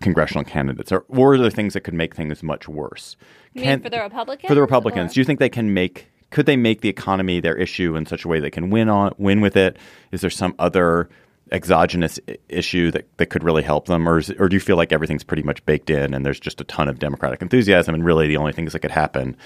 congressional 0.00 0.44
candidates, 0.44 0.92
or, 0.92 1.04
or 1.08 1.34
are 1.34 1.38
there 1.38 1.50
things 1.50 1.74
that 1.74 1.80
could 1.80 1.94
make 1.94 2.14
things 2.14 2.42
much 2.42 2.68
worse? 2.68 3.16
You 3.52 3.64
mean 3.64 3.80
for 3.80 3.90
the 3.90 4.00
Republicans, 4.00 4.48
For 4.48 4.54
the 4.54 4.60
Republicans, 4.60 5.12
or- 5.12 5.14
do 5.14 5.20
you 5.20 5.24
think 5.24 5.38
they 5.38 5.48
can 5.48 5.72
make? 5.74 6.08
Could 6.30 6.46
they 6.46 6.56
make 6.56 6.80
the 6.80 6.88
economy 6.88 7.38
their 7.38 7.56
issue 7.56 7.94
in 7.94 8.06
such 8.06 8.24
a 8.24 8.28
way 8.28 8.40
they 8.40 8.50
can 8.50 8.70
win 8.70 8.88
on 8.88 9.14
win 9.18 9.40
with 9.40 9.56
it? 9.56 9.76
Is 10.10 10.20
there 10.20 10.30
some 10.30 10.54
other 10.58 11.08
exogenous 11.52 12.18
issue 12.48 12.90
that, 12.90 13.06
that 13.18 13.26
could 13.26 13.44
really 13.44 13.62
help 13.62 13.86
them, 13.86 14.08
or 14.08 14.18
is, 14.18 14.30
or 14.30 14.48
do 14.48 14.56
you 14.56 14.60
feel 14.60 14.76
like 14.76 14.92
everything's 14.92 15.22
pretty 15.22 15.42
much 15.42 15.64
baked 15.66 15.90
in 15.90 16.12
and 16.12 16.26
there's 16.26 16.40
just 16.40 16.60
a 16.60 16.64
ton 16.64 16.88
of 16.88 16.98
Democratic 16.98 17.40
enthusiasm, 17.42 17.94
and 17.94 18.04
really 18.04 18.26
the 18.26 18.36
only 18.36 18.50
things 18.52 18.72
that 18.72 18.80
could 18.80 18.90
happen 18.90 19.36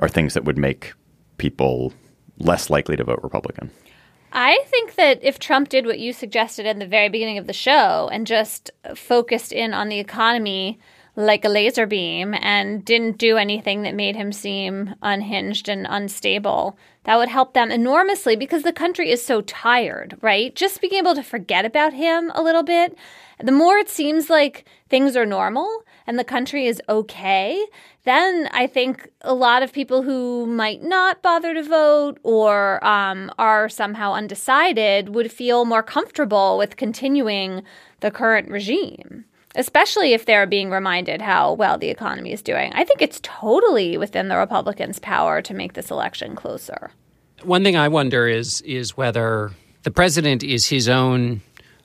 are 0.00 0.08
things 0.08 0.34
that 0.34 0.44
would 0.44 0.58
make 0.58 0.94
people 1.36 1.92
less 2.42 2.70
likely 2.70 2.96
to 2.96 3.04
vote 3.04 3.20
Republican? 3.22 3.70
I 4.32 4.64
think 4.66 4.94
that 4.94 5.22
if 5.22 5.38
Trump 5.38 5.68
did 5.68 5.84
what 5.84 5.98
you 5.98 6.12
suggested 6.12 6.64
in 6.64 6.78
the 6.78 6.86
very 6.86 7.08
beginning 7.08 7.38
of 7.38 7.46
the 7.46 7.52
show 7.52 8.08
and 8.10 8.26
just 8.26 8.70
focused 8.94 9.52
in 9.52 9.74
on 9.74 9.88
the 9.88 9.98
economy 9.98 10.78
like 11.14 11.44
a 11.44 11.48
laser 11.50 11.86
beam 11.86 12.34
and 12.40 12.84
didn't 12.84 13.18
do 13.18 13.36
anything 13.36 13.82
that 13.82 13.94
made 13.94 14.16
him 14.16 14.32
seem 14.32 14.94
unhinged 15.02 15.68
and 15.68 15.86
unstable, 15.88 16.78
that 17.04 17.18
would 17.18 17.28
help 17.28 17.52
them 17.52 17.70
enormously 17.70 18.34
because 18.34 18.62
the 18.62 18.72
country 18.72 19.10
is 19.10 19.22
so 19.22 19.42
tired, 19.42 20.16
right? 20.22 20.54
Just 20.56 20.80
being 20.80 20.94
able 20.94 21.14
to 21.14 21.22
forget 21.22 21.66
about 21.66 21.92
him 21.92 22.32
a 22.34 22.42
little 22.42 22.62
bit. 22.62 22.96
The 23.42 23.52
more 23.52 23.76
it 23.76 23.90
seems 23.90 24.30
like 24.30 24.64
things 24.88 25.14
are 25.14 25.26
normal 25.26 25.84
and 26.06 26.18
the 26.18 26.24
country 26.24 26.66
is 26.66 26.80
okay, 26.88 27.62
then 28.04 28.48
I 28.52 28.66
think 28.66 29.08
a 29.20 29.34
lot 29.34 29.62
of 29.62 29.72
people 29.72 30.02
who 30.02 30.46
might 30.46 30.82
not 30.82 31.22
bother 31.22 31.54
to 31.54 31.62
vote 31.62 32.18
or 32.22 32.84
um, 32.84 33.30
are 33.38 33.68
somehow 33.68 34.12
undecided 34.14 35.14
would 35.14 35.30
feel 35.30 35.64
more 35.64 35.82
comfortable 35.82 36.58
with 36.58 36.76
continuing 36.76 37.62
the 38.00 38.10
current 38.10 38.48
regime 38.50 39.24
especially 39.54 40.12
if 40.12 40.26
they're 40.26 40.46
being 40.46 40.70
reminded 40.70 41.20
how 41.20 41.52
well 41.52 41.78
the 41.78 41.90
economy 41.90 42.32
is 42.32 42.42
doing. 42.42 42.72
I 42.74 42.84
think 42.84 43.02
it's 43.02 43.20
totally 43.22 43.98
within 43.98 44.28
the 44.28 44.36
Republicans' 44.36 44.98
power 44.98 45.42
to 45.42 45.54
make 45.54 45.74
this 45.74 45.90
election 45.90 46.34
closer. 46.34 46.90
One 47.42 47.64
thing 47.64 47.76
I 47.76 47.88
wonder 47.88 48.26
is 48.26 48.60
is 48.62 48.96
whether 48.96 49.50
the 49.82 49.90
president 49.90 50.42
is 50.42 50.66
his 50.66 50.88
own 50.88 51.40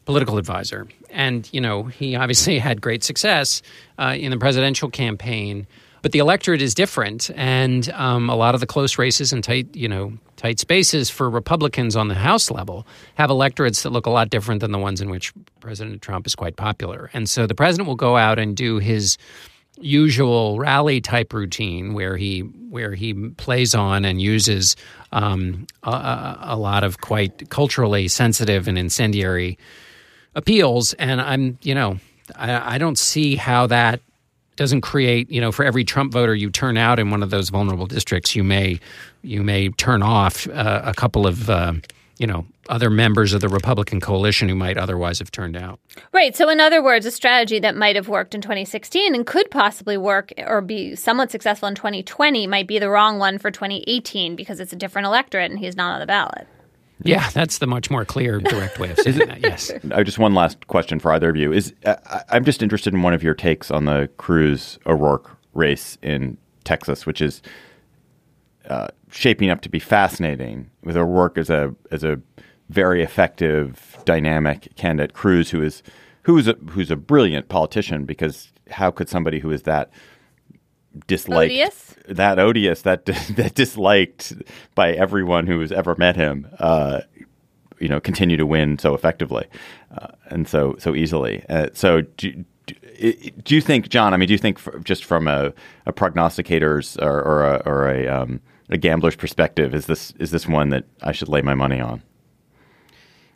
political 0.05 0.37
advisor, 0.37 0.87
and 1.09 1.49
you 1.51 1.59
know 1.59 1.83
he 1.83 2.15
obviously 2.15 2.59
had 2.59 2.79
great 2.81 3.03
success 3.03 3.61
uh, 3.97 4.15
in 4.17 4.31
the 4.31 4.37
presidential 4.37 4.89
campaign. 4.89 5.67
But 6.01 6.11
the 6.11 6.19
electorate 6.19 6.61
is 6.61 6.73
different, 6.73 7.29
and 7.35 7.89
um, 7.89 8.29
a 8.29 8.35
lot 8.35 8.53
of 8.53 8.61
the 8.61 8.67
close 8.67 8.97
races 8.97 9.33
and 9.33 9.43
tight, 9.43 9.75
you 9.75 9.87
know, 9.87 10.13
tight 10.35 10.59
spaces 10.59 11.09
for 11.09 11.29
Republicans 11.29 11.95
on 11.95 12.07
the 12.07 12.15
House 12.15 12.51
level 12.51 12.87
have 13.15 13.29
electorates 13.29 13.83
that 13.83 13.89
look 13.89 14.05
a 14.05 14.11
lot 14.11 14.29
different 14.29 14.61
than 14.61 14.71
the 14.71 14.77
ones 14.77 15.01
in 15.01 15.09
which 15.09 15.33
President 15.59 16.01
Trump 16.01 16.27
is 16.27 16.35
quite 16.35 16.55
popular. 16.55 17.09
And 17.13 17.29
so 17.29 17.47
the 17.47 17.55
president 17.55 17.87
will 17.87 17.95
go 17.95 18.17
out 18.17 18.37
and 18.39 18.55
do 18.55 18.77
his 18.77 19.17
usual 19.79 20.57
rally 20.57 21.01
type 21.01 21.33
routine 21.33 21.93
where 21.93 22.17
he 22.17 22.39
where 22.39 22.93
he 22.93 23.13
plays 23.13 23.75
on 23.75 24.05
and 24.05 24.21
uses 24.21 24.75
um, 25.11 25.67
a, 25.83 26.37
a, 26.41 26.57
lot 26.57 26.83
of 26.83 26.99
quite 27.01 27.49
culturally 27.49 28.07
sensitive 28.07 28.67
and 28.67 28.77
incendiary 28.77 29.57
appeals. 30.35 30.93
And 30.93 31.21
I'm 31.21 31.57
you 31.61 31.75
know 31.75 31.99
I, 32.35 32.75
I 32.75 32.77
don't 32.77 32.97
see 32.97 33.35
how 33.35 33.67
that 33.67 34.01
doesn't 34.57 34.81
create 34.81 35.29
you 35.31 35.39
know 35.39 35.51
for 35.51 35.63
every 35.63 35.83
Trump 35.83 36.11
voter 36.11 36.35
you 36.35 36.49
turn 36.49 36.77
out 36.77 36.99
in 36.99 37.09
one 37.09 37.23
of 37.23 37.29
those 37.29 37.49
vulnerable 37.49 37.85
districts 37.85 38.35
you 38.35 38.43
may 38.43 38.79
you 39.21 39.41
may 39.41 39.69
turn 39.69 40.03
off 40.03 40.47
uh, 40.49 40.81
a 40.83 40.93
couple 40.93 41.25
of 41.25 41.49
uh, 41.49 41.73
you 42.17 42.27
know 42.27 42.45
other 42.69 42.89
members 42.89 43.33
of 43.33 43.41
the 43.41 43.47
Republican 43.47 44.01
coalition 44.01 44.49
who 44.49 44.55
might 44.55 44.77
otherwise 44.77 45.19
have 45.19 45.31
turned 45.31 45.55
out. 45.55 45.79
Right. 46.11 46.35
So, 46.35 46.49
in 46.49 46.59
other 46.59 46.83
words, 46.83 47.05
a 47.05 47.11
strategy 47.11 47.59
that 47.59 47.75
might 47.75 47.95
have 47.95 48.09
worked 48.09 48.35
in 48.35 48.41
2016 48.41 49.15
and 49.15 49.25
could 49.25 49.49
possibly 49.49 49.97
work 49.97 50.33
or 50.37 50.61
be 50.61 50.95
somewhat 50.95 51.31
successful 51.31 51.67
in 51.67 51.75
2020 51.75 52.47
might 52.47 52.67
be 52.67 52.79
the 52.79 52.89
wrong 52.89 53.19
one 53.19 53.37
for 53.37 53.51
2018 53.51 54.35
because 54.35 54.59
it's 54.59 54.73
a 54.73 54.75
different 54.75 55.05
electorate 55.05 55.49
and 55.49 55.59
he's 55.59 55.77
not 55.77 55.93
on 55.93 55.99
the 55.99 56.05
ballot. 56.05 56.47
Yeah, 57.03 57.29
that's 57.29 57.59
the 57.59 57.67
much 57.67 57.91
more 57.91 58.05
clear, 58.05 58.39
direct 58.39 58.79
way 58.79 58.89
of 58.91 58.97
saying 59.01 59.19
that. 59.19 59.41
Yes. 59.41 59.71
I 59.91 60.03
just 60.03 60.19
one 60.19 60.33
last 60.33 60.67
question 60.67 60.99
for 60.99 61.11
either 61.11 61.29
of 61.29 61.35
you 61.35 61.51
is 61.53 61.73
uh, 61.85 61.95
I'm 62.29 62.43
just 62.43 62.63
interested 62.63 62.93
in 62.93 63.01
one 63.03 63.13
of 63.13 63.23
your 63.23 63.33
takes 63.35 63.69
on 63.69 63.85
the 63.85 64.09
Cruz 64.17 64.79
O'Rourke 64.85 65.37
race 65.53 65.97
in 66.01 66.37
Texas, 66.63 67.05
which 67.05 67.21
is 67.21 67.41
uh, 68.69 68.87
shaping 69.11 69.49
up 69.49 69.61
to 69.61 69.69
be 69.69 69.79
fascinating. 69.79 70.69
With 70.83 70.97
O'Rourke 70.97 71.37
as 71.37 71.49
a 71.49 71.73
as 71.91 72.03
a 72.03 72.19
very 72.69 73.01
effective, 73.03 73.97
dynamic 74.05 74.75
candidate, 74.75 75.13
Cruz, 75.13 75.51
who 75.51 75.61
is 75.61 75.83
who 76.23 76.37
is 76.37 76.47
a, 76.47 76.53
who's 76.71 76.91
a 76.91 76.95
brilliant 76.97 77.47
politician, 77.47 78.03
because 78.05 78.51
how 78.69 78.91
could 78.91 79.07
somebody 79.07 79.39
who 79.39 79.51
is 79.51 79.63
that 79.63 79.89
disliked 81.07 81.51
odious? 81.51 81.95
that 82.07 82.39
odious 82.39 82.81
that 82.83 83.05
that 83.05 83.53
disliked 83.55 84.33
by 84.75 84.91
everyone 84.93 85.47
who 85.47 85.59
has 85.59 85.71
ever 85.71 85.95
met 85.95 86.15
him 86.15 86.47
uh, 86.59 87.01
you 87.79 87.87
know 87.87 87.99
continue 87.99 88.37
to 88.37 88.45
win 88.45 88.77
so 88.79 88.93
effectively 88.93 89.45
uh, 89.97 90.07
and 90.27 90.47
so 90.47 90.75
so 90.79 90.95
easily 90.95 91.43
uh, 91.49 91.67
so 91.73 92.01
do, 92.01 92.43
do 93.43 93.55
you 93.55 93.61
think 93.61 93.89
John 93.89 94.13
I 94.13 94.17
mean 94.17 94.27
do 94.27 94.33
you 94.33 94.39
think 94.39 94.59
just 94.83 95.05
from 95.05 95.27
a, 95.27 95.53
a 95.85 95.93
prognosticator's 95.93 96.97
or, 96.97 97.21
or 97.21 97.45
a, 97.45 97.61
or 97.65 97.89
a, 97.89 98.07
um, 98.07 98.41
a 98.69 98.77
gambler's 98.77 99.15
perspective 99.15 99.73
is 99.73 99.85
this 99.85 100.11
is 100.19 100.31
this 100.31 100.47
one 100.47 100.69
that 100.69 100.85
I 101.01 101.11
should 101.11 101.29
lay 101.29 101.41
my 101.41 101.53
money 101.53 101.79
on 101.79 102.01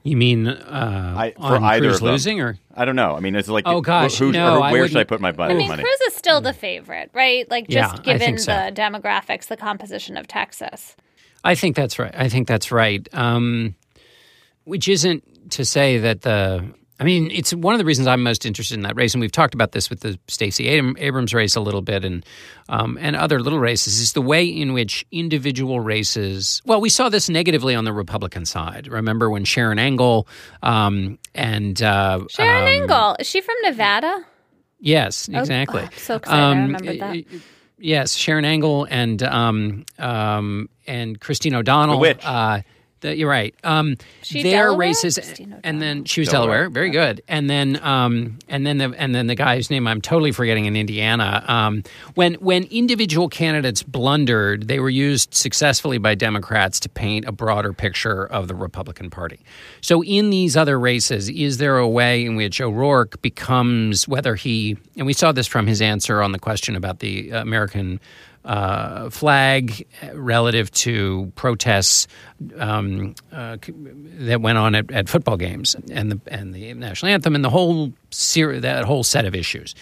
you 0.04 0.18
mean 0.18 0.48
uh, 0.48 1.14
I, 1.18 1.32
for 1.32 1.56
on 1.56 1.64
either 1.64 1.90
Cruz 1.90 2.02
losing, 2.02 2.42
or 2.42 2.58
I 2.76 2.86
don't 2.86 2.96
know. 2.96 3.16
I 3.16 3.20
mean, 3.20 3.36
it's 3.36 3.48
like 3.48 3.66
oh 3.68 3.82
gosh, 3.82 4.18
who, 4.18 4.32
no, 4.32 4.60
where 4.60 4.88
should 4.88 4.98
I 4.98 5.04
put 5.04 5.22
my 5.22 5.32
money? 5.32 5.56
I 5.56 5.58
mean, 5.58 5.78
Cruz 5.78 6.02
is 6.08 6.16
still 6.16 6.42
the 6.42 6.54
favorite, 6.54 7.12
right? 7.14 7.50
Like 7.50 7.68
just 7.68 7.98
yeah, 7.98 8.02
given 8.04 8.38
so. 8.38 8.52
the 8.52 8.72
demographics, 8.72 9.48
the 9.48 9.58
composition 9.58 10.18
of 10.18 10.28
Texas. 10.28 10.96
I 11.44 11.56
think 11.56 11.76
that's 11.76 12.00
right. 12.00 12.14
I 12.16 12.30
think 12.30 12.48
that's 12.48 12.72
right. 12.72 13.08
Um, 13.14 13.76
which 14.64 14.88
isn't 14.88 15.52
to 15.52 15.66
say 15.66 15.98
that 16.00 16.22
the 16.22 16.74
I 17.02 17.04
mean, 17.04 17.32
it's 17.32 17.52
one 17.52 17.74
of 17.74 17.80
the 17.80 17.86
reasons 17.86 18.06
I'm 18.06 18.22
most 18.22 18.46
interested 18.46 18.76
in 18.76 18.84
that 18.84 18.96
race, 18.96 19.16
and 19.16 19.22
we've 19.22 19.32
talked 19.32 19.56
about 19.56 19.72
this 19.72 19.90
with 19.90 20.02
the 20.02 20.20
Stacey 20.28 20.68
Abrams 20.68 21.34
race 21.34 21.56
a 21.56 21.60
little 21.60 21.82
bit, 21.82 22.06
and 22.06 22.24
um, 22.70 22.96
and 23.02 23.16
other 23.16 23.40
little 23.40 23.58
races. 23.58 24.00
Is 24.00 24.14
the 24.14 24.22
way 24.22 24.46
in 24.46 24.74
which 24.74 25.04
individual 25.12 25.80
races. 25.80 26.62
Well, 26.64 26.80
we 26.80 26.90
saw 26.90 27.10
this 27.10 27.28
negatively 27.28 27.74
on 27.74 27.86
the 27.86 27.92
Republican 27.92 28.46
side. 28.46 28.88
Remember 28.88 29.32
when 29.32 29.46
Sharron 29.46 29.80
Angle 29.80 30.28
um, 30.62 31.18
and 31.34 31.82
uh, 31.82 32.20
Sharron 32.30 32.62
um, 32.62 32.68
Angle 32.68 33.16
is 33.18 33.28
she 33.28 33.42
from 33.42 33.56
Nevada? 33.64 34.24
Yes, 34.80 35.28
oh, 35.34 35.40
exactly. 35.40 35.82
Oh, 35.84 35.90
so 35.98 36.16
excited! 36.18 36.40
I 36.40 36.52
um, 36.52 36.62
remember 36.72 36.98
that. 36.98 37.26
Yes, 37.80 38.16
Sharron 38.16 38.46
Angle 38.46 38.88
and 38.92 39.24
um, 39.24 39.86
um, 39.98 40.70
and 40.86 41.20
Christine 41.20 41.56
O'Donnell. 41.56 41.96
The 41.96 42.00
witch. 42.02 42.24
Uh, 42.24 42.62
the, 43.02 43.16
you're 43.16 43.30
right. 43.30 43.54
Um, 43.64 43.98
she 44.22 44.44
their 44.44 44.66
Delaware? 44.66 44.80
races, 44.80 45.18
and 45.64 45.82
then 45.82 46.06
she 46.06 46.22
was 46.22 46.30
Delaware. 46.30 46.64
Delaware. 46.64 46.70
Very 46.70 46.90
good. 46.90 47.22
And 47.28 47.50
then, 47.50 47.82
um, 47.84 48.40
and 48.48 48.66
then 48.66 48.78
the 48.78 48.94
and 48.98 49.14
then 49.14 49.28
the 49.28 49.36
guy 49.36 49.56
whose 49.56 49.70
name 49.70 49.88
I'm 49.88 50.02
totally 50.02 50.32
forgetting 50.32 50.66
in 50.66 50.76
Indiana. 50.76 51.44
Um, 51.48 51.84
when 52.16 52.36
when 52.36 52.64
individual 52.66 53.28
candidates 53.28 53.84
blundered, 53.84 54.68
they 54.68 54.80
were 54.80 54.90
used 54.90 55.34
successfully 55.34 55.98
by 55.98 56.16
Democrats 56.16 56.80
to 56.82 56.90
paint 56.90 57.26
a 57.26 57.32
broader 57.32 57.74
picture 57.74 58.26
of 58.26 58.48
the 58.48 58.56
Republican 58.56 59.10
Party. 59.10 59.40
So 59.82 60.04
in 60.04 60.30
these 60.30 60.56
other 60.56 60.80
races, 60.80 61.30
is 61.30 61.58
there 61.58 61.78
a 61.78 61.88
way 61.88 62.26
in 62.26 62.36
which 62.36 62.62
O'Rourke 62.62 63.22
becomes 63.22 64.08
whether 64.08 64.36
he 64.36 64.78
and 64.96 65.06
we 65.06 65.14
saw 65.14 65.32
this 65.32 65.48
from 65.48 65.68
his 65.68 65.82
answer 65.82 66.22
on 66.22 66.32
the 66.32 66.40
question 66.40 66.76
about 66.76 67.00
the 67.00 67.32
American 67.32 68.00
uh, 68.46 69.10
flag 69.10 69.86
relative 70.14 70.72
to 70.72 71.32
protests 71.36 72.08
um, 72.58 73.14
uh, 73.32 73.58
that 74.18 74.42
went 74.42 74.58
on 74.58 74.76
at, 74.76 74.90
at, 74.92 75.10
football 75.10 75.38
games 75.38 75.76
and 75.92 76.12
the 76.12 76.22
and 76.28 76.54
the 76.54 76.74
national 76.74 77.12
anthem 77.12 77.36
and 77.36 77.44
the 77.44 77.50
whole 77.50 77.94
ser- 78.10 78.60
that 78.60 78.86
whole 78.86 79.04
set 79.04 79.26
of 79.26 79.36
issues. 79.36 79.76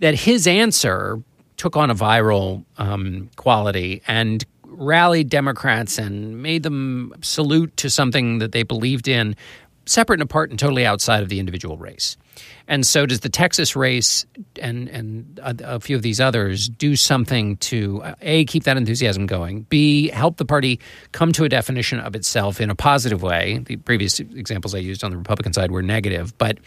That 0.00 0.14
his 0.14 0.46
answer 0.46 1.22
took 1.56 1.76
on 1.76 1.90
a 1.90 1.94
viral 1.94 2.64
um, 2.78 3.30
quality 3.36 4.02
and 4.06 4.44
rallied 4.64 5.28
Democrats 5.28 5.98
and 5.98 6.42
made 6.42 6.62
them 6.62 7.14
salute 7.22 7.76
to 7.78 7.88
something 7.88 8.38
that 8.38 8.52
they 8.52 8.62
believed 8.62 9.08
in, 9.08 9.36
separate 9.86 10.20
and 10.20 10.28
apart 10.28 10.50
and 10.50 10.58
totally 10.58 10.86
outside 10.86 11.22
of 11.22 11.28
the 11.28 11.40
individual 11.40 11.76
race. 11.76 12.16
And 12.66 12.86
so, 12.86 13.06
does 13.06 13.20
the 13.20 13.28
Texas 13.28 13.76
race 13.76 14.26
and 14.60 14.88
and 14.88 15.40
a, 15.42 15.76
a, 15.76 15.80
few 15.80 15.96
of 15.96 16.02
these 16.02 16.20
others 16.20 16.68
do 16.68 16.96
something 16.96 17.58
to 17.58 18.02
uh, 18.02 18.14
a 18.22 18.44
keep 18.46 18.64
that 18.64 18.76
enthusiasm 18.76 19.26
going? 19.26 19.62
B 19.62 20.08
help 20.08 20.38
the 20.38 20.44
party 20.44 20.80
come 21.12 21.32
to 21.32 21.44
a 21.44 21.48
definition 21.48 22.00
of 22.00 22.16
itself 22.16 22.60
in 22.60 22.70
a 22.70 22.74
positive 22.74 23.22
way. 23.22 23.58
The 23.64 23.76
previous 23.76 24.18
examples 24.18 24.74
I 24.74 24.78
used 24.78 25.04
on 25.04 25.10
the 25.10 25.16
Republican 25.16 25.52
side 25.52 25.70
were 25.70 25.82
negative, 25.82 26.36
but 26.38 26.58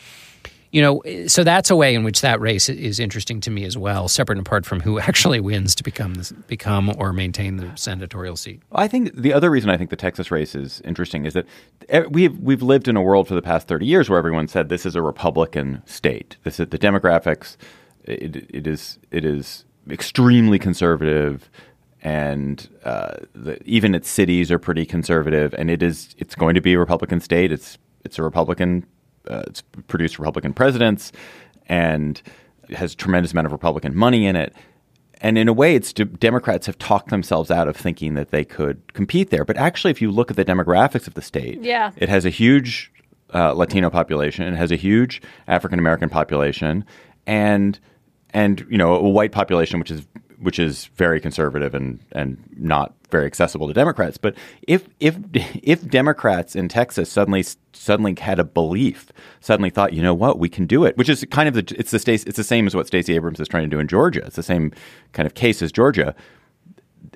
you 0.72 0.82
know, 0.82 1.01
so 1.28 1.43
that's 1.43 1.70
a 1.70 1.76
way 1.76 1.95
in 1.95 2.03
which 2.03 2.22
that 2.22 2.39
race 2.39 2.70
is 2.70 2.99
interesting 2.99 3.39
to 3.41 3.51
me 3.51 3.63
as 3.63 3.78
well, 3.78 4.07
separate 4.07 4.38
and 4.38 4.45
apart 4.45 4.65
from 4.65 4.80
who 4.80 4.99
actually 5.09 5.39
wins 5.39 5.76
to 5.76 5.84
become 5.84 6.22
become 6.47 6.93
or 6.97 7.13
maintain 7.13 7.57
the 7.57 7.72
senatorial 7.76 8.36
seat. 8.36 8.61
I 8.72 8.88
think 8.88 9.15
the 9.15 9.34
other 9.34 9.49
reason 9.49 9.70
I 9.70 9.78
think 9.78 9.89
the 9.89 9.95
Texas 9.95 10.32
race 10.32 10.55
is 10.55 10.82
interesting 10.82 11.26
is 11.26 11.34
that 11.34 12.11
we've 12.11 12.38
we've 12.39 12.61
lived 12.61 12.88
in 12.88 12.95
a 12.95 13.01
world 13.01 13.28
for 13.28 13.36
the 13.36 13.41
past 13.41 13.68
thirty 13.68 13.86
years 13.86 14.09
where 14.09 14.20
everyone 14.20 14.47
said 14.47 14.70
this 14.70 14.86
is 14.86 14.95
a 14.95 15.01
Republican 15.01 15.82
state. 15.86 16.38
This 16.43 16.59
is 16.59 16.68
the 16.68 16.80
demographics. 16.80 17.57
It, 18.03 18.47
it 18.49 18.68
is 18.68 18.99
it 19.11 19.26
is 19.26 19.65
extremely 19.89 20.59
conservative 20.59 21.49
and 22.01 22.70
uh, 22.84 23.15
the, 23.34 23.61
even 23.68 23.95
its 23.95 24.09
cities 24.09 24.51
are 24.51 24.59
pretty 24.59 24.86
conservative, 24.86 25.53
and 25.57 25.70
it 25.70 25.82
is 25.82 26.15
it's 26.18 26.36
going 26.36 26.55
to 26.55 26.61
be 26.61 26.74
a 26.74 26.80
Republican 26.80 27.20
state. 27.20 27.51
It's 27.51 27.78
it's 28.03 28.20
a 28.20 28.24
Republican 28.24 28.86
uh, 29.30 29.43
it's 29.47 29.61
produced 29.88 30.19
Republican 30.19 30.53
presidents 30.53 31.11
and 31.67 32.21
has 32.69 32.93
a 32.93 32.95
tremendous 32.95 33.32
amount 33.32 33.45
of 33.45 33.51
Republican 33.51 33.95
money 33.95 34.25
in 34.25 34.36
it. 34.36 34.53
And 35.19 35.38
in 35.38 35.47
a 35.47 35.53
way, 35.53 35.75
it's 35.75 35.93
Democrats 35.93 36.67
have 36.67 36.78
talked 36.78 37.09
themselves 37.09 37.49
out 37.49 37.67
of 37.67 37.75
thinking 37.75 38.13
that 38.13 38.30
they 38.30 38.45
could 38.45 38.93
compete 38.93 39.32
there. 39.32 39.43
But 39.45 39.57
actually, 39.57 39.91
if 39.91 40.01
you 40.01 40.11
look 40.11 40.30
at 40.30 40.38
the 40.38 40.45
demographics 40.45 41.07
of 41.07 41.15
the 41.15 41.23
state, 41.23 41.61
yeah. 41.61 41.91
it 41.97 42.07
has 42.07 42.23
a 42.23 42.30
huge 42.30 42.91
uh, 43.34 43.53
Latino 43.53 43.89
population, 43.89 44.45
it 44.45 44.55
has 44.55 44.71
a 44.71 44.75
huge 44.75 45.21
African 45.47 45.80
American 45.80 46.09
population, 46.09 46.86
and 47.25 47.80
and 48.32 48.65
you 48.69 48.78
know 48.78 48.95
a 48.95 49.09
white 49.09 49.32
population 49.32 49.80
which 49.80 49.91
is 49.91 50.05
which 50.40 50.60
is 50.60 50.86
very 50.96 51.20
conservative 51.20 51.74
and 51.74 52.00
and 52.12 52.38
not 52.56 52.94
very 53.10 53.26
accessible 53.26 53.68
to 53.68 53.74
Democrats. 53.74 54.18
But 54.18 54.36
if 54.68 54.88
if 55.00 55.18
if 55.34 55.88
Democrats 55.88 56.56
in 56.56 56.68
Texas 56.68 57.12
suddenly 57.12 57.44
suddenly 57.74 58.16
had 58.20 58.40
a 58.40 58.44
belief, 58.44 59.12
suddenly 59.40 59.70
thought, 59.70 59.94
you 59.94 60.02
know 60.02 60.14
what, 60.14 60.40
we 60.40 60.50
can 60.50 60.66
do 60.66 60.86
it, 60.86 60.98
which 60.98 61.10
is 61.10 61.26
kind 61.32 61.48
of 61.48 61.56
the 61.56 61.76
it's 61.78 61.92
the 61.92 62.00
Stacey, 62.00 62.28
it's 62.28 62.38
the 62.38 62.44
same 62.44 62.68
as 62.68 62.76
what 62.76 62.88
Stacey 62.88 63.16
Abrams 63.16 63.40
is 63.40 63.48
trying 63.48 63.64
to 63.64 63.70
do 63.70 63.80
in 63.80 63.88
Georgia. 63.88 64.24
It's 64.26 64.36
the 64.36 64.44
same 64.44 64.72
kind 65.14 65.26
of 65.26 65.34
case 65.34 65.62
as 65.62 65.72
Georgia, 65.72 66.16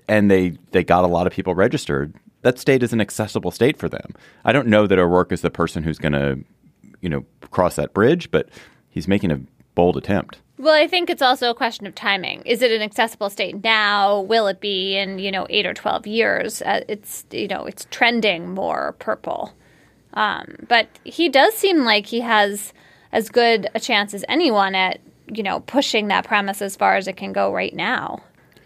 and 0.07 0.31
they 0.31 0.57
they 0.71 0.83
got 0.83 1.03
a 1.03 1.07
lot 1.07 1.27
of 1.27 1.33
people 1.33 1.53
registered. 1.55 2.15
That 2.41 2.57
state 2.57 2.81
is 2.81 2.91
an 2.91 3.01
accessible 3.01 3.51
state 3.51 3.77
for 3.77 3.87
them. 3.87 4.15
I 4.45 4.51
don't 4.51 4.67
know 4.67 4.87
that 4.87 4.97
O'Rourke 4.97 5.31
is 5.31 5.41
the 5.41 5.51
person 5.51 5.83
who's 5.83 5.99
going 5.99 6.13
to, 6.13 6.39
you 6.99 7.07
know, 7.07 7.23
cross 7.51 7.75
that 7.75 7.93
bridge, 7.93 8.31
but 8.31 8.49
he's 8.89 9.07
making 9.07 9.31
a 9.31 9.39
bold 9.75 9.95
attempt. 9.95 10.39
Well, 10.61 10.75
I 10.75 10.85
think 10.85 11.09
it's 11.09 11.23
also 11.23 11.49
a 11.49 11.55
question 11.55 11.87
of 11.87 11.95
timing. 11.95 12.43
Is 12.43 12.61
it 12.61 12.71
an 12.71 12.83
accessible 12.83 13.31
state 13.31 13.63
now? 13.63 14.21
Will 14.21 14.45
it 14.45 14.61
be 14.61 14.95
in 14.95 15.17
you 15.17 15.31
know 15.31 15.47
eight 15.49 15.65
or 15.65 15.73
twelve 15.73 16.05
years? 16.05 16.61
Uh, 16.61 16.81
it's 16.87 17.25
you 17.31 17.47
know 17.47 17.65
it's 17.65 17.87
trending 17.89 18.53
more 18.53 18.95
purple, 18.99 19.55
um, 20.13 20.57
but 20.67 20.87
he 21.03 21.29
does 21.29 21.55
seem 21.55 21.83
like 21.83 22.05
he 22.05 22.19
has 22.19 22.73
as 23.11 23.29
good 23.29 23.69
a 23.73 23.79
chance 23.79 24.13
as 24.13 24.23
anyone 24.29 24.75
at 24.75 24.99
you 25.25 25.41
know 25.41 25.61
pushing 25.61 26.09
that 26.09 26.25
premise 26.25 26.61
as 26.61 26.75
far 26.75 26.95
as 26.95 27.07
it 27.07 27.17
can 27.17 27.33
go 27.33 27.51
right 27.51 27.73
now. 27.73 28.21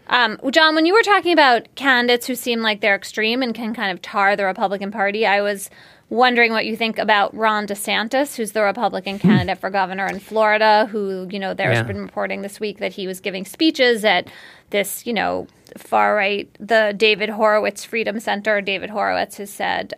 Um, 0.08 0.38
John, 0.50 0.74
when 0.74 0.84
you 0.84 0.92
were 0.92 1.02
talking 1.02 1.32
about 1.32 1.74
candidates 1.76 2.26
who 2.26 2.34
seem 2.34 2.60
like 2.60 2.82
they're 2.82 2.94
extreme 2.94 3.42
and 3.42 3.54
can 3.54 3.74
kind 3.74 3.90
of 3.90 4.02
tar 4.02 4.36
the 4.36 4.44
Republican 4.44 4.90
Party, 4.90 5.24
I 5.24 5.40
was 5.40 5.70
wondering 6.08 6.52
what 6.52 6.66
you 6.66 6.76
think 6.76 6.98
about 6.98 7.34
Ron 7.34 7.66
DeSantis, 7.66 8.36
who's 8.36 8.52
the 8.52 8.62
Republican 8.62 9.18
candidate 9.18 9.58
for 9.58 9.70
governor 9.70 10.06
in 10.06 10.20
Florida, 10.20 10.86
who, 10.90 11.28
you 11.30 11.38
know, 11.38 11.52
there's 11.52 11.76
yeah. 11.76 11.82
been 11.82 12.00
reporting 12.00 12.42
this 12.42 12.60
week 12.60 12.78
that 12.78 12.92
he 12.92 13.06
was 13.06 13.20
giving 13.20 13.44
speeches 13.44 14.04
at 14.04 14.28
this, 14.70 15.06
you 15.06 15.12
know, 15.12 15.46
far 15.76 16.14
right, 16.14 16.48
the 16.60 16.94
David 16.96 17.28
Horowitz 17.28 17.84
Freedom 17.84 18.20
Center. 18.20 18.60
David 18.60 18.90
Horowitz 18.90 19.38
has 19.38 19.50
said, 19.50 19.94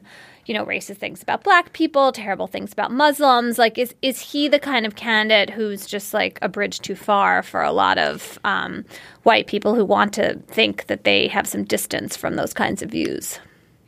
you 0.46 0.54
know, 0.54 0.64
racist 0.64 0.96
things 0.96 1.22
about 1.22 1.44
black 1.44 1.74
people, 1.74 2.10
terrible 2.10 2.46
things 2.46 2.72
about 2.72 2.90
Muslims. 2.90 3.58
Like, 3.58 3.76
is 3.76 3.94
is 4.00 4.18
he 4.18 4.48
the 4.48 4.58
kind 4.58 4.86
of 4.86 4.96
candidate 4.96 5.50
who's 5.50 5.86
just 5.86 6.14
like 6.14 6.38
a 6.40 6.48
bridge 6.48 6.80
too 6.80 6.96
far 6.96 7.42
for 7.42 7.62
a 7.62 7.70
lot 7.70 7.98
of 7.98 8.38
um, 8.44 8.86
white 9.24 9.46
people 9.46 9.74
who 9.74 9.84
want 9.84 10.14
to 10.14 10.38
think 10.48 10.86
that 10.86 11.04
they 11.04 11.28
have 11.28 11.46
some 11.46 11.64
distance 11.64 12.16
from 12.16 12.36
those 12.36 12.54
kinds 12.54 12.80
of 12.80 12.90
views? 12.90 13.38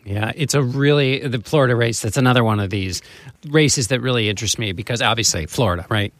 Yeah, 0.04 0.32
it's 0.34 0.54
a 0.54 0.62
really 0.62 1.26
the 1.26 1.40
Florida 1.40 1.76
race. 1.76 2.00
That's 2.00 2.16
another 2.16 2.42
one 2.42 2.60
of 2.60 2.70
these 2.70 3.02
races 3.48 3.88
that 3.88 4.00
really 4.00 4.28
interest 4.28 4.58
me 4.58 4.72
because 4.72 5.02
obviously 5.02 5.46
Florida, 5.46 5.86
right? 5.88 6.12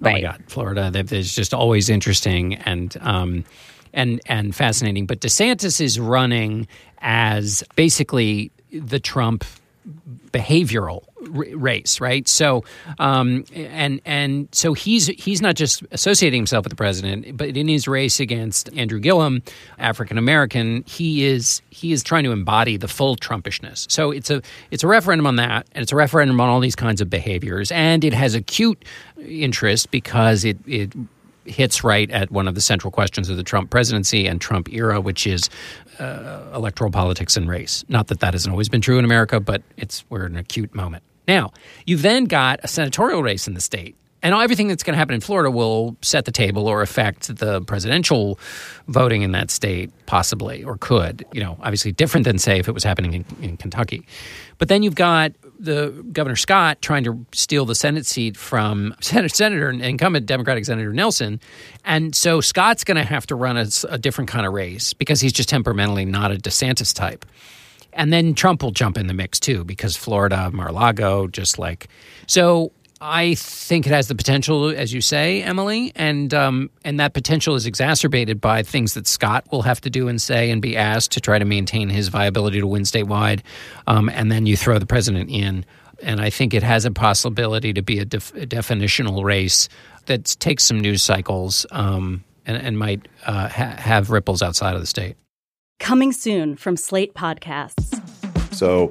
right. 0.00 0.10
Oh 0.10 0.12
my 0.12 0.20
God, 0.20 0.44
Florida! 0.48 0.90
It's 0.94 1.34
just 1.34 1.52
always 1.52 1.88
interesting 1.88 2.54
and 2.54 2.96
um, 3.00 3.44
and 3.92 4.20
and 4.26 4.54
fascinating. 4.54 5.06
But 5.06 5.20
DeSantis 5.20 5.80
is 5.80 6.00
running 6.00 6.66
as 6.98 7.62
basically 7.76 8.50
the 8.72 8.98
Trump 8.98 9.44
behavioral 10.32 11.04
race, 11.28 12.00
right? 12.00 12.26
So, 12.28 12.64
um, 12.98 13.44
and 13.54 14.00
and 14.04 14.48
so 14.52 14.72
he's 14.72 15.06
he's 15.06 15.40
not 15.40 15.54
just 15.54 15.82
associating 15.90 16.40
himself 16.40 16.64
with 16.64 16.70
the 16.70 16.76
president, 16.76 17.36
but 17.36 17.56
in 17.56 17.68
his 17.68 17.88
race 17.88 18.20
against 18.20 18.72
Andrew 18.76 19.00
Gillum, 19.00 19.42
African 19.78 20.18
American, 20.18 20.84
he 20.86 21.24
is 21.24 21.62
he 21.70 21.92
is 21.92 22.02
trying 22.02 22.24
to 22.24 22.32
embody 22.32 22.76
the 22.76 22.88
full 22.88 23.16
Trumpishness. 23.16 23.90
So 23.90 24.10
it's 24.10 24.30
a 24.30 24.42
it's 24.70 24.82
a 24.82 24.88
referendum 24.88 25.26
on 25.26 25.36
that, 25.36 25.66
and 25.72 25.82
it's 25.82 25.92
a 25.92 25.96
referendum 25.96 26.40
on 26.40 26.48
all 26.48 26.60
these 26.60 26.76
kinds 26.76 27.00
of 27.00 27.10
behaviors, 27.10 27.70
and 27.72 28.04
it 28.04 28.12
has 28.12 28.34
acute 28.34 28.84
interest 29.18 29.90
because 29.90 30.44
it 30.44 30.58
it 30.66 30.92
hits 31.46 31.84
right 31.84 32.10
at 32.10 32.30
one 32.30 32.48
of 32.48 32.54
the 32.54 32.60
central 32.60 32.90
questions 32.90 33.28
of 33.28 33.36
the 33.36 33.42
Trump 33.42 33.70
presidency 33.70 34.26
and 34.26 34.40
Trump 34.40 34.72
era, 34.72 35.00
which 35.00 35.26
is 35.26 35.48
uh, 35.98 36.50
electoral 36.54 36.90
politics 36.90 37.36
and 37.36 37.48
race. 37.48 37.84
Not 37.88 38.08
that 38.08 38.20
that 38.20 38.34
hasn't 38.34 38.52
always 38.52 38.68
been 38.68 38.80
true 38.80 38.98
in 38.98 39.04
America, 39.04 39.40
but 39.40 39.62
it's 39.76 40.04
we're 40.10 40.26
in 40.26 40.32
an 40.32 40.38
acute 40.38 40.74
moment. 40.74 41.02
Now, 41.28 41.52
you've 41.86 42.02
then 42.02 42.24
got 42.24 42.60
a 42.62 42.68
senatorial 42.68 43.22
race 43.22 43.48
in 43.48 43.54
the 43.54 43.60
state. 43.60 43.96
And 44.22 44.34
everything 44.34 44.68
that's 44.68 44.82
going 44.82 44.94
to 44.94 44.98
happen 44.98 45.14
in 45.14 45.20
Florida 45.20 45.50
will 45.50 45.96
set 46.02 46.24
the 46.24 46.32
table 46.32 46.66
or 46.66 46.82
affect 46.82 47.36
the 47.36 47.60
presidential 47.62 48.40
voting 48.88 49.22
in 49.22 49.32
that 49.32 49.50
state, 49.50 49.90
possibly, 50.06 50.64
or 50.64 50.78
could. 50.78 51.24
You 51.32 51.42
know, 51.42 51.58
obviously 51.60 51.92
different 51.92 52.24
than, 52.24 52.38
say, 52.38 52.58
if 52.58 52.66
it 52.66 52.72
was 52.72 52.82
happening 52.82 53.14
in, 53.14 53.24
in 53.42 53.56
Kentucky. 53.56 54.06
But 54.58 54.68
then 54.68 54.82
you've 54.82 54.94
got 54.94 55.32
the 55.58 55.88
Governor 56.12 56.36
Scott 56.36 56.80
trying 56.82 57.04
to 57.04 57.24
steal 57.32 57.66
the 57.66 57.74
Senate 57.74 58.06
seat 58.06 58.36
from 58.36 58.94
Senator, 59.00 59.28
Senator 59.28 59.68
and 59.68 59.82
incumbent 59.82 60.26
Democratic 60.26 60.64
Senator 60.64 60.92
Nelson, 60.92 61.40
and 61.84 62.14
so 62.14 62.40
Scott's 62.40 62.84
going 62.84 62.96
to 62.96 63.04
have 63.04 63.26
to 63.26 63.34
run 63.34 63.56
a, 63.56 63.66
a 63.88 63.98
different 63.98 64.28
kind 64.28 64.46
of 64.46 64.52
race 64.52 64.92
because 64.92 65.20
he's 65.20 65.32
just 65.32 65.48
temperamentally 65.48 66.04
not 66.04 66.32
a 66.32 66.36
DeSantis 66.36 66.94
type. 66.94 67.24
And 67.92 68.12
then 68.12 68.34
Trump 68.34 68.62
will 68.62 68.72
jump 68.72 68.98
in 68.98 69.06
the 69.06 69.14
mix 69.14 69.40
too 69.40 69.64
because 69.64 69.96
Florida, 69.96 70.50
Mar-a-Lago, 70.52 71.28
just 71.28 71.58
like 71.58 71.88
so. 72.26 72.72
I 73.00 73.34
think 73.34 73.86
it 73.86 73.90
has 73.90 74.08
the 74.08 74.14
potential, 74.14 74.70
as 74.70 74.92
you 74.92 75.02
say, 75.02 75.42
Emily, 75.42 75.92
and 75.94 76.32
um, 76.32 76.70
and 76.82 76.98
that 76.98 77.12
potential 77.12 77.54
is 77.54 77.66
exacerbated 77.66 78.40
by 78.40 78.62
things 78.62 78.94
that 78.94 79.06
Scott 79.06 79.44
will 79.52 79.62
have 79.62 79.82
to 79.82 79.90
do 79.90 80.08
and 80.08 80.20
say 80.20 80.50
and 80.50 80.62
be 80.62 80.76
asked 80.76 81.12
to 81.12 81.20
try 81.20 81.38
to 81.38 81.44
maintain 81.44 81.90
his 81.90 82.08
viability 82.08 82.60
to 82.60 82.66
win 82.66 82.82
statewide, 82.82 83.40
um, 83.86 84.08
and 84.08 84.32
then 84.32 84.46
you 84.46 84.56
throw 84.56 84.78
the 84.78 84.86
president 84.86 85.28
in, 85.30 85.66
and 86.02 86.22
I 86.22 86.30
think 86.30 86.54
it 86.54 86.62
has 86.62 86.86
a 86.86 86.90
possibility 86.90 87.74
to 87.74 87.82
be 87.82 87.98
a, 87.98 88.06
def- 88.06 88.34
a 88.34 88.46
definitional 88.46 89.22
race 89.24 89.68
that 90.06 90.24
takes 90.40 90.64
some 90.64 90.80
news 90.80 91.02
cycles 91.02 91.66
um, 91.72 92.24
and, 92.46 92.56
and, 92.56 92.78
might 92.78 93.08
uh, 93.26 93.48
ha- 93.48 93.74
have 93.76 94.10
ripples 94.10 94.40
outside 94.40 94.74
of 94.74 94.80
the 94.80 94.86
state. 94.86 95.16
Coming 95.80 96.12
soon 96.12 96.56
from 96.56 96.76
Slate 96.76 97.12
Podcasts. 97.12 98.00
So 98.54 98.90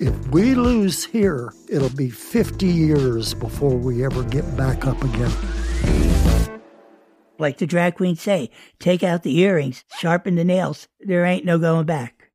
If 0.00 0.28
we 0.28 0.54
lose 0.54 1.04
here, 1.04 1.52
it'll 1.68 1.88
be 1.88 2.10
50 2.10 2.66
years 2.66 3.32
before 3.32 3.76
we 3.76 4.04
ever 4.04 4.24
get 4.24 4.56
back 4.56 4.86
up 4.86 5.00
again. 5.02 5.32
Like 7.38 7.58
the 7.58 7.66
drag 7.66 7.96
queens 7.96 8.20
say, 8.20 8.50
take 8.80 9.02
out 9.04 9.22
the 9.22 9.38
earrings, 9.38 9.84
sharpen 9.96 10.34
the 10.34 10.44
nails. 10.44 10.88
There 11.00 11.24
ain't 11.24 11.44
no 11.44 11.58
going 11.58 11.86
back. 11.86 12.30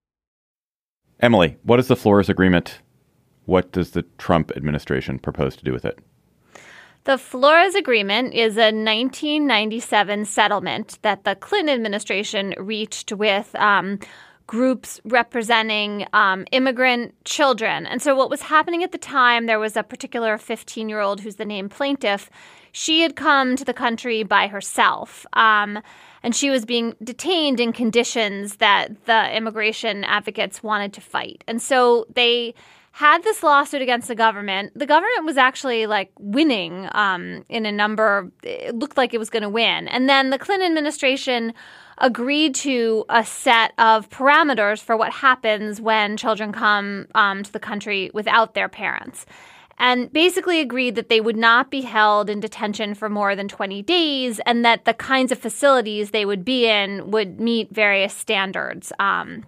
Emily, 1.19 1.57
what 1.63 1.79
is 1.79 1.87
the 1.87 1.97
Flores 1.97 2.29
Agreement? 2.29 2.79
What 3.45 3.71
does 3.73 3.91
the 3.91 4.03
Trump 4.17 4.51
administration 4.55 5.19
propose 5.19 5.57
to 5.57 5.65
do 5.65 5.73
with 5.73 5.83
it? 5.83 5.99
The 7.03 7.17
Flores 7.17 7.75
Agreement 7.75 8.33
is 8.33 8.55
a 8.55 8.71
1997 8.71 10.25
settlement 10.25 10.99
that 11.01 11.23
the 11.23 11.35
Clinton 11.35 11.73
administration 11.73 12.53
reached 12.57 13.11
with 13.11 13.53
um, 13.55 13.99
groups 14.49 14.99
representing 15.05 16.07
um, 16.11 16.43
immigrant 16.51 17.13
children. 17.23 17.85
And 17.85 18.01
so, 18.01 18.15
what 18.15 18.31
was 18.31 18.41
happening 18.41 18.83
at 18.83 18.91
the 18.91 18.97
time, 18.97 19.45
there 19.45 19.59
was 19.59 19.77
a 19.77 19.83
particular 19.83 20.39
15 20.39 20.89
year 20.89 21.01
old 21.01 21.21
who's 21.21 21.35
the 21.35 21.45
named 21.45 21.69
plaintiff. 21.69 22.31
She 22.71 23.01
had 23.01 23.15
come 23.15 23.55
to 23.55 23.63
the 23.63 23.75
country 23.75 24.23
by 24.23 24.47
herself. 24.47 25.27
Um, 25.33 25.83
and 26.23 26.35
she 26.35 26.49
was 26.49 26.65
being 26.65 26.95
detained 27.03 27.59
in 27.59 27.73
conditions 27.73 28.55
that 28.55 29.05
the 29.05 29.37
immigration 29.37 30.03
advocates 30.03 30.63
wanted 30.63 30.93
to 30.93 31.01
fight. 31.01 31.43
And 31.47 31.61
so 31.61 32.07
they 32.15 32.55
had 32.91 33.23
this 33.23 33.43
lawsuit 33.43 33.83
against 33.83 34.07
the 34.07 34.15
government. 34.15 34.71
The 34.75 34.87
government 34.87 35.25
was 35.25 35.37
actually 35.37 35.85
like 35.85 36.11
winning 36.17 36.89
um, 36.93 37.45
in 37.49 37.67
a 37.67 37.71
number, 37.71 38.31
it 38.41 38.75
looked 38.75 38.97
like 38.97 39.13
it 39.13 39.19
was 39.19 39.29
going 39.29 39.43
to 39.43 39.49
win. 39.49 39.87
And 39.87 40.09
then 40.09 40.31
the 40.31 40.39
Clinton 40.39 40.67
administration 40.67 41.53
agreed 41.99 42.55
to 42.55 43.05
a 43.09 43.25
set 43.25 43.73
of 43.77 44.09
parameters 44.09 44.81
for 44.81 44.95
what 44.95 45.11
happens 45.11 45.81
when 45.81 46.17
children 46.17 46.51
come 46.51 47.07
um, 47.15 47.43
to 47.43 47.51
the 47.51 47.59
country 47.59 48.09
without 48.13 48.53
their 48.53 48.69
parents 48.69 49.25
and 49.79 50.11
basically 50.11 50.59
agreed 50.59 50.95
that 50.95 51.09
they 51.09 51.21
would 51.21 51.37
not 51.37 51.71
be 51.71 51.81
held 51.81 52.29
in 52.29 52.39
detention 52.41 52.93
for 52.93 53.07
more 53.09 53.35
than 53.35 53.47
20 53.47 53.81
days 53.83 54.39
and 54.45 54.65
that 54.65 54.83
the 54.85 54.93
kinds 54.93 55.31
of 55.31 55.39
facilities 55.39 56.11
they 56.11 56.25
would 56.25 56.43
be 56.43 56.67
in 56.67 57.09
would 57.11 57.39
meet 57.39 57.71
various 57.71 58.13
standards. 58.13 58.91
Um, 58.99 59.45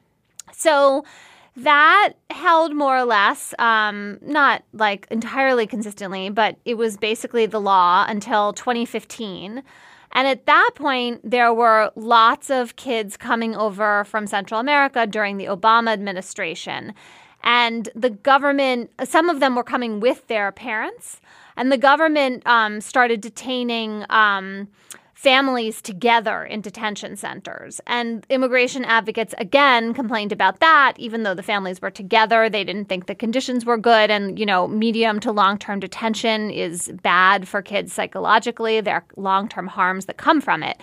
so 0.53 1.03
that 1.57 2.13
held 2.29 2.73
more 2.73 2.97
or 2.97 3.03
less, 3.03 3.53
um, 3.59 4.19
not 4.21 4.63
like 4.71 5.05
entirely 5.11 5.67
consistently, 5.67 6.29
but 6.29 6.55
it 6.63 6.75
was 6.75 6.95
basically 6.95 7.45
the 7.45 7.59
law 7.59 8.05
until 8.07 8.53
2015. 8.53 9.61
And 10.13 10.27
at 10.27 10.45
that 10.45 10.71
point, 10.75 11.21
there 11.29 11.53
were 11.53 11.91
lots 11.95 12.49
of 12.49 12.75
kids 12.75 13.17
coming 13.17 13.55
over 13.55 14.03
from 14.03 14.27
Central 14.27 14.59
America 14.59 15.07
during 15.07 15.37
the 15.37 15.45
Obama 15.45 15.91
administration. 15.91 16.93
And 17.43 17.89
the 17.95 18.09
government, 18.09 18.91
some 19.03 19.29
of 19.29 19.39
them 19.39 19.55
were 19.55 19.63
coming 19.63 19.99
with 19.99 20.27
their 20.27 20.51
parents, 20.51 21.21
and 21.57 21.71
the 21.71 21.77
government 21.77 22.45
um, 22.45 22.81
started 22.81 23.21
detaining 23.21 24.05
um, 24.09 24.67
families 25.21 25.83
together 25.83 26.43
in 26.43 26.61
detention 26.61 27.15
centers. 27.15 27.79
And 27.85 28.25
immigration 28.31 28.83
advocates 28.83 29.35
again 29.37 29.93
complained 29.93 30.31
about 30.31 30.61
that, 30.61 30.93
even 30.97 31.21
though 31.21 31.35
the 31.35 31.43
families 31.43 31.79
were 31.79 31.91
together. 31.91 32.49
They 32.49 32.63
didn't 32.63 32.85
think 32.85 33.05
the 33.05 33.13
conditions 33.13 33.63
were 33.63 33.77
good. 33.77 34.09
And, 34.09 34.39
you 34.39 34.47
know, 34.47 34.67
medium 34.67 35.19
to 35.19 35.31
long 35.31 35.59
term 35.59 35.79
detention 35.79 36.49
is 36.49 36.91
bad 37.03 37.47
for 37.47 37.61
kids 37.61 37.93
psychologically. 37.93 38.81
There 38.81 38.95
are 38.95 39.05
long 39.15 39.47
term 39.47 39.67
harms 39.67 40.07
that 40.07 40.17
come 40.17 40.41
from 40.41 40.63
it. 40.63 40.81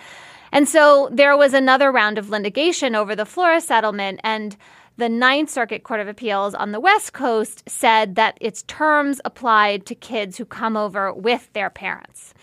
And 0.53 0.69
so 0.69 1.09
there 1.11 1.35
was 1.35 1.53
another 1.53 1.91
round 1.91 2.17
of 2.17 2.29
litigation 2.29 2.95
over 2.95 3.17
the 3.17 3.25
Flores 3.25 3.65
settlement. 3.65 4.21
And 4.23 4.55
the 4.95 5.09
Ninth 5.09 5.49
Circuit 5.49 5.83
Court 5.83 5.99
of 5.99 6.07
Appeals 6.07 6.53
on 6.53 6.71
the 6.71 6.79
West 6.79 7.11
Coast 7.11 7.67
said 7.67 8.15
that 8.15 8.37
its 8.39 8.63
terms 8.63 9.19
applied 9.25 9.85
to 9.87 9.95
kids 9.95 10.37
who 10.37 10.45
come 10.45 10.77
over 10.77 11.11
with 11.13 11.51
their 11.51 11.69
parents. 11.69 12.33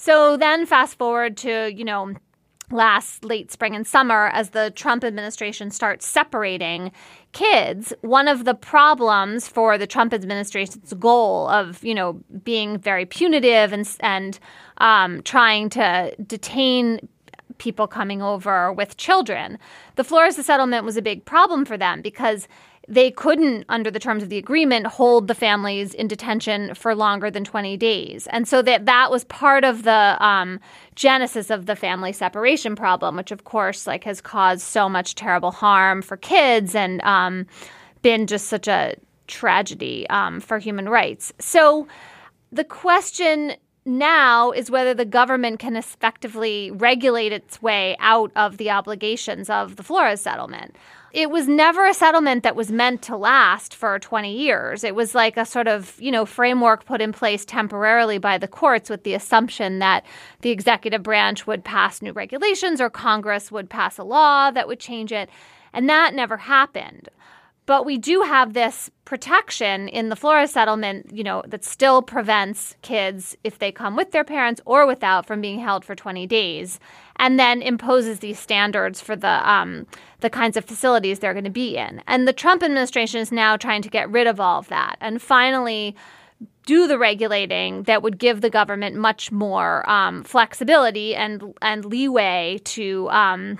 So 0.00 0.38
then, 0.38 0.64
fast 0.64 0.96
forward 0.96 1.36
to, 1.38 1.70
you 1.70 1.84
know, 1.84 2.14
last 2.70 3.22
late 3.22 3.52
spring 3.52 3.76
and 3.76 3.86
summer 3.86 4.28
as 4.28 4.50
the 4.50 4.70
Trump 4.70 5.04
administration 5.04 5.70
starts 5.70 6.06
separating 6.06 6.90
kids 7.32 7.92
one 8.00 8.26
of 8.26 8.46
the 8.46 8.54
problems 8.54 9.46
for 9.46 9.76
the 9.76 9.86
Trump 9.86 10.14
administration's 10.14 10.94
goal 10.94 11.48
of 11.48 11.84
you 11.84 11.94
know 11.94 12.12
being 12.44 12.78
very 12.78 13.04
punitive 13.04 13.74
and 13.74 13.94
and 14.00 14.38
um, 14.78 15.20
trying 15.22 15.68
to 15.68 16.14
detain 16.26 17.06
people 17.58 17.86
coming 17.86 18.22
over 18.22 18.72
with 18.72 18.96
children. 18.96 19.58
The 19.96 20.04
Flores 20.04 20.36
settlement 20.36 20.86
was 20.86 20.96
a 20.96 21.02
big 21.02 21.26
problem 21.26 21.66
for 21.66 21.76
them 21.76 22.00
because 22.00 22.48
they 22.90 23.12
couldn't, 23.12 23.64
under 23.68 23.88
the 23.88 24.00
terms 24.00 24.20
of 24.20 24.30
the 24.30 24.36
agreement, 24.36 24.88
hold 24.88 25.28
the 25.28 25.34
families 25.34 25.94
in 25.94 26.08
detention 26.08 26.74
for 26.74 26.92
longer 26.92 27.30
than 27.30 27.44
20 27.44 27.76
days. 27.76 28.26
And 28.32 28.48
so 28.48 28.62
that, 28.62 28.84
that 28.86 29.12
was 29.12 29.22
part 29.24 29.62
of 29.62 29.84
the 29.84 30.16
um, 30.18 30.58
genesis 30.96 31.50
of 31.50 31.66
the 31.66 31.76
family 31.76 32.12
separation 32.12 32.74
problem, 32.74 33.14
which 33.14 33.30
of 33.30 33.44
course 33.44 33.86
like 33.86 34.02
has 34.02 34.20
caused 34.20 34.62
so 34.62 34.88
much 34.88 35.14
terrible 35.14 35.52
harm 35.52 36.02
for 36.02 36.16
kids 36.16 36.74
and 36.74 37.00
um, 37.02 37.46
been 38.02 38.26
just 38.26 38.48
such 38.48 38.66
a 38.66 38.96
tragedy 39.28 40.04
um, 40.10 40.40
for 40.40 40.58
human 40.58 40.88
rights. 40.88 41.32
So 41.38 41.86
the 42.50 42.64
question 42.64 43.52
now 43.86 44.50
is 44.50 44.68
whether 44.68 44.94
the 44.94 45.04
government 45.04 45.60
can 45.60 45.76
effectively 45.76 46.72
regulate 46.72 47.32
its 47.32 47.62
way 47.62 47.96
out 48.00 48.32
of 48.34 48.56
the 48.56 48.70
obligations 48.70 49.48
of 49.48 49.76
the 49.76 49.84
Flores 49.84 50.20
settlement. 50.20 50.74
It 51.12 51.28
was 51.30 51.48
never 51.48 51.86
a 51.86 51.94
settlement 51.94 52.44
that 52.44 52.54
was 52.54 52.70
meant 52.70 53.02
to 53.02 53.16
last 53.16 53.74
for 53.74 53.98
20 53.98 54.32
years. 54.32 54.84
It 54.84 54.94
was 54.94 55.12
like 55.12 55.36
a 55.36 55.44
sort 55.44 55.66
of, 55.66 56.00
you 56.00 56.12
know, 56.12 56.24
framework 56.24 56.84
put 56.84 57.00
in 57.00 57.12
place 57.12 57.44
temporarily 57.44 58.18
by 58.18 58.38
the 58.38 58.46
courts 58.46 58.88
with 58.88 59.02
the 59.02 59.14
assumption 59.14 59.80
that 59.80 60.06
the 60.42 60.50
executive 60.50 61.02
branch 61.02 61.48
would 61.48 61.64
pass 61.64 62.00
new 62.00 62.12
regulations 62.12 62.80
or 62.80 62.90
Congress 62.90 63.50
would 63.50 63.68
pass 63.68 63.98
a 63.98 64.04
law 64.04 64.52
that 64.52 64.68
would 64.68 64.78
change 64.78 65.10
it. 65.10 65.28
And 65.72 65.88
that 65.88 66.14
never 66.14 66.36
happened. 66.36 67.08
But 67.66 67.84
we 67.84 67.98
do 67.98 68.22
have 68.22 68.52
this 68.52 68.90
protection 69.04 69.88
in 69.88 70.08
the 70.08 70.16
Flores 70.16 70.50
settlement, 70.50 71.10
you 71.12 71.22
know, 71.22 71.42
that 71.46 71.64
still 71.64 72.02
prevents 72.02 72.74
kids, 72.82 73.36
if 73.44 73.58
they 73.58 73.70
come 73.70 73.96
with 73.96 74.12
their 74.12 74.24
parents 74.24 74.60
or 74.64 74.86
without, 74.86 75.26
from 75.26 75.40
being 75.40 75.60
held 75.60 75.84
for 75.84 75.94
20 75.94 76.26
days, 76.26 76.80
and 77.20 77.38
then 77.38 77.60
imposes 77.60 78.18
these 78.18 78.38
standards 78.38 79.00
for 79.00 79.14
the 79.14 79.48
um, 79.48 79.86
the 80.20 80.30
kinds 80.30 80.56
of 80.56 80.64
facilities 80.64 81.20
they're 81.20 81.34
going 81.34 81.44
to 81.44 81.50
be 81.50 81.76
in. 81.76 82.02
And 82.08 82.26
the 82.26 82.32
Trump 82.32 82.62
administration 82.62 83.20
is 83.20 83.30
now 83.30 83.56
trying 83.56 83.82
to 83.82 83.88
get 83.88 84.10
rid 84.10 84.26
of 84.26 84.40
all 84.40 84.58
of 84.58 84.68
that 84.68 84.96
and 85.00 85.22
finally 85.22 85.94
do 86.66 86.86
the 86.86 86.98
regulating 86.98 87.84
that 87.84 88.02
would 88.02 88.18
give 88.18 88.40
the 88.40 88.50
government 88.50 88.96
much 88.96 89.30
more 89.30 89.88
um, 89.88 90.24
flexibility 90.24 91.14
and 91.14 91.54
and 91.62 91.84
leeway 91.84 92.58
to. 92.64 93.08
Um, 93.10 93.58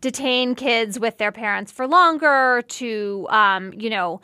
detain 0.00 0.56
kids 0.56 0.98
with 0.98 1.18
their 1.18 1.30
parents 1.30 1.70
for 1.70 1.86
longer, 1.86 2.60
to, 2.66 3.24
um, 3.30 3.72
you 3.72 3.88
know, 3.88 4.20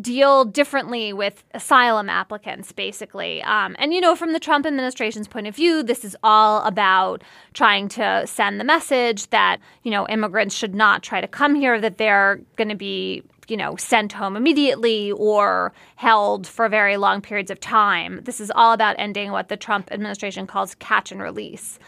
deal 0.00 0.44
differently 0.44 1.12
with 1.12 1.44
asylum 1.54 2.08
applicants, 2.08 2.72
basically. 2.72 3.42
Um, 3.42 3.76
and, 3.78 3.94
you 3.94 4.00
know, 4.00 4.16
from 4.16 4.32
the 4.32 4.40
Trump 4.40 4.66
administration's 4.66 5.28
point 5.28 5.46
of 5.46 5.54
view, 5.54 5.82
this 5.82 6.04
is 6.04 6.16
all 6.22 6.62
about 6.64 7.22
trying 7.52 7.88
to 7.90 8.26
send 8.26 8.58
the 8.58 8.64
message 8.64 9.28
that, 9.30 9.58
you 9.82 9.90
know, 9.90 10.06
immigrants 10.08 10.54
should 10.54 10.74
not 10.74 11.02
try 11.02 11.20
to 11.20 11.28
come 11.28 11.54
here, 11.54 11.80
that 11.80 11.98
they're 11.98 12.40
going 12.56 12.70
to 12.70 12.74
be 12.74 13.22
you 13.46 13.58
know, 13.58 13.76
sent 13.76 14.10
home 14.10 14.38
immediately 14.38 15.12
or 15.12 15.70
held 15.96 16.46
for 16.46 16.66
very 16.66 16.96
long 16.96 17.20
periods 17.20 17.50
of 17.50 17.60
time. 17.60 18.22
This 18.24 18.40
is 18.40 18.50
all 18.54 18.72
about 18.72 18.96
ending 18.98 19.32
what 19.32 19.50
the 19.50 19.56
Trump 19.58 19.92
administration 19.92 20.46
calls 20.46 20.74
catch 20.76 21.12
and 21.12 21.20
release 21.20 21.78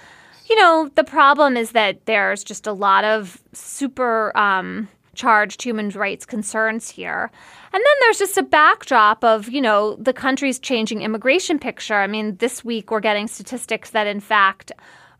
you 0.48 0.56
know, 0.56 0.90
the 0.94 1.04
problem 1.04 1.56
is 1.56 1.72
that 1.72 2.06
there's 2.06 2.44
just 2.44 2.66
a 2.66 2.72
lot 2.72 3.04
of 3.04 3.42
super 3.52 4.36
um, 4.36 4.88
charged 5.16 5.62
human 5.62 5.88
rights 5.90 6.24
concerns 6.24 6.88
here. 6.88 7.30
And 7.72 7.82
then 7.82 7.96
there's 8.00 8.18
just 8.18 8.38
a 8.38 8.42
backdrop 8.42 9.24
of, 9.24 9.48
you 9.48 9.60
know, 9.60 9.96
the 9.96 10.12
country's 10.12 10.60
changing 10.60 11.02
immigration 11.02 11.58
picture. 11.58 11.96
I 11.96 12.06
mean, 12.06 12.36
this 12.36 12.64
week 12.64 12.90
we're 12.90 13.00
getting 13.00 13.26
statistics 13.26 13.90
that, 13.90 14.06
in 14.06 14.20
fact, 14.20 14.70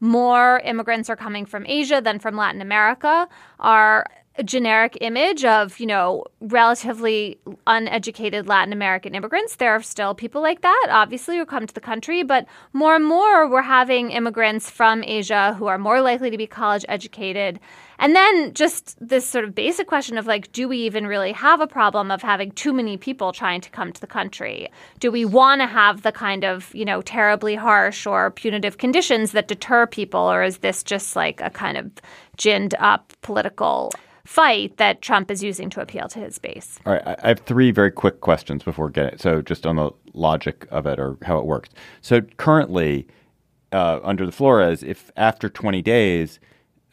more 0.00 0.60
immigrants 0.64 1.10
are 1.10 1.16
coming 1.16 1.46
from 1.46 1.66
Asia 1.66 2.00
than 2.00 2.18
from 2.18 2.36
Latin 2.36 2.60
America. 2.60 3.28
Our 3.58 4.06
generic 4.44 4.98
image 5.00 5.44
of, 5.44 5.80
you 5.80 5.86
know, 5.86 6.24
relatively 6.40 7.38
uneducated 7.66 8.46
Latin 8.46 8.72
American 8.72 9.14
immigrants. 9.14 9.56
There 9.56 9.72
are 9.72 9.82
still 9.82 10.14
people 10.14 10.42
like 10.42 10.60
that, 10.60 10.86
obviously, 10.90 11.38
who 11.38 11.46
come 11.46 11.66
to 11.66 11.74
the 11.74 11.80
country, 11.80 12.22
but 12.22 12.46
more 12.72 12.94
and 12.94 13.06
more 13.06 13.48
we're 13.48 13.62
having 13.62 14.10
immigrants 14.10 14.70
from 14.70 15.02
Asia 15.04 15.54
who 15.54 15.66
are 15.66 15.78
more 15.78 16.00
likely 16.00 16.30
to 16.30 16.36
be 16.36 16.46
college 16.46 16.84
educated. 16.88 17.60
And 17.98 18.14
then 18.14 18.52
just 18.54 18.96
this 19.06 19.26
sort 19.26 19.44
of 19.44 19.54
basic 19.54 19.86
question 19.86 20.18
of 20.18 20.26
like, 20.26 20.52
do 20.52 20.68
we 20.68 20.78
even 20.78 21.06
really 21.06 21.32
have 21.32 21.60
a 21.60 21.66
problem 21.66 22.10
of 22.10 22.22
having 22.22 22.50
too 22.52 22.72
many 22.72 22.96
people 22.96 23.32
trying 23.32 23.60
to 23.62 23.70
come 23.70 23.92
to 23.92 24.00
the 24.00 24.06
country? 24.06 24.68
Do 25.00 25.10
we 25.10 25.24
want 25.24 25.60
to 25.60 25.66
have 25.66 26.02
the 26.02 26.12
kind 26.12 26.44
of, 26.44 26.74
you 26.74 26.84
know, 26.84 27.02
terribly 27.02 27.54
harsh 27.54 28.06
or 28.06 28.30
punitive 28.30 28.78
conditions 28.78 29.32
that 29.32 29.48
deter 29.48 29.86
people? 29.86 30.20
Or 30.20 30.42
is 30.42 30.58
this 30.58 30.82
just 30.82 31.16
like 31.16 31.40
a 31.40 31.50
kind 31.50 31.76
of 31.76 31.90
ginned 32.36 32.74
up 32.78 33.12
political 33.22 33.92
fight 34.26 34.76
that 34.76 35.02
Trump 35.02 35.30
is 35.30 35.42
using 35.42 35.70
to 35.70 35.80
appeal 35.80 36.08
to 36.08 36.18
his 36.18 36.38
base. 36.38 36.78
All 36.84 36.94
right. 36.94 37.16
I 37.22 37.28
have 37.28 37.40
three 37.40 37.70
very 37.70 37.90
quick 37.90 38.20
questions 38.20 38.62
before 38.62 38.90
getting 38.90 39.18
so 39.18 39.40
just 39.40 39.66
on 39.66 39.76
the 39.76 39.90
logic 40.12 40.66
of 40.70 40.86
it 40.86 40.98
or 40.98 41.16
how 41.22 41.38
it 41.38 41.46
works. 41.46 41.70
So 42.00 42.20
currently, 42.36 43.06
uh, 43.72 44.00
under 44.02 44.26
the 44.26 44.32
Flores, 44.32 44.82
if 44.82 45.10
after 45.16 45.48
20 45.48 45.82
days 45.82 46.40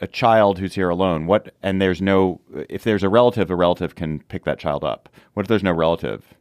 a 0.01 0.07
child 0.07 0.59
who's 0.59 0.75
here 0.75 0.89
alone, 0.89 1.27
what 1.27 1.53
and 1.63 1.81
there's 1.81 2.01
no 2.01 2.41
if 2.69 2.83
there's 2.83 3.03
a 3.03 3.09
relative, 3.09 3.49
a 3.51 3.55
relative 3.55 3.95
can 3.95 4.19
pick 4.23 4.43
that 4.45 4.59
child 4.59 4.83
up. 4.83 5.09
What 5.33 5.43
if 5.43 5.47
there's 5.47 5.63
no 5.63 5.71
relative? 5.71 6.33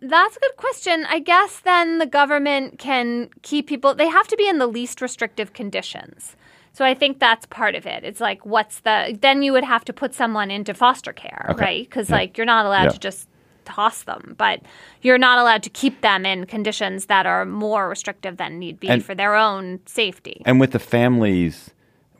That's 0.00 0.36
a 0.36 0.40
good 0.40 0.56
question. 0.58 1.06
I 1.08 1.18
guess 1.18 1.60
then 1.60 1.98
the 1.98 2.06
government 2.06 2.78
can 2.78 3.30
keep 3.42 3.66
people, 3.66 3.94
they 3.94 4.08
have 4.08 4.28
to 4.28 4.36
be 4.36 4.46
in 4.46 4.58
the 4.58 4.66
least 4.66 5.00
restrictive 5.00 5.54
conditions. 5.54 6.36
So 6.74 6.84
I 6.84 6.92
think 6.92 7.20
that's 7.20 7.46
part 7.46 7.74
of 7.74 7.86
it. 7.86 8.04
It's 8.04 8.20
like, 8.20 8.44
what's 8.44 8.80
the, 8.80 9.16
then 9.18 9.42
you 9.42 9.52
would 9.52 9.64
have 9.64 9.82
to 9.86 9.92
put 9.94 10.12
someone 10.12 10.50
into 10.50 10.74
foster 10.74 11.12
care, 11.14 11.46
Okay. 11.50 11.64
right? 11.64 11.84
Because, 11.88 12.10
Yeah. 12.10 12.16
like, 12.16 12.36
you're 12.36 12.44
not 12.44 12.66
allowed 12.66 12.82
Yeah. 12.84 12.90
to 12.90 12.98
just 12.98 13.28
toss 13.64 14.02
them, 14.02 14.34
but 14.36 14.60
you're 15.00 15.16
not 15.16 15.38
allowed 15.38 15.62
to 15.62 15.70
keep 15.70 16.02
them 16.02 16.26
in 16.26 16.44
conditions 16.44 17.06
that 17.06 17.24
are 17.24 17.46
more 17.46 17.88
restrictive 17.88 18.36
than 18.36 18.58
need 18.58 18.78
be 18.80 18.88
And- 18.88 19.02
for 19.02 19.14
their 19.14 19.34
own 19.34 19.80
safety. 19.86 20.42
And 20.44 20.60
with 20.60 20.72
the 20.72 20.78
families, 20.78 21.70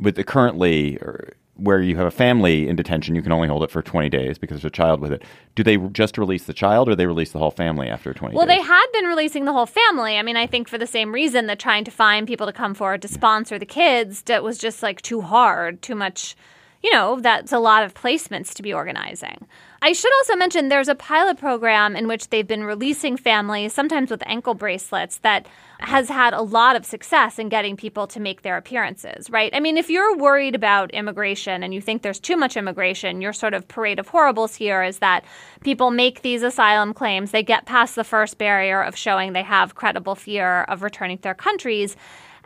with 0.05 0.15
the 0.17 0.25
currently 0.25 0.97
or 0.99 1.33
where 1.57 1.81
you 1.81 1.97
have 1.97 2.07
a 2.07 2.11
family 2.11 2.69
in 2.69 2.75
detention, 2.75 3.15
you 3.15 3.23
can 3.23 3.31
only 3.31 3.47
hold 3.47 3.63
it 3.63 3.71
for 3.71 3.81
20 3.81 4.09
days 4.09 4.39
because 4.39 4.57
there's 4.57 4.65
a 4.65 4.71
child 4.75 5.01
with 5.01 5.13
it. 5.13 5.23
Do 5.55 5.63
they 5.63 5.77
just 5.77 6.19
release 6.19 6.45
the 6.45 6.53
child 6.53 6.89
or 6.89 6.97
they 6.97 7.07
release 7.07 7.31
the 7.31 7.39
whole 7.39 7.53
family 7.53 7.89
after 7.89 8.13
20 8.13 8.35
Well, 8.35 8.45
days? 8.45 8.57
they 8.57 8.63
had 8.63 8.87
been 8.93 9.05
releasing 9.05 9.45
the 9.45 9.53
whole 9.53 9.67
family. 9.67 10.19
I 10.19 10.23
mean, 10.23 10.37
I 10.37 10.49
think 10.49 10.69
for 10.69 10.79
the 10.79 10.87
same 10.87 11.13
reason 11.13 11.47
that 11.47 11.61
trying 11.61 11.85
to 11.85 11.93
find 11.93 12.27
people 12.27 12.47
to 12.47 12.53
come 12.53 12.75
forward 12.75 13.03
to 13.03 13.09
sponsor 13.09 13.57
the 13.57 13.67
kids 13.67 14.23
that 14.23 14.43
was 14.43 14.59
just 14.59 14.83
like 14.83 15.01
too 15.03 15.21
hard, 15.21 15.81
too 15.81 15.95
much. 15.95 16.35
You 16.83 16.93
know, 16.93 17.21
that's 17.21 17.53
a 17.53 17.61
lot 17.61 17.85
of 17.85 17.95
placements 17.95 18.53
to 18.55 18.63
be 18.63 18.75
organizing. 18.75 19.47
I 19.85 19.93
should 19.93 20.15
also 20.15 20.35
mention 20.37 20.71
there's 20.71 20.89
a 20.89 20.95
pilot 20.95 21.37
program 21.37 21.95
in 21.95 22.09
which 22.09 22.31
they've 22.31 22.47
been 22.47 22.65
releasing 22.65 23.19
families, 23.19 23.75
sometimes 23.75 24.11
with 24.11 24.23
ankle 24.25 24.55
bracelets, 24.55 25.19
that 25.19 25.47
has 25.81 26.09
had 26.09 26.33
a 26.33 26.41
lot 26.41 26.75
of 26.75 26.87
success 26.87 27.39
in 27.39 27.51
getting 27.51 27.77
people 27.77 28.07
to 28.07 28.19
make 28.19 28.41
their 28.41 28.57
appearances, 28.57 29.29
right? 29.29 29.55
I 29.55 29.61
mean, 29.61 29.77
if 29.77 29.91
you're 29.91 30.17
worried 30.17 30.55
about 30.55 30.91
immigration 30.93 31.63
and 31.63 31.75
you 31.75 31.83
think 31.83 32.01
there's 32.01 32.19
too 32.19 32.39
much 32.39 32.57
immigration, 32.57 33.21
your 33.21 33.35
sort 33.35 33.53
of 33.53 33.69
parade 33.69 33.99
of 33.99 34.09
horribles 34.09 34.55
here 34.55 34.83
is 34.83 35.01
that 35.01 35.23
people 35.65 35.91
make 35.91 36.23
these 36.23 36.43
asylum 36.43 36.95
claims, 36.95 37.33
they 37.33 37.43
get 37.43 37.67
past 37.67 37.95
the 37.95 38.05
first 38.05 38.39
barrier 38.39 38.81
of 38.81 38.97
showing 38.97 39.35
they 39.35 39.43
have 39.43 39.75
credible 39.75 40.15
fear 40.15 40.63
of 40.63 40.83
returning 40.83 41.19
to 41.19 41.23
their 41.25 41.35
countries. 41.35 41.95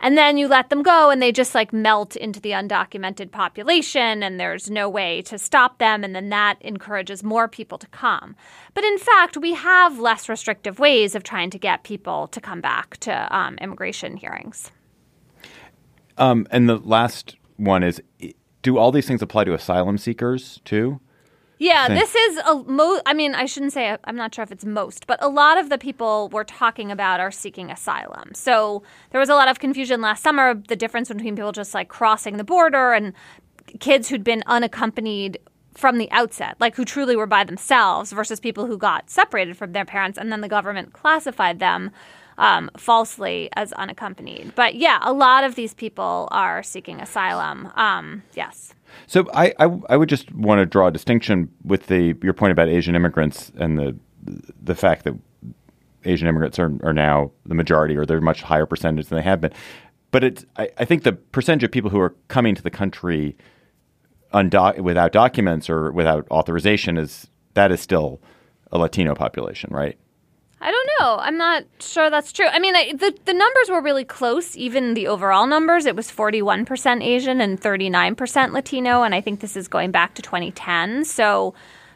And 0.01 0.17
then 0.17 0.37
you 0.37 0.47
let 0.47 0.69
them 0.69 0.81
go 0.81 1.09
and 1.09 1.21
they 1.21 1.31
just 1.31 1.53
like 1.53 1.73
melt 1.73 2.15
into 2.15 2.39
the 2.39 2.51
undocumented 2.51 3.31
population 3.31 4.23
and 4.23 4.39
there's 4.39 4.69
no 4.69 4.89
way 4.89 5.21
to 5.23 5.37
stop 5.37 5.77
them. 5.77 6.03
And 6.03 6.15
then 6.15 6.29
that 6.29 6.57
encourages 6.61 7.23
more 7.23 7.47
people 7.47 7.77
to 7.77 7.87
come. 7.87 8.35
But 8.73 8.83
in 8.85 8.97
fact, 8.97 9.37
we 9.37 9.53
have 9.53 9.99
less 9.99 10.29
restrictive 10.29 10.79
ways 10.79 11.15
of 11.15 11.23
trying 11.23 11.49
to 11.51 11.59
get 11.59 11.83
people 11.83 12.27
to 12.27 12.39
come 12.39 12.61
back 12.61 12.97
to 12.97 13.35
um, 13.35 13.57
immigration 13.59 14.15
hearings. 14.15 14.71
Um, 16.17 16.47
and 16.51 16.67
the 16.67 16.77
last 16.77 17.35
one 17.57 17.83
is 17.83 18.01
do 18.61 18.77
all 18.77 18.91
these 18.91 19.07
things 19.07 19.21
apply 19.21 19.45
to 19.45 19.53
asylum 19.53 19.97
seekers 19.97 20.61
too? 20.65 20.99
Yeah, 21.59 21.87
Same. 21.87 21.97
this 21.97 22.15
is 22.15 22.37
a 22.37 22.55
mo. 22.55 23.01
I 23.05 23.13
mean, 23.13 23.35
I 23.35 23.45
shouldn't 23.45 23.73
say. 23.73 23.95
I'm 24.05 24.15
not 24.15 24.33
sure 24.33 24.43
if 24.43 24.51
it's 24.51 24.65
most, 24.65 25.05
but 25.07 25.21
a 25.21 25.27
lot 25.27 25.57
of 25.57 25.69
the 25.69 25.77
people 25.77 26.29
we're 26.29 26.45
talking 26.45 26.89
about 26.89 27.19
are 27.19 27.31
seeking 27.31 27.69
asylum. 27.69 28.31
So 28.33 28.81
there 29.11 29.19
was 29.19 29.27
a 29.29 29.35
lot 29.35 29.49
of 29.49 29.59
confusion 29.59 30.01
last 30.01 30.23
summer. 30.23 30.53
The 30.53 30.77
difference 30.77 31.09
between 31.09 31.35
people 31.35 31.51
just 31.51 31.73
like 31.73 31.89
crossing 31.89 32.37
the 32.37 32.45
border 32.45 32.93
and 32.93 33.13
kids 33.81 34.07
who'd 34.07 34.23
been 34.23 34.41
unaccompanied 34.47 35.37
from 35.75 35.97
the 35.97 36.09
outset, 36.11 36.55
like 36.59 36.75
who 36.75 36.85
truly 36.85 37.15
were 37.15 37.27
by 37.27 37.43
themselves, 37.43 38.11
versus 38.11 38.39
people 38.39 38.65
who 38.65 38.77
got 38.77 39.09
separated 39.09 39.57
from 39.57 39.73
their 39.73 39.85
parents, 39.85 40.17
and 40.17 40.31
then 40.31 40.41
the 40.41 40.49
government 40.49 40.93
classified 40.93 41.59
them 41.59 41.91
um, 42.37 42.71
falsely 42.77 43.49
as 43.53 43.73
unaccompanied. 43.73 44.55
But 44.55 44.75
yeah, 44.75 44.99
a 45.01 45.11
lot 45.13 45.43
of 45.43 45.55
these 45.55 45.73
people 45.73 46.29
are 46.31 46.63
seeking 46.63 47.01
asylum. 47.01 47.69
Um, 47.75 48.23
yes. 48.33 48.73
So 49.07 49.27
I, 49.33 49.53
I, 49.59 49.69
I 49.89 49.97
would 49.97 50.09
just 50.09 50.31
want 50.33 50.59
to 50.59 50.65
draw 50.65 50.87
a 50.87 50.91
distinction 50.91 51.51
with 51.63 51.87
the 51.87 52.15
your 52.21 52.33
point 52.33 52.51
about 52.51 52.69
Asian 52.69 52.95
immigrants 52.95 53.51
and 53.57 53.77
the 53.77 53.95
the 54.61 54.75
fact 54.75 55.05
that 55.05 55.15
Asian 56.05 56.27
immigrants 56.27 56.59
are, 56.59 56.71
are 56.83 56.93
now 56.93 57.31
the 57.45 57.55
majority 57.55 57.97
or 57.97 58.05
they're 58.05 58.21
much 58.21 58.41
higher 58.41 58.65
percentage 58.65 59.07
than 59.07 59.17
they 59.17 59.23
have 59.23 59.41
been. 59.41 59.51
But 60.11 60.23
it's 60.23 60.45
I, 60.57 60.69
I 60.77 60.85
think 60.85 61.03
the 61.03 61.13
percentage 61.13 61.63
of 61.63 61.71
people 61.71 61.89
who 61.89 61.99
are 61.99 62.15
coming 62.27 62.55
to 62.55 62.61
the 62.61 62.71
country 62.71 63.35
without 64.33 65.11
documents 65.11 65.69
or 65.69 65.91
without 65.91 66.27
authorization 66.29 66.97
is 66.97 67.27
that 67.55 67.71
is 67.71 67.81
still 67.81 68.21
a 68.71 68.77
Latino 68.77 69.15
population, 69.15 69.71
right? 69.73 69.97
Know. 70.99 71.17
I'm 71.19 71.37
not 71.37 71.63
sure 71.79 72.09
that's 72.09 72.31
true. 72.31 72.47
I 72.47 72.59
mean, 72.59 72.75
I, 72.75 72.93
the 72.93 73.15
the 73.25 73.33
numbers 73.33 73.69
were 73.69 73.81
really 73.81 74.03
close. 74.05 74.55
Even 74.57 74.93
the 74.93 75.07
overall 75.07 75.47
numbers, 75.47 75.85
it 75.85 75.95
was 75.95 76.11
41% 76.11 77.03
Asian 77.03 77.41
and 77.41 77.59
39% 77.59 78.51
Latino, 78.51 79.03
and 79.03 79.15
I 79.15 79.21
think 79.21 79.39
this 79.39 79.55
is 79.55 79.67
going 79.67 79.91
back 79.91 80.13
to 80.15 80.21
2010. 80.21 81.05
So, 81.05 81.53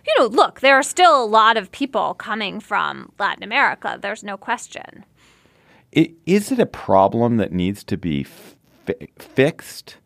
you 0.08 0.14
know, 0.20 0.28
look, 0.28 0.60
there 0.62 0.76
are 0.76 0.84
still 0.84 1.24
a 1.24 1.26
lot 1.26 1.58
of 1.58 1.72
people 1.72 2.14
coming 2.14 2.60
from 2.60 3.12
Latin 3.20 3.44
America. 3.44 3.98
There's 4.02 4.24
no 4.24 4.38
question. 4.38 5.06
I- 5.96 6.14
Is 6.26 6.52
it 6.52 6.60
a 6.60 6.66
problem 6.66 7.38
that 7.38 7.52
needs 7.52 7.84
to 7.86 7.98
be 7.98 8.24
fi- 8.24 9.08
fixed? 9.20 9.98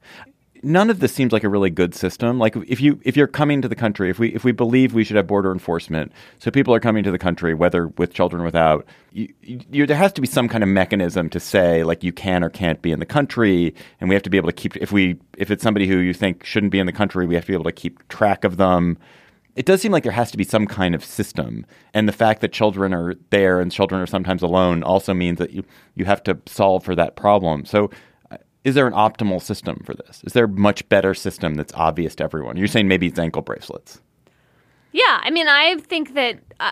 None 0.68 0.90
of 0.90 1.00
this 1.00 1.14
seems 1.14 1.32
like 1.32 1.46
a 1.46 1.50
really 1.50 1.70
good 1.70 1.96
system. 1.96 2.40
Like 2.40 2.58
if 2.68 2.82
you 2.82 3.00
if 3.04 3.16
you're 3.16 3.26
coming 3.26 3.62
to 3.62 3.70
the 3.70 3.76
country, 3.76 4.10
if 4.10 4.20
we 4.20 4.36
if 4.36 4.44
we 4.44 4.52
believe 4.52 4.94
we 4.94 5.06
should 5.06 5.16
have 5.16 5.26
border 5.26 5.54
enforcement, 5.54 6.12
so 6.40 6.52
people 6.52 6.76
are 6.76 6.82
coming 6.82 7.06
to 7.06 7.12
the 7.12 7.18
country, 7.18 7.54
whether 7.54 7.88
with 7.88 8.14
children 8.14 8.42
or 8.42 8.46
without, 8.46 8.86
you, 9.14 9.34
you, 9.42 9.86
there 9.86 9.96
has 9.96 10.12
to 10.12 10.20
be 10.20 10.28
some 10.28 10.50
kind 10.50 10.66
of 10.66 10.70
mechanism 10.70 11.30
to 11.30 11.40
say 11.40 11.86
like 11.86 12.04
you 12.04 12.12
can 12.12 12.44
or 12.44 12.50
can't 12.50 12.82
be 12.82 12.92
in 12.92 13.00
the 13.00 13.06
country, 13.06 13.74
and 14.02 14.10
we 14.10 14.16
have 14.16 14.24
to 14.24 14.30
be 14.30 14.36
able 14.36 14.50
to 14.50 14.54
keep 14.54 14.76
if 14.76 14.92
we 14.92 15.18
if 15.38 15.50
it's 15.50 15.64
somebody 15.64 15.88
who 15.88 16.00
you 16.00 16.14
think 16.14 16.44
shouldn't 16.44 16.74
be 16.74 16.80
in 16.80 16.86
the 16.86 16.92
country, 16.92 17.26
we 17.26 17.36
have 17.36 17.46
to 17.46 17.52
be 17.52 17.54
able 17.54 17.64
to 17.64 17.72
keep 17.72 18.06
track 18.10 18.44
of 18.44 18.58
them. 18.58 18.98
It 19.56 19.66
does 19.66 19.82
seem 19.82 19.94
like 19.94 20.04
there 20.04 20.12
has 20.12 20.32
to 20.32 20.38
be 20.38 20.44
some 20.44 20.68
kind 20.68 20.94
of 20.94 21.04
system, 21.04 21.66
and 21.94 22.10
the 22.10 22.14
fact 22.14 22.42
that 22.42 22.52
children 22.52 22.94
are 22.94 23.16
there 23.30 23.62
and 23.62 23.72
children 23.72 24.02
are 24.02 24.06
sometimes 24.06 24.44
alone 24.44 24.84
also 24.84 25.14
means 25.14 25.40
that 25.40 25.52
you 25.52 25.64
you 25.96 26.04
have 26.04 26.22
to 26.24 26.38
solve 26.46 26.84
for 26.84 26.94
that 26.96 27.16
problem. 27.16 27.64
So, 27.64 27.90
is 28.68 28.76
there 28.76 28.86
an 28.86 28.92
optimal 28.92 29.42
system 29.42 29.82
for 29.86 29.94
this? 29.94 30.22
Is 30.26 30.34
there 30.34 30.44
a 30.44 30.50
much 30.50 30.88
better 30.90 31.14
system 31.14 31.56
that's 31.56 31.74
obvious 31.74 32.16
to 32.16 32.26
everyone? 32.26 32.58
You're 32.58 32.68
saying 32.68 32.90
maybe 32.90 33.08
it's 33.08 33.18
ankle 33.18 33.42
bracelets. 33.42 34.02
Yeah, 34.92 35.22
I 35.22 35.30
mean, 35.30 35.48
I 35.48 35.78
think 35.78 36.16
that, 36.16 36.40
uh, 36.60 36.72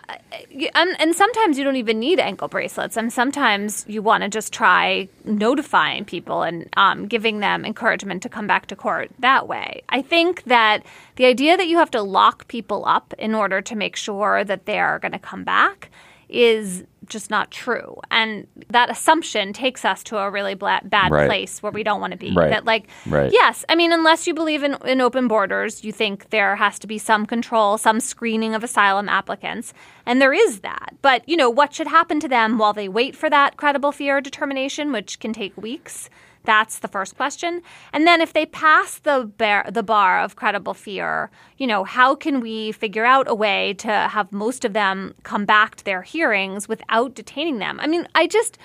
and, 0.73 0.99
and 0.99 1.15
sometimes 1.15 1.57
you 1.57 1.63
don't 1.63 1.77
even 1.77 1.97
need 1.97 2.19
ankle 2.19 2.49
bracelets, 2.49 2.97
and 2.97 3.13
sometimes 3.13 3.85
you 3.87 4.01
want 4.01 4.23
to 4.23 4.29
just 4.29 4.51
try 4.51 5.07
notifying 5.23 6.03
people 6.03 6.41
and 6.41 6.67
um, 6.75 7.07
giving 7.07 7.39
them 7.39 7.63
encouragement 7.63 8.21
to 8.23 8.29
come 8.29 8.45
back 8.45 8.65
to 8.67 8.75
court 8.75 9.09
that 9.19 9.47
way. 9.47 9.81
I 9.87 10.01
think 10.01 10.43
that 10.45 10.83
the 11.15 11.25
idea 11.25 11.55
that 11.55 11.67
you 11.67 11.77
have 11.77 11.91
to 11.91 12.01
lock 12.01 12.49
people 12.49 12.83
up 12.85 13.13
in 13.17 13.33
order 13.33 13.61
to 13.61 13.75
make 13.75 13.95
sure 13.95 14.43
that 14.43 14.65
they 14.65 14.79
are 14.79 14.99
going 14.99 15.13
to 15.13 15.19
come 15.19 15.45
back 15.45 15.91
is 16.29 16.83
just 17.07 17.29
not 17.29 17.51
true. 17.51 17.99
And 18.09 18.47
that 18.71 18.89
assumption 18.89 19.53
takes 19.53 19.85
us 19.85 20.03
to 20.05 20.17
a 20.17 20.29
really 20.31 20.55
bla- 20.55 20.81
bad 20.83 21.11
Right. 21.11 21.27
place 21.27 21.61
where 21.61 21.71
we 21.71 21.83
don't 21.83 22.01
want 22.01 22.11
to 22.11 22.17
be. 22.17 22.31
Right. 22.33 22.49
That, 22.49 22.65
like, 22.65 22.87
Right. 23.05 23.31
yes, 23.31 23.63
I 23.69 23.75
mean, 23.75 23.91
unless 23.91 24.25
you 24.25 24.33
believe 24.33 24.63
in, 24.63 24.75
in 24.85 25.01
open 25.01 25.27
borders, 25.27 25.83
you 25.83 25.91
think 25.91 26.31
there 26.31 26.55
has 26.55 26.79
to 26.79 26.87
be 26.87 26.97
some 26.97 27.27
control, 27.27 27.77
some 27.77 27.99
screening 27.99 28.55
of 28.55 28.63
asylum 28.63 29.07
applicants, 29.07 29.71
and 30.05 30.19
there 30.19 30.33
is 30.33 30.61
that. 30.61 30.95
But, 31.03 31.27
you 31.29 31.37
know, 31.37 31.49
what 31.49 31.73
should 31.75 31.87
happen 31.87 32.19
to 32.21 32.27
them 32.27 32.57
while 32.57 32.73
they 32.73 32.89
wait 32.89 33.15
for 33.15 33.29
that 33.29 33.55
credible 33.55 33.91
fear 33.91 34.19
determination, 34.19 34.91
which 34.91 35.19
can 35.19 35.31
take 35.31 35.55
weeks? 35.55 36.09
That's 36.45 36.79
the 36.79 36.87
first 36.87 37.15
question. 37.15 37.61
And 37.91 38.05
then 38.07 38.21
if 38.21 38.33
they 38.33 38.45
pass 38.45 38.99
the 38.99 39.31
bar, 39.37 39.65
the 39.69 39.83
bar 39.83 40.21
of 40.21 40.35
credible 40.35 40.73
fear, 40.73 41.29
you 41.57 41.67
know, 41.67 41.83
how 41.83 42.15
can 42.15 42.39
we 42.39 42.71
figure 42.71 43.05
out 43.05 43.27
a 43.27 43.35
way 43.35 43.73
to 43.75 43.87
have 43.87 44.31
most 44.31 44.65
of 44.65 44.73
them 44.73 45.15
come 45.23 45.45
back 45.45 45.75
to 45.75 45.85
their 45.85 46.01
hearings 46.01 46.67
without 46.67 47.15
detaining 47.15 47.57
them? 47.59 47.79
I 47.79 47.87
mean, 47.87 48.07
I 48.15 48.27
just, 48.27 48.57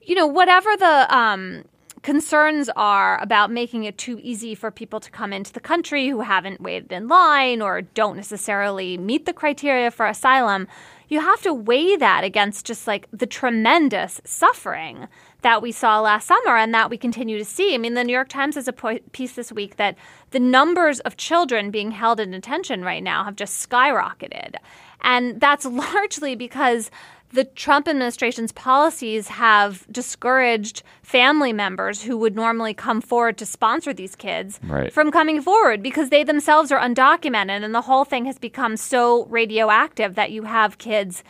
you 0.00 0.14
know, 0.14 0.26
whatever 0.26 0.76
the 0.76 1.16
um, 1.16 1.64
concerns 2.02 2.70
are 2.76 3.20
about 3.20 3.50
making 3.50 3.82
it 3.84 3.98
too 3.98 4.20
easy 4.22 4.54
for 4.54 4.70
people 4.70 5.00
to 5.00 5.10
come 5.10 5.32
into 5.32 5.52
the 5.52 5.60
country 5.60 6.08
who 6.08 6.20
haven't 6.20 6.60
waited 6.60 6.92
in 6.92 7.08
line 7.08 7.60
or 7.60 7.82
don't 7.82 8.16
necessarily 8.16 8.96
meet 8.96 9.26
the 9.26 9.32
criteria 9.32 9.90
for 9.90 10.06
asylum, 10.06 10.68
you 11.08 11.20
have 11.20 11.42
to 11.42 11.54
weigh 11.54 11.96
that 11.96 12.24
against 12.24 12.66
just 12.66 12.86
like 12.86 13.08
the 13.12 13.26
tremendous 13.26 14.20
suffering 14.24 15.08
that 15.42 15.62
we 15.62 15.70
saw 15.70 16.00
last 16.00 16.26
summer 16.26 16.56
and 16.56 16.74
that 16.74 16.90
we 16.90 16.98
continue 16.98 17.38
to 17.38 17.44
see. 17.44 17.74
I 17.74 17.78
mean, 17.78 17.94
the 17.94 18.04
New 18.04 18.12
York 18.12 18.28
Times 18.28 18.56
has 18.56 18.66
a 18.66 18.72
po- 18.72 18.98
piece 19.12 19.32
this 19.32 19.52
week 19.52 19.76
that 19.76 19.96
the 20.30 20.40
numbers 20.40 21.00
of 21.00 21.16
children 21.16 21.70
being 21.70 21.92
held 21.92 22.18
in 22.18 22.32
detention 22.32 22.82
right 22.82 23.02
now 23.02 23.24
have 23.24 23.36
just 23.36 23.68
skyrocketed. 23.68 24.56
And 25.02 25.40
that's 25.40 25.64
largely 25.64 26.34
because 26.34 26.90
the 27.32 27.44
Trump 27.44 27.88
administration's 27.88 28.52
policies 28.52 29.28
have 29.28 29.86
discouraged 29.90 30.82
family 31.02 31.52
members 31.52 32.02
who 32.02 32.16
would 32.16 32.34
normally 32.34 32.72
come 32.74 33.00
forward 33.00 33.36
to 33.38 33.46
sponsor 33.46 33.92
these 33.92 34.14
kids 34.16 34.60
Right. 34.62 34.92
from 34.92 35.10
coming 35.10 35.42
forward 35.42 35.82
because 35.82 36.10
they 36.10 36.24
themselves 36.24 36.70
are 36.72 36.80
undocumented 36.80 37.64
and 37.64 37.74
the 37.74 37.82
whole 37.82 38.04
thing 38.04 38.24
has 38.26 38.38
become 38.38 38.76
so 38.76 39.24
radioactive 39.26 40.14
that 40.14 40.30
you 40.30 40.44
have 40.44 40.78
kids 40.78 41.22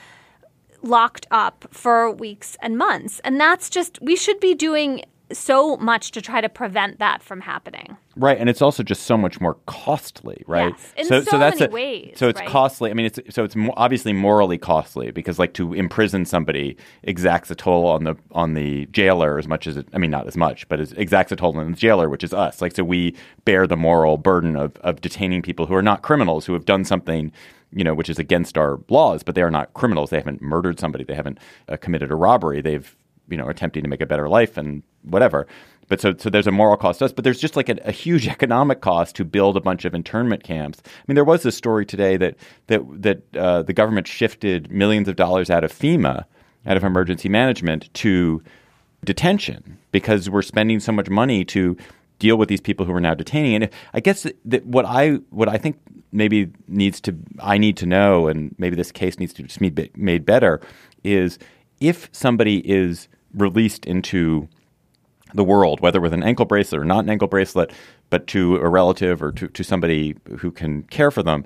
locked 0.82 1.26
up 1.30 1.66
for 1.70 2.10
weeks 2.10 2.56
and 2.60 2.76
months. 2.78 3.20
And 3.24 3.40
that's 3.40 3.68
just, 3.70 4.00
we 4.00 4.16
should 4.16 4.38
be 4.40 4.54
doing 4.54 5.02
so 5.32 5.76
much 5.76 6.12
to 6.12 6.22
try 6.22 6.40
to 6.40 6.48
prevent 6.48 6.98
that 6.98 7.22
from 7.22 7.40
happening. 7.40 7.96
Right, 8.16 8.38
and 8.38 8.48
it's 8.48 8.62
also 8.62 8.82
just 8.82 9.02
so 9.02 9.16
much 9.16 9.40
more 9.40 9.54
costly, 9.66 10.42
right? 10.46 10.72
Yes, 10.76 10.94
in 10.96 11.06
so, 11.06 11.20
so, 11.22 11.38
that's 11.38 11.60
many 11.60 11.70
a, 11.70 11.74
ways. 11.74 12.12
So 12.16 12.28
it's 12.28 12.40
right? 12.40 12.48
costly. 12.48 12.90
I 12.90 12.94
mean, 12.94 13.06
it's 13.06 13.18
so 13.30 13.44
it's 13.44 13.56
obviously 13.76 14.12
morally 14.12 14.56
costly 14.56 15.10
because, 15.10 15.38
like, 15.38 15.52
to 15.54 15.74
imprison 15.74 16.24
somebody 16.24 16.76
exacts 17.02 17.50
a 17.50 17.54
toll 17.54 17.86
on 17.86 18.04
the 18.04 18.16
on 18.32 18.54
the 18.54 18.86
jailer 18.86 19.38
as 19.38 19.46
much 19.46 19.66
as 19.66 19.76
it. 19.76 19.88
I 19.92 19.98
mean, 19.98 20.10
not 20.10 20.26
as 20.26 20.36
much, 20.36 20.68
but 20.68 20.80
it 20.80 20.92
exacts 20.96 21.32
a 21.32 21.36
toll 21.36 21.58
on 21.58 21.70
the 21.70 21.76
jailer, 21.76 22.08
which 22.08 22.24
is 22.24 22.32
us. 22.32 22.62
Like, 22.62 22.74
so 22.74 22.84
we 22.84 23.14
bear 23.44 23.66
the 23.66 23.76
moral 23.76 24.16
burden 24.16 24.56
of 24.56 24.76
of 24.78 25.00
detaining 25.00 25.42
people 25.42 25.66
who 25.66 25.74
are 25.74 25.82
not 25.82 26.02
criminals 26.02 26.46
who 26.46 26.54
have 26.54 26.64
done 26.64 26.84
something 26.84 27.32
you 27.72 27.84
know, 27.84 27.94
which 27.94 28.08
is 28.08 28.18
against 28.18 28.56
our 28.56 28.80
laws, 28.88 29.22
but 29.22 29.34
they 29.34 29.42
are 29.42 29.50
not 29.50 29.74
criminals. 29.74 30.10
They 30.10 30.16
haven't 30.16 30.40
murdered 30.40 30.78
somebody. 30.78 31.04
They 31.04 31.14
haven't 31.14 31.38
uh, 31.68 31.76
committed 31.76 32.10
a 32.10 32.14
robbery. 32.14 32.60
They've, 32.60 32.96
you 33.28 33.36
know, 33.36 33.48
attempting 33.48 33.82
to 33.82 33.88
make 33.88 34.00
a 34.00 34.06
better 34.06 34.28
life 34.28 34.56
and 34.56 34.82
whatever. 35.06 35.46
But 35.88 36.00
so, 36.00 36.14
so 36.16 36.30
there's 36.30 36.46
a 36.46 36.52
moral 36.52 36.76
cost 36.76 36.98
to 36.98 37.04
us, 37.04 37.12
but 37.12 37.24
there's 37.24 37.38
just 37.38 37.56
like 37.56 37.68
a, 37.68 37.76
a, 37.84 37.92
huge 37.92 38.26
economic 38.36 38.80
cost 38.80 39.16
to 39.16 39.24
build 39.24 39.56
a 39.56 39.60
bunch 39.60 39.84
of 39.84 39.94
internment 39.94 40.42
camps. 40.42 40.82
I 40.84 40.90
mean, 41.06 41.14
there 41.14 41.24
was 41.24 41.42
this 41.42 41.56
story 41.56 41.86
today 41.86 42.16
that 42.16 42.36
that 42.66 42.80
that 43.02 43.36
uh, 43.36 43.62
the 43.62 43.72
government 43.72 44.06
shifted 44.06 44.70
millions 44.70 45.08
of 45.08 45.16
dollars 45.16 45.50
out 45.50 45.64
of 45.64 45.72
FEMA, 45.72 46.24
out 46.66 46.76
of 46.76 46.84
emergency 46.84 47.28
management, 47.28 47.92
to 47.94 48.42
detention 49.04 49.78
because 49.92 50.28
we're 50.28 50.42
spending 50.42 50.80
so 50.80 50.92
much 50.92 51.08
money 51.08 51.44
to 51.44 51.76
deal 52.18 52.36
with 52.36 52.48
these 52.48 52.60
people 52.60 52.86
who 52.86 52.92
are 52.92 53.00
now 53.00 53.14
detaining. 53.14 53.62
And 53.62 53.70
I 53.94 54.00
guess 54.00 54.26
that 54.44 54.66
what 54.66 54.84
I 54.84 55.16
what 55.30 55.48
I 55.48 55.58
think 55.58 55.78
maybe 56.12 56.50
needs 56.66 57.00
to 57.02 57.16
I 57.40 57.58
need 57.58 57.76
to 57.78 57.86
know, 57.86 58.26
and 58.26 58.54
maybe 58.58 58.76
this 58.76 58.90
case 58.90 59.18
needs 59.18 59.32
to 59.34 59.42
be 59.70 59.90
made 59.94 60.26
better, 60.26 60.60
is 61.04 61.38
if 61.80 62.08
somebody 62.12 62.58
is 62.68 63.08
released 63.34 63.84
into 63.84 64.48
the 65.34 65.44
world, 65.44 65.80
whether 65.80 66.00
with 66.00 66.12
an 66.12 66.22
ankle 66.22 66.44
bracelet 66.44 66.80
or 66.80 66.84
not 66.84 67.04
an 67.04 67.10
ankle 67.10 67.28
bracelet, 67.28 67.72
but 68.10 68.26
to 68.28 68.56
a 68.56 68.68
relative 68.68 69.22
or 69.22 69.32
to, 69.32 69.48
to 69.48 69.64
somebody 69.64 70.16
who 70.38 70.50
can 70.50 70.82
care 70.84 71.10
for 71.10 71.22
them, 71.22 71.44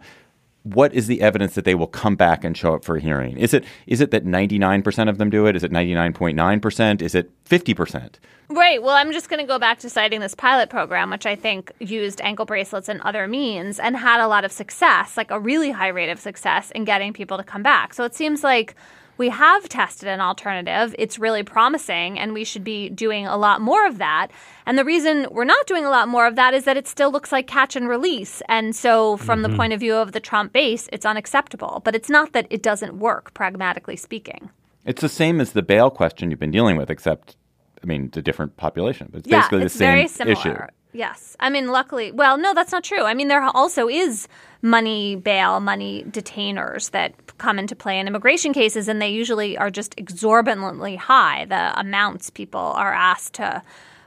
what 0.63 0.93
is 0.93 1.07
the 1.07 1.23
evidence 1.23 1.55
that 1.55 1.65
they 1.65 1.75
will 1.75 1.87
come 1.87 2.17
back 2.17 2.45
and 2.45 2.57
show 2.57 2.75
up 2.75 2.85
for 2.85 2.97
a 2.97 3.01
hearing? 3.01 3.39
Is 3.39 3.55
it 3.55 3.65
is 3.87 4.01
it 4.01 4.11
that 4.11 4.27
99% 4.27 5.09
of 5.09 5.19
them 5.19 5.31
do 5.31 5.47
it? 5.47 5.57
Is 5.57 5.65
it 5.65 5.73
99.9%? 5.73 7.03
Is 7.03 7.15
it 7.15 7.31
50%? 7.45 8.15
Right. 8.51 8.83
Well, 8.83 8.95
I'm 8.95 9.13
just 9.13 9.29
going 9.31 9.41
to 9.41 9.47
go 9.47 9.59
back 9.59 9.79
to 9.79 9.89
citing 9.89 10.21
this 10.21 10.35
pilot 10.35 10.71
program, 10.71 11.11
which 11.11 11.25
I 11.25 11.37
think 11.37 11.73
used 11.79 12.21
ankle 12.21 12.45
bracelets 12.45 12.89
and 12.89 13.01
other 13.03 13.27
means 13.29 13.79
and 13.79 13.97
had 13.97 14.21
a 14.21 14.27
lot 14.27 14.45
of 14.45 14.53
success, 14.53 15.17
like 15.17 15.31
a 15.31 15.39
really 15.39 15.71
high 15.71 15.89
rate 15.89 16.11
of 16.11 16.19
success 16.19 16.71
in 16.73 16.85
getting 16.85 17.13
people 17.13 17.37
to 17.37 17.45
come 17.45 17.63
back. 17.63 17.95
So 17.95 18.05
it 18.05 18.15
seems 18.15 18.43
like 18.43 18.75
we 19.21 19.29
have 19.29 19.69
tested 19.69 20.09
an 20.09 20.23
alternative. 20.23 20.95
It's 20.99 21.19
really 21.19 21.43
promising, 21.43 22.19
and 22.19 22.33
we 22.33 22.43
should 22.43 22.65
be 22.65 22.89
doing 22.89 23.27
a 23.27 23.37
lot 23.37 23.61
more 23.61 23.87
of 23.87 23.99
that. 23.99 24.29
And 24.65 24.79
the 24.79 24.85
reason 24.85 25.27
we're 25.31 25.45
not 25.45 25.67
doing 25.67 25.85
a 25.85 25.91
lot 25.91 26.09
more 26.09 26.27
of 26.27 26.37
that 26.37 26.55
is 26.55 26.65
that 26.65 26.79
it 26.79 26.89
still 26.89 27.13
looks 27.13 27.31
like 27.31 27.47
catch 27.47 27.77
and 27.77 27.87
release. 27.87 28.41
And 28.49 28.75
so, 28.75 29.19
from 29.19 29.43
mm-hmm. 29.43 29.53
the 29.53 29.57
point 29.59 29.73
of 29.75 29.81
view 29.81 29.95
of 29.95 30.13
the 30.13 30.21
Trump 30.21 30.55
base, 30.55 30.89
it's 30.91 31.05
unacceptable. 31.05 31.83
But 31.85 31.95
it's 31.95 32.09
not 32.09 32.33
that 32.33 32.47
it 32.49 32.63
doesn't 32.63 32.99
work, 32.99 33.35
pragmatically 33.35 33.97
speaking. 33.97 34.49
It's 34.87 35.03
the 35.03 35.09
same 35.11 35.39
as 35.39 35.53
the 35.53 35.61
bail 35.61 35.91
question 35.91 36.31
you've 36.31 36.41
been 36.41 36.51
dealing 36.51 36.79
with, 36.79 36.89
except, 36.89 37.37
I 37.83 37.87
mean, 37.87 38.07
it's 38.07 38.17
a 38.17 38.23
different 38.23 38.57
population, 38.57 39.09
but 39.11 39.21
it's 39.21 39.29
yeah, 39.29 39.41
basically 39.41 39.63
it's 39.65 39.75
the 39.75 39.79
same 39.79 39.89
very 39.89 40.09
similar. 40.09 40.33
issue. 40.33 40.57
Yes. 40.93 41.37
I 41.39 41.51
mean, 41.51 41.69
luckily, 41.69 42.11
well, 42.11 42.37
no, 42.37 42.53
that's 42.53 42.73
not 42.73 42.83
true. 42.83 43.05
I 43.05 43.15
mean, 43.15 43.29
there 43.29 43.43
also 43.43 43.89
is 43.89 44.27
money 44.61 45.17
bail, 45.17 45.61
money 45.61 46.05
detainers 46.09 46.91
that 46.91 47.15
come 47.39 47.59
into 47.59 47.77
play 47.77 47.99
in 47.99 48.09
immigration 48.09 48.53
cases, 48.53 48.89
and 48.89 49.01
they 49.01 49.09
usually 49.09 49.57
are 49.57 49.71
just 49.71 49.95
exorbitantly 49.97 50.97
high, 50.97 51.45
the 51.45 51.79
amounts 51.79 52.29
people 52.31 52.61
are 52.61 52.93
asked 52.93 53.35
to 53.35 53.63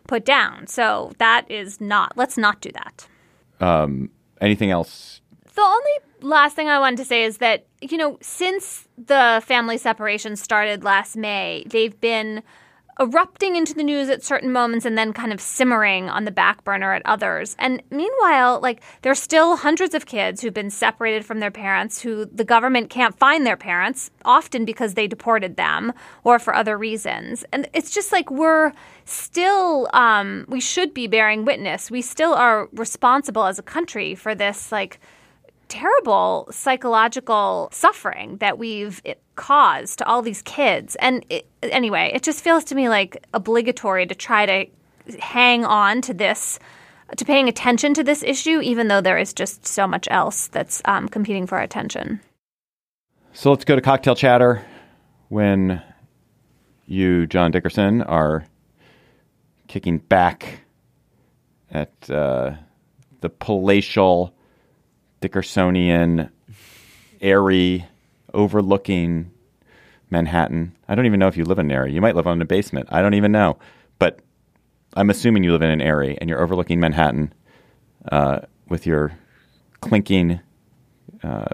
put 0.07 0.25
down. 0.25 0.67
So 0.67 1.13
that 1.17 1.49
is 1.49 1.79
not, 1.79 2.17
let's 2.17 2.37
not 2.37 2.59
do 2.61 2.71
that. 2.73 3.07
Um, 3.59 4.09
anything 4.41 4.69
else? 4.69 5.21
The 5.55 5.61
only 5.61 5.91
last 6.21 6.55
thing 6.55 6.67
I 6.67 6.79
wanted 6.79 6.97
to 6.97 7.05
say 7.05 7.23
is 7.23 7.37
that, 7.37 7.65
you 7.81 7.97
know, 7.97 8.17
since 8.21 8.87
the 8.97 9.41
family 9.45 9.77
separation 9.77 10.35
started 10.35 10.83
last 10.83 11.15
May, 11.15 11.63
they've 11.67 11.99
been 12.01 12.43
erupting 12.99 13.55
into 13.55 13.73
the 13.73 13.83
news 13.83 14.09
at 14.09 14.23
certain 14.23 14.51
moments 14.51 14.85
and 14.85 14.97
then 14.97 15.13
kind 15.13 15.33
of 15.33 15.41
simmering 15.41 16.09
on 16.09 16.25
the 16.25 16.31
back 16.31 16.63
burner 16.63 16.93
at 16.93 17.01
others. 17.05 17.55
And 17.59 17.81
meanwhile, 17.89 18.59
like 18.61 18.81
there's 19.01 19.19
still 19.19 19.55
hundreds 19.57 19.93
of 19.93 20.05
kids 20.05 20.41
who've 20.41 20.53
been 20.53 20.69
separated 20.69 21.25
from 21.25 21.39
their 21.39 21.51
parents 21.51 22.01
who 22.01 22.25
the 22.25 22.43
government 22.43 22.89
can't 22.89 23.17
find 23.17 23.45
their 23.45 23.57
parents, 23.57 24.11
often 24.25 24.65
because 24.65 24.93
they 24.93 25.07
deported 25.07 25.55
them 25.55 25.93
or 26.23 26.39
for 26.39 26.53
other 26.53 26.77
reasons. 26.77 27.43
And 27.51 27.67
it's 27.73 27.91
just 27.91 28.11
like 28.11 28.29
we're 28.29 28.73
still 29.05 29.89
um, 29.93 30.45
we 30.47 30.59
should 30.59 30.93
be 30.93 31.07
bearing 31.07 31.45
witness. 31.45 31.89
We 31.89 32.01
still 32.01 32.33
are 32.33 32.69
responsible 32.73 33.45
as 33.45 33.59
a 33.59 33.63
country 33.63 34.15
for 34.15 34.35
this 34.35 34.71
like 34.71 34.99
terrible 35.67 36.47
psychological 36.51 37.69
suffering 37.71 38.37
that 38.37 38.57
we've 38.57 39.01
caused 39.35 39.99
to 39.99 40.05
all 40.05 40.21
these 40.21 40.41
kids. 40.43 40.95
And 40.97 41.25
it, 41.29 41.47
anyway, 41.61 42.11
it 42.13 42.23
just 42.23 42.43
feels 42.43 42.63
to 42.65 42.75
me 42.75 42.89
like 42.89 43.25
obligatory 43.33 44.05
to 44.05 44.15
try 44.15 44.45
to 44.45 45.19
hang 45.19 45.65
on 45.65 46.01
to 46.01 46.13
this, 46.13 46.59
to 47.17 47.25
paying 47.25 47.49
attention 47.49 47.93
to 47.95 48.03
this 48.03 48.23
issue, 48.23 48.61
even 48.61 48.87
though 48.87 49.01
there 49.01 49.17
is 49.17 49.33
just 49.33 49.65
so 49.65 49.87
much 49.87 50.07
else 50.11 50.47
that's 50.47 50.81
um, 50.85 51.09
competing 51.09 51.47
for 51.47 51.57
our 51.57 51.63
attention. 51.63 52.21
So 53.33 53.49
let's 53.49 53.65
go 53.65 53.75
to 53.75 53.81
cocktail 53.81 54.15
chatter 54.15 54.63
when 55.29 55.81
you, 56.85 57.25
John 57.25 57.51
Dickerson, 57.51 58.03
are 58.03 58.45
kicking 59.67 59.97
back 59.97 60.61
at 61.71 61.91
uh, 62.09 62.51
the 63.21 63.29
palatial 63.29 64.35
Dickersonian, 65.23 66.29
aerie, 67.21 67.85
overlooking 68.33 69.31
Manhattan. 70.09 70.75
I 70.89 70.95
don't 70.95 71.05
even 71.05 71.17
know 71.17 71.27
if 71.27 71.37
you 71.37 71.45
live 71.45 71.59
in 71.59 71.67
an 71.67 71.71
area. 71.71 71.93
You 71.93 72.01
might 72.01 72.17
live 72.17 72.27
on 72.27 72.41
a 72.41 72.45
basement. 72.45 72.89
I 72.91 73.01
don't 73.01 73.13
even 73.13 73.31
know. 73.31 73.57
But 73.99 74.19
I'm 74.95 75.09
assuming 75.09 75.45
you 75.45 75.53
live 75.53 75.61
in 75.61 75.69
an 75.69 75.81
area 75.81 76.17
and 76.19 76.29
you're 76.29 76.41
overlooking 76.41 76.81
Manhattan 76.81 77.33
uh, 78.11 78.41
with 78.67 78.85
your 78.85 79.17
clinking 79.79 80.41
uh, 81.23 81.45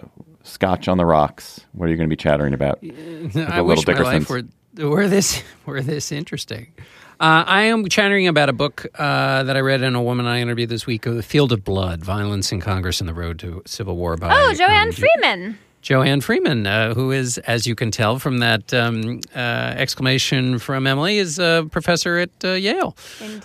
scotch 0.42 0.88
on 0.88 0.98
the 0.98 1.06
rocks. 1.06 1.62
What 1.74 1.86
are 1.86 1.90
you 1.90 1.96
going 1.96 2.10
to 2.10 2.14
be 2.14 2.18
chattering 2.18 2.56
about? 2.56 2.80
I 3.36 3.62
wish 3.62 3.86
my 3.86 3.94
life 3.94 4.30
were, 4.32 4.44
were 4.78 5.08
this 5.08 5.44
were 5.68 5.82
this 5.82 6.12
interesting. 6.12 6.74
Uh, 7.20 7.44
I 7.46 7.64
am 7.64 7.86
chattering 7.90 8.30
about 8.30 8.48
a 8.48 8.54
book 8.54 8.86
uh, 8.96 9.44
that 9.44 9.58
I 9.58 9.60
read 9.60 9.82
in 9.82 9.94
a 9.94 10.02
woman 10.02 10.26
I 10.26 10.40
interviewed 10.40 10.70
this 10.70 10.88
week, 10.88 11.02
"The 11.02 11.22
Field 11.22 11.52
of 11.52 11.66
Blood: 11.66 12.02
Violence 12.02 12.54
in 12.54 12.62
Congress 12.62 13.02
and 13.02 13.10
the 13.10 13.14
Road 13.14 13.40
to 13.40 13.62
Civil 13.66 13.98
War." 13.98 14.16
By 14.16 14.30
oh, 14.32 14.54
Joanne 14.54 14.88
um, 14.88 14.94
Freeman. 14.94 15.60
Joanne 15.82 16.22
Freeman, 16.22 16.66
uh, 16.66 16.94
who 16.94 17.12
is, 17.12 17.38
as 17.40 17.68
you 17.68 17.76
can 17.76 17.92
tell 17.92 18.20
from 18.20 18.38
that 18.38 18.74
um, 18.74 19.20
uh, 19.36 19.40
exclamation 19.40 20.60
from 20.60 20.88
Emily, 20.88 21.18
is 21.18 21.40
a 21.40 21.68
professor 21.70 22.20
at 22.20 22.30
uh, 22.44 22.52
Yale. 22.52 22.96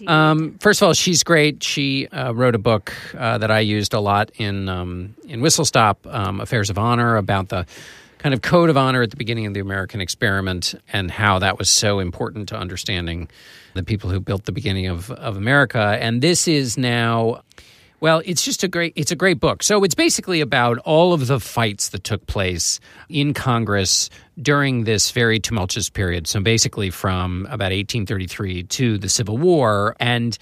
Um, 0.07 0.57
first 0.61 0.81
of 0.81 0.87
all, 0.87 0.95
she's 0.95 1.25
great. 1.25 1.63
She 1.65 2.07
uh, 2.09 2.33
wrote 2.33 2.55
a 2.55 2.59
book 2.59 2.93
uh, 3.19 3.39
that 3.39 3.51
I 3.51 3.59
used 3.59 3.93
a 3.93 4.01
lot 4.01 4.31
in 4.37 4.69
um, 4.69 5.15
in 5.27 5.41
Whistlestop, 5.41 5.97
um, 6.07 6.41
Affairs 6.41 6.71
of 6.71 6.79
Honor, 6.79 7.17
about 7.17 7.49
the 7.49 7.67
kind 8.19 8.33
of 8.35 8.41
code 8.41 8.71
of 8.71 8.77
honor 8.77 9.03
at 9.03 9.11
the 9.11 9.17
beginning 9.17 9.47
of 9.47 9.53
the 9.53 9.61
American 9.61 10.01
experiment 10.01 10.77
and 10.93 11.11
how 11.11 11.41
that 11.41 11.59
was 11.59 11.69
so 11.69 11.99
important 11.99 12.49
to 12.49 12.57
understanding 12.57 13.29
the 13.75 13.83
people 13.83 14.11
who 14.11 14.21
built 14.21 14.45
the 14.45 14.53
beginning 14.53 14.87
of, 14.87 15.11
of 15.11 15.37
America. 15.37 15.99
And 16.01 16.23
this 16.23 16.49
is 16.49 16.79
now 16.79 17.43
well, 18.01 18.21
it's 18.27 18.45
just 18.45 18.63
a 18.63 18.69
great 18.69 18.93
it's 18.97 19.13
a 19.13 19.17
great 19.17 19.41
book. 19.41 19.63
So 19.63 19.83
it's 19.83 19.95
basically 19.95 20.43
about 20.43 20.77
all 20.79 21.15
of 21.15 21.27
the 21.27 21.41
fights 21.41 21.89
that 21.89 22.05
took 22.05 22.27
place 22.27 22.79
in 23.09 23.33
Congress 23.33 24.11
during 24.43 24.85
this 24.85 25.11
very 25.11 25.41
tumultuous 25.41 25.89
period. 25.89 26.27
So 26.27 26.41
basically 26.41 26.91
from 26.91 27.47
about 27.47 27.73
1833 27.73 28.65
to 28.65 28.99
the 28.99 29.09
Civil 29.09 29.39
War 29.39 29.97
and 30.01 30.37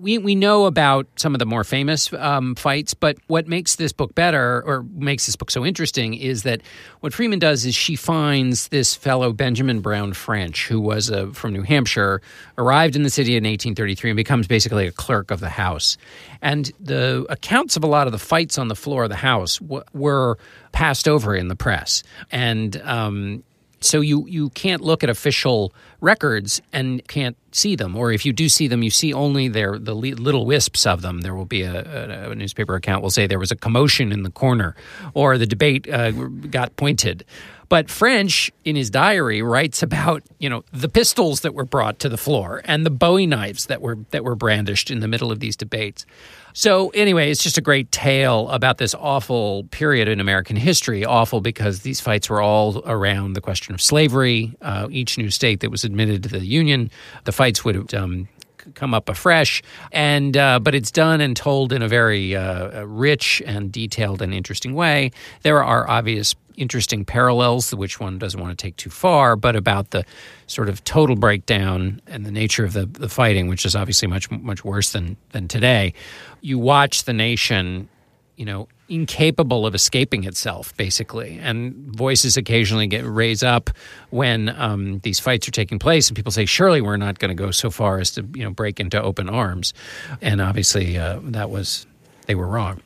we, 0.00 0.18
we 0.18 0.34
know 0.34 0.66
about 0.66 1.06
some 1.16 1.34
of 1.34 1.38
the 1.38 1.46
more 1.46 1.64
famous 1.64 2.12
um, 2.14 2.54
fights, 2.54 2.94
but 2.94 3.18
what 3.26 3.46
makes 3.46 3.76
this 3.76 3.92
book 3.92 4.14
better 4.14 4.62
or 4.64 4.84
makes 4.94 5.26
this 5.26 5.36
book 5.36 5.50
so 5.50 5.64
interesting 5.64 6.14
is 6.14 6.44
that 6.44 6.60
what 7.00 7.12
Freeman 7.12 7.38
does 7.38 7.64
is 7.64 7.74
she 7.74 7.96
finds 7.96 8.68
this 8.68 8.94
fellow 8.94 9.32
Benjamin 9.32 9.80
Brown 9.80 10.12
French, 10.12 10.68
who 10.68 10.80
was 10.80 11.10
uh, 11.10 11.26
from 11.32 11.52
New 11.52 11.62
Hampshire, 11.62 12.22
arrived 12.56 12.96
in 12.96 13.02
the 13.02 13.10
city 13.10 13.32
in 13.32 13.44
1833 13.44 14.10
and 14.10 14.16
becomes 14.16 14.46
basically 14.46 14.86
a 14.86 14.92
clerk 14.92 15.30
of 15.30 15.40
the 15.40 15.48
House. 15.48 15.98
And 16.40 16.70
the 16.80 17.26
accounts 17.28 17.76
of 17.76 17.84
a 17.84 17.88
lot 17.88 18.06
of 18.06 18.12
the 18.12 18.18
fights 18.18 18.58
on 18.58 18.68
the 18.68 18.76
floor 18.76 19.04
of 19.04 19.10
the 19.10 19.16
House 19.16 19.58
w- 19.58 19.82
were 19.92 20.38
passed 20.72 21.08
over 21.08 21.34
in 21.34 21.48
the 21.48 21.56
press. 21.56 22.02
And 22.30 22.80
um, 22.82 23.42
so 23.80 24.00
you, 24.00 24.26
you 24.26 24.50
can't 24.50 24.82
look 24.82 25.04
at 25.04 25.10
official 25.10 25.72
records 26.00 26.60
and 26.72 27.06
can't 27.08 27.36
see 27.50 27.76
them, 27.76 27.96
or 27.96 28.12
if 28.12 28.24
you 28.24 28.32
do 28.32 28.48
see 28.48 28.68
them, 28.68 28.82
you 28.82 28.90
see 28.90 29.12
only 29.12 29.48
their 29.48 29.78
the 29.78 29.94
little 29.94 30.46
wisps 30.46 30.86
of 30.86 31.02
them. 31.02 31.22
There 31.22 31.34
will 31.34 31.44
be 31.44 31.62
a, 31.62 31.82
a, 31.82 32.30
a 32.30 32.34
newspaper 32.34 32.74
account 32.74 33.02
will 33.02 33.10
say 33.10 33.26
there 33.26 33.38
was 33.38 33.50
a 33.50 33.56
commotion 33.56 34.12
in 34.12 34.22
the 34.22 34.30
corner, 34.30 34.74
or 35.14 35.38
the 35.38 35.46
debate 35.46 35.88
uh, 35.88 36.10
got 36.10 36.76
pointed. 36.76 37.24
But 37.68 37.90
French, 37.90 38.50
in 38.64 38.76
his 38.76 38.88
diary, 38.88 39.42
writes 39.42 39.82
about 39.82 40.22
you 40.38 40.48
know 40.48 40.64
the 40.72 40.88
pistols 40.88 41.40
that 41.40 41.54
were 41.54 41.66
brought 41.66 41.98
to 42.00 42.08
the 42.08 42.16
floor 42.16 42.62
and 42.64 42.86
the 42.86 42.90
Bowie 42.90 43.26
knives 43.26 43.66
that 43.66 43.82
were 43.82 43.98
that 44.10 44.24
were 44.24 44.34
brandished 44.34 44.90
in 44.90 45.00
the 45.00 45.08
middle 45.08 45.30
of 45.30 45.40
these 45.40 45.56
debates. 45.56 46.06
So 46.54 46.88
anyway, 46.88 47.30
it's 47.30 47.42
just 47.42 47.58
a 47.58 47.60
great 47.60 47.92
tale 47.92 48.48
about 48.48 48.78
this 48.78 48.94
awful 48.94 49.64
period 49.70 50.08
in 50.08 50.18
American 50.18 50.56
history. 50.56 51.04
Awful 51.04 51.40
because 51.40 51.82
these 51.82 52.00
fights 52.00 52.30
were 52.30 52.40
all 52.40 52.82
around 52.84 53.34
the 53.34 53.40
question 53.40 53.74
of 53.74 53.82
slavery. 53.82 54.56
Uh, 54.62 54.88
each 54.90 55.18
new 55.18 55.30
state 55.30 55.60
that 55.60 55.70
was 55.70 55.84
admitted 55.88 56.22
to 56.24 56.28
the 56.28 56.46
Union, 56.46 56.90
the 57.24 57.32
fights 57.32 57.64
would. 57.64 57.94
Um, 57.94 58.28
come 58.74 58.92
up 58.92 59.08
afresh 59.08 59.62
and 59.92 60.36
uh, 60.36 60.58
but 60.58 60.74
it's 60.74 60.90
done 60.90 61.22
and 61.22 61.34
told 61.34 61.72
in 61.72 61.80
a 61.80 61.88
very 61.88 62.36
uh, 62.36 62.84
rich 62.84 63.40
and 63.46 63.72
detailed 63.72 64.20
and 64.20 64.34
interesting 64.34 64.74
way 64.74 65.10
there 65.42 65.64
are 65.64 65.88
obvious 65.88 66.34
interesting 66.58 67.04
parallels, 67.04 67.74
which 67.74 68.00
one 68.00 68.18
doesn't 68.18 68.40
want 68.40 68.56
to 68.56 68.62
take 68.62 68.76
too 68.76 68.90
far, 68.90 69.36
but 69.36 69.56
about 69.56 69.90
the 69.90 70.04
sort 70.46 70.68
of 70.68 70.84
total 70.84 71.16
breakdown 71.16 72.02
and 72.06 72.26
the 72.26 72.30
nature 72.30 72.64
of 72.64 72.72
the, 72.72 72.84
the 72.84 73.08
fighting, 73.08 73.48
which 73.48 73.64
is 73.64 73.74
obviously 73.74 74.08
much 74.08 74.30
much 74.30 74.64
worse 74.64 74.92
than 74.92 75.16
than 75.30 75.48
today. 75.48 75.94
You 76.40 76.58
watch 76.58 77.04
the 77.04 77.12
nation, 77.12 77.88
you 78.36 78.44
know, 78.44 78.68
incapable 78.88 79.66
of 79.66 79.74
escaping 79.74 80.24
itself, 80.24 80.76
basically, 80.76 81.38
and 81.40 81.74
voices 81.94 82.36
occasionally 82.36 82.86
get 82.86 83.04
raised 83.04 83.44
up 83.44 83.70
when 84.10 84.48
um, 84.48 85.00
these 85.00 85.20
fights 85.20 85.46
are 85.46 85.52
taking 85.52 85.78
place, 85.78 86.08
and 86.08 86.16
people 86.16 86.32
say, 86.32 86.44
"Surely 86.44 86.80
we're 86.80 86.96
not 86.96 87.18
going 87.18 87.28
to 87.28 87.34
go 87.34 87.50
so 87.50 87.70
far 87.70 87.98
as 87.98 88.12
to 88.12 88.26
you 88.34 88.44
know 88.44 88.50
break 88.50 88.80
into 88.80 89.00
open 89.00 89.28
arms," 89.28 89.74
and 90.20 90.40
obviously 90.40 90.98
uh, 90.98 91.20
that 91.24 91.50
was 91.50 91.86
they 92.26 92.34
were 92.34 92.46
wrong. 92.46 92.80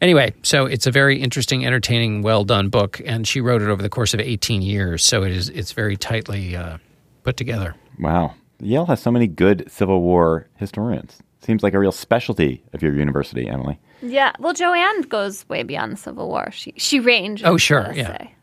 Anyway, 0.00 0.34
so 0.42 0.66
it's 0.66 0.86
a 0.86 0.90
very 0.90 1.20
interesting, 1.20 1.64
entertaining, 1.64 2.22
well 2.22 2.44
done 2.44 2.68
book, 2.68 3.00
and 3.06 3.26
she 3.26 3.40
wrote 3.40 3.62
it 3.62 3.68
over 3.68 3.82
the 3.82 3.88
course 3.88 4.12
of 4.12 4.20
18 4.20 4.60
years. 4.60 5.04
So 5.04 5.22
it 5.22 5.32
is 5.32 5.48
it's 5.50 5.72
very 5.72 5.96
tightly 5.96 6.56
uh, 6.56 6.78
put 7.22 7.36
together. 7.36 7.74
Wow, 7.98 8.34
Yale 8.60 8.86
has 8.86 9.00
so 9.00 9.10
many 9.10 9.26
good 9.26 9.70
Civil 9.70 10.00
War 10.00 10.48
historians. 10.56 11.22
Seems 11.40 11.62
like 11.62 11.74
a 11.74 11.78
real 11.78 11.92
specialty 11.92 12.62
of 12.72 12.82
your 12.82 12.94
university, 12.94 13.46
Emily. 13.46 13.78
Yeah, 14.04 14.32
well, 14.38 14.52
Joanne 14.52 15.02
goes 15.02 15.48
way 15.48 15.62
beyond 15.62 15.92
the 15.92 15.96
Civil 15.96 16.28
War. 16.28 16.50
She 16.50 16.74
she 16.76 17.00
ranges. 17.00 17.46
Oh, 17.46 17.56
sure, 17.56 17.92
yeah, 17.94 18.06
say. 18.06 18.34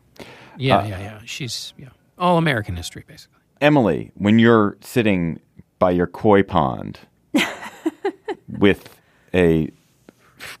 yeah, 0.56 0.78
uh, 0.78 0.86
yeah, 0.86 0.98
yeah. 0.98 1.20
She's 1.24 1.72
yeah, 1.78 1.90
all 2.18 2.38
American 2.38 2.76
history, 2.76 3.04
basically. 3.06 3.38
Emily, 3.60 4.10
when 4.14 4.38
you're 4.38 4.76
sitting 4.80 5.40
by 5.78 5.90
your 5.92 6.06
koi 6.06 6.42
pond 6.42 6.98
with 8.48 8.98
a 9.32 9.70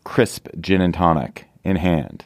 crisp 0.04 0.48
gin 0.60 0.80
and 0.80 0.94
tonic 0.94 1.46
in 1.64 1.76
hand. 1.76 2.24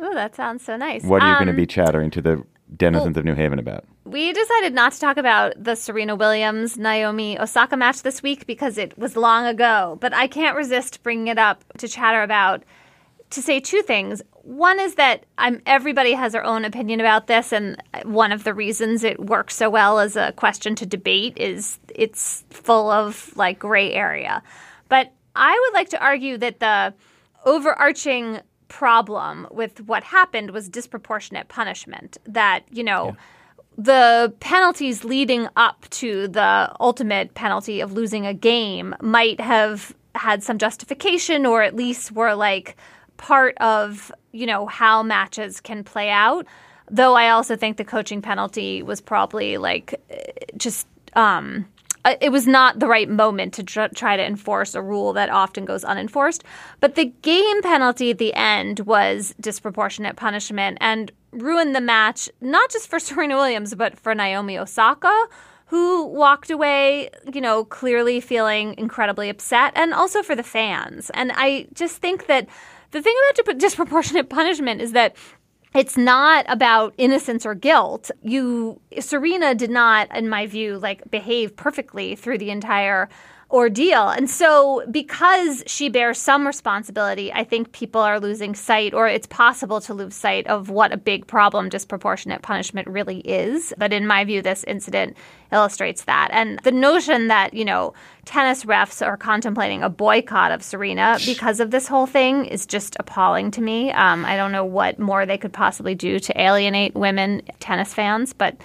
Oh, 0.00 0.14
that 0.14 0.34
sounds 0.34 0.64
so 0.64 0.76
nice. 0.76 1.04
What 1.04 1.22
are 1.22 1.26
you 1.26 1.32
um, 1.34 1.44
going 1.44 1.54
to 1.54 1.60
be 1.60 1.66
chattering 1.66 2.10
to 2.12 2.22
the 2.22 2.44
denizens 2.76 3.14
well, 3.14 3.20
of 3.20 3.24
New 3.24 3.34
Haven 3.34 3.58
about? 3.58 3.84
We 4.04 4.32
decided 4.32 4.74
not 4.74 4.92
to 4.92 5.00
talk 5.00 5.16
about 5.16 5.62
the 5.62 5.74
Serena 5.74 6.14
Williams 6.14 6.76
Naomi 6.76 7.38
Osaka 7.38 7.76
match 7.76 8.02
this 8.02 8.22
week 8.22 8.46
because 8.46 8.78
it 8.78 8.96
was 8.98 9.16
long 9.16 9.46
ago, 9.46 9.98
but 10.00 10.14
I 10.14 10.26
can't 10.26 10.56
resist 10.56 11.02
bringing 11.02 11.28
it 11.28 11.38
up 11.38 11.64
to 11.78 11.88
chatter 11.88 12.22
about 12.22 12.64
to 13.30 13.42
say 13.42 13.60
two 13.60 13.82
things. 13.82 14.22
One 14.42 14.80
is 14.80 14.94
that 14.94 15.24
I'm 15.36 15.60
everybody 15.66 16.12
has 16.12 16.32
their 16.32 16.44
own 16.44 16.64
opinion 16.64 17.00
about 17.00 17.26
this, 17.26 17.52
and 17.52 17.82
one 18.04 18.32
of 18.32 18.44
the 18.44 18.54
reasons 18.54 19.04
it 19.04 19.20
works 19.20 19.54
so 19.54 19.68
well 19.68 19.98
as 19.98 20.16
a 20.16 20.32
question 20.32 20.74
to 20.76 20.86
debate 20.86 21.36
is 21.36 21.78
it's 21.94 22.44
full 22.50 22.90
of 22.90 23.36
like 23.36 23.58
gray 23.58 23.92
area. 23.92 24.42
But 24.88 25.12
I 25.36 25.58
would 25.66 25.74
like 25.74 25.90
to 25.90 26.02
argue 26.02 26.38
that 26.38 26.60
the 26.60 26.94
overarching 27.44 28.40
problem 28.68 29.46
with 29.50 29.80
what 29.80 30.04
happened 30.04 30.50
was 30.50 30.68
disproportionate 30.68 31.48
punishment. 31.48 32.18
That, 32.26 32.64
you 32.70 32.84
know, 32.84 33.06
yeah. 33.06 33.12
the 33.76 34.34
penalties 34.40 35.04
leading 35.04 35.48
up 35.56 35.88
to 35.90 36.28
the 36.28 36.72
ultimate 36.78 37.34
penalty 37.34 37.80
of 37.80 37.92
losing 37.92 38.26
a 38.26 38.34
game 38.34 38.94
might 39.00 39.40
have 39.40 39.94
had 40.14 40.42
some 40.42 40.58
justification 40.58 41.46
or 41.46 41.62
at 41.62 41.74
least 41.74 42.12
were 42.12 42.34
like 42.34 42.76
part 43.16 43.56
of, 43.58 44.12
you 44.32 44.46
know, 44.46 44.66
how 44.66 45.02
matches 45.02 45.60
can 45.60 45.84
play 45.84 46.10
out. 46.10 46.46
Though 46.90 47.14
I 47.14 47.30
also 47.30 47.56
think 47.56 47.76
the 47.76 47.84
coaching 47.84 48.22
penalty 48.22 48.82
was 48.82 49.00
probably 49.00 49.58
like 49.58 50.00
just 50.56 50.86
um 51.14 51.66
Uh, 52.04 52.16
it 52.20 52.30
was 52.30 52.46
not 52.46 52.78
the 52.78 52.86
right 52.86 53.08
moment 53.08 53.52
to 53.54 53.62
tr- 53.62 53.92
try 53.94 54.16
to 54.16 54.24
enforce 54.24 54.74
a 54.74 54.82
rule 54.82 55.12
that 55.12 55.30
often 55.30 55.64
goes 55.64 55.84
unenforced. 55.84 56.44
But 56.80 56.94
the 56.94 57.06
game 57.06 57.62
penalty 57.62 58.10
at 58.10 58.18
the 58.18 58.34
end 58.34 58.80
was 58.80 59.34
disproportionate 59.40 60.16
punishment 60.16 60.78
and 60.80 61.12
ruined 61.32 61.74
the 61.74 61.80
match, 61.80 62.28
not 62.40 62.70
just 62.70 62.88
for 62.88 62.98
Serena 62.98 63.36
Williams, 63.36 63.74
but 63.74 63.98
for 63.98 64.14
Naomi 64.14 64.58
Osaka, 64.58 65.26
who 65.66 66.06
walked 66.06 66.50
away, 66.50 67.10
you 67.32 67.40
know, 67.40 67.64
clearly 67.64 68.20
feeling 68.20 68.74
incredibly 68.78 69.28
upset, 69.28 69.72
and 69.76 69.92
also 69.92 70.22
for 70.22 70.34
the 70.34 70.42
fans. 70.42 71.10
And 71.12 71.30
I 71.34 71.66
just 71.74 71.98
think 71.98 72.26
that 72.26 72.48
the 72.90 73.02
thing 73.02 73.14
about 73.38 73.58
disproportionate 73.58 74.30
punishment 74.30 74.80
is 74.80 74.92
that 74.92 75.14
it's 75.78 75.96
not 75.96 76.44
about 76.48 76.92
innocence 76.98 77.46
or 77.46 77.54
guilt. 77.54 78.10
You 78.20 78.80
Serena 78.98 79.54
did 79.54 79.70
not 79.70 80.12
in 80.12 80.28
my 80.28 80.44
view 80.44 80.76
like 80.76 81.08
behave 81.08 81.54
perfectly 81.54 82.16
through 82.16 82.38
the 82.38 82.50
entire 82.50 83.08
ordeal. 83.50 84.10
And 84.10 84.28
so, 84.28 84.82
because 84.90 85.62
she 85.66 85.88
bears 85.88 86.18
some 86.18 86.46
responsibility, 86.46 87.32
I 87.32 87.44
think 87.44 87.72
people 87.72 88.00
are 88.00 88.20
losing 88.20 88.54
sight, 88.54 88.92
or 88.92 89.08
it's 89.08 89.26
possible 89.26 89.80
to 89.82 89.94
lose 89.94 90.14
sight 90.14 90.46
of 90.48 90.68
what 90.68 90.92
a 90.92 90.98
big 90.98 91.26
problem 91.26 91.70
disproportionate 91.70 92.42
punishment 92.42 92.88
really 92.88 93.20
is. 93.20 93.72
But 93.78 93.92
in 93.92 94.06
my 94.06 94.24
view, 94.24 94.42
this 94.42 94.64
incident 94.64 95.16
illustrates 95.50 96.04
that. 96.04 96.28
And 96.30 96.58
the 96.62 96.72
notion 96.72 97.28
that, 97.28 97.54
you 97.54 97.64
know, 97.64 97.94
tennis 98.26 98.64
refs 98.64 99.04
are 99.04 99.16
contemplating 99.16 99.82
a 99.82 99.88
boycott 99.88 100.52
of 100.52 100.62
Serena 100.62 101.18
because 101.24 101.58
of 101.58 101.70
this 101.70 101.88
whole 101.88 102.06
thing 102.06 102.44
is 102.44 102.66
just 102.66 102.96
appalling 103.00 103.50
to 103.52 103.62
me. 103.62 103.90
Um, 103.92 104.26
I 104.26 104.36
don't 104.36 104.52
know 104.52 104.64
what 104.64 104.98
more 104.98 105.24
they 105.24 105.38
could 105.38 105.54
possibly 105.54 105.94
do 105.94 106.18
to 106.18 106.38
alienate 106.38 106.94
women 106.94 107.40
tennis 107.60 107.94
fans, 107.94 108.34
but 108.34 108.56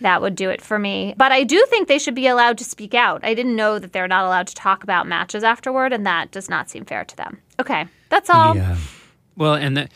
that 0.00 0.22
would 0.22 0.34
do 0.34 0.50
it 0.50 0.60
for 0.60 0.78
me. 0.78 1.14
But 1.16 1.32
I 1.32 1.44
do 1.44 1.64
think 1.68 1.88
they 1.88 1.98
should 1.98 2.14
be 2.14 2.26
allowed 2.26 2.58
to 2.58 2.64
speak 2.64 2.94
out. 2.94 3.24
I 3.24 3.34
didn't 3.34 3.56
know 3.56 3.78
that 3.78 3.92
they're 3.92 4.08
not 4.08 4.24
allowed 4.24 4.46
to 4.48 4.54
talk 4.54 4.82
about 4.82 5.06
matches 5.06 5.44
afterward, 5.44 5.92
and 5.92 6.06
that 6.06 6.30
does 6.30 6.48
not 6.48 6.68
seem 6.70 6.84
fair 6.84 7.04
to 7.04 7.16
them. 7.16 7.40
Okay, 7.58 7.86
that's 8.08 8.30
all. 8.30 8.56
Yeah. 8.56 8.76
Well, 9.36 9.54
and 9.54 9.76
the, 9.76 9.88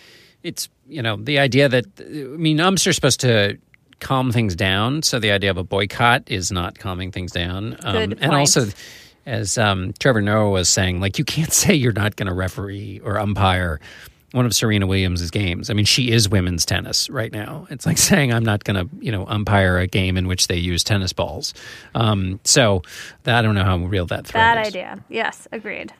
it's 0.42 0.68
you 0.86 1.02
know 1.02 1.16
the 1.16 1.38
idea 1.38 1.68
that 1.68 1.86
I 1.98 2.02
mean 2.36 2.60
umps 2.60 2.86
are 2.86 2.92
supposed 2.92 3.20
to 3.20 3.58
calm 4.00 4.32
things 4.32 4.54
down, 4.54 5.02
so 5.02 5.18
the 5.18 5.30
idea 5.30 5.50
of 5.50 5.56
a 5.56 5.64
boycott 5.64 6.22
is 6.26 6.52
not 6.52 6.78
calming 6.78 7.10
things 7.10 7.32
down. 7.32 7.76
Um, 7.82 7.94
point. 7.94 8.18
And 8.20 8.34
also, 8.34 8.66
as 9.26 9.58
um, 9.58 9.92
Trevor 9.98 10.20
Noah 10.20 10.50
was 10.50 10.68
saying, 10.68 11.00
like 11.00 11.18
you 11.18 11.24
can't 11.24 11.52
say 11.62 11.74
you're 11.74 11.92
not 11.92 12.16
going 12.16 12.28
to 12.28 12.34
referee 12.34 13.00
or 13.04 13.18
umpire 13.18 13.80
one 14.34 14.46
of 14.46 14.54
Serena 14.54 14.84
Williams' 14.84 15.30
games. 15.30 15.70
I 15.70 15.74
mean, 15.74 15.84
she 15.84 16.10
is 16.10 16.28
women's 16.28 16.66
tennis 16.66 17.08
right 17.08 17.32
now. 17.32 17.68
It's 17.70 17.86
like 17.86 17.98
saying 18.10 18.32
I'm 18.32 18.44
not 18.44 18.64
going 18.64 18.76
to, 18.76 18.96
you 19.00 19.12
know, 19.12 19.24
umpire 19.28 19.78
a 19.78 19.86
game 19.86 20.16
in 20.16 20.26
which 20.26 20.48
they 20.48 20.56
use 20.56 20.82
tennis 20.82 21.12
balls. 21.12 21.54
Um, 21.94 22.40
so 22.42 22.82
I 23.26 23.42
don't 23.42 23.54
know 23.54 23.62
how 23.62 23.78
real 23.78 24.06
that 24.06 24.26
threat 24.26 24.56
Bad 24.56 24.62
is. 24.62 24.68
idea. 24.68 25.04
Yes, 25.08 25.46
agreed. 25.52 25.92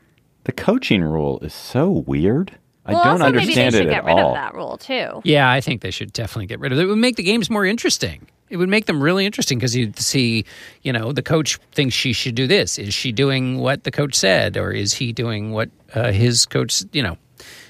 The 0.45 0.53
coaching 0.53 1.03
rule 1.03 1.39
is 1.41 1.55
so 1.55 1.91
weird. 1.91 2.59
Well, 2.87 2.99
I 2.99 3.05
don't 3.05 3.12
also 3.12 3.24
understand 3.26 3.57
maybe 3.57 3.70
they 3.70 3.70
should 3.70 3.87
it 3.87 3.91
get 3.91 3.99
at 3.99 4.05
rid 4.05 4.18
all. 4.18 4.30
of 4.30 4.35
that 4.35 4.55
rule 4.55 4.76
too. 4.78 5.20
Yeah, 5.24 5.49
I 5.49 5.61
think 5.61 5.80
they 5.80 5.93
should 5.93 6.12
definitely 6.12 6.47
get 6.47 6.59
rid 6.59 6.72
of 6.72 6.78
it. 6.78 6.82
It 6.82 6.87
would 6.87 6.99
make 6.99 7.16
the 7.16 7.22
games 7.22 7.49
more 7.49 7.64
interesting. 7.64 8.26
It 8.51 8.57
would 8.59 8.68
make 8.68 8.87
them 8.87 9.03
really 9.03 9.24
interesting 9.24 9.59
because 9.59 9.74
you'd 9.74 9.99
see, 9.99 10.45
you 10.82 10.93
know, 10.93 11.12
the 11.12 11.22
coach 11.22 11.59
thinks 11.72 11.95
she 11.95 12.12
should 12.12 12.35
do 12.35 12.47
this. 12.47 12.78
Is 12.78 12.93
she 12.93 13.11
doing 13.11 13.59
what 13.59 13.85
the 13.85 13.91
coach 13.91 14.14
said, 14.14 14.57
or 14.57 14.70
is 14.70 14.93
he 14.93 15.12
doing 15.12 15.53
what 15.53 15.70
uh, 15.95 16.12
his 16.12 16.45
coach, 16.47 16.82
you 16.93 17.03
know, 17.03 17.16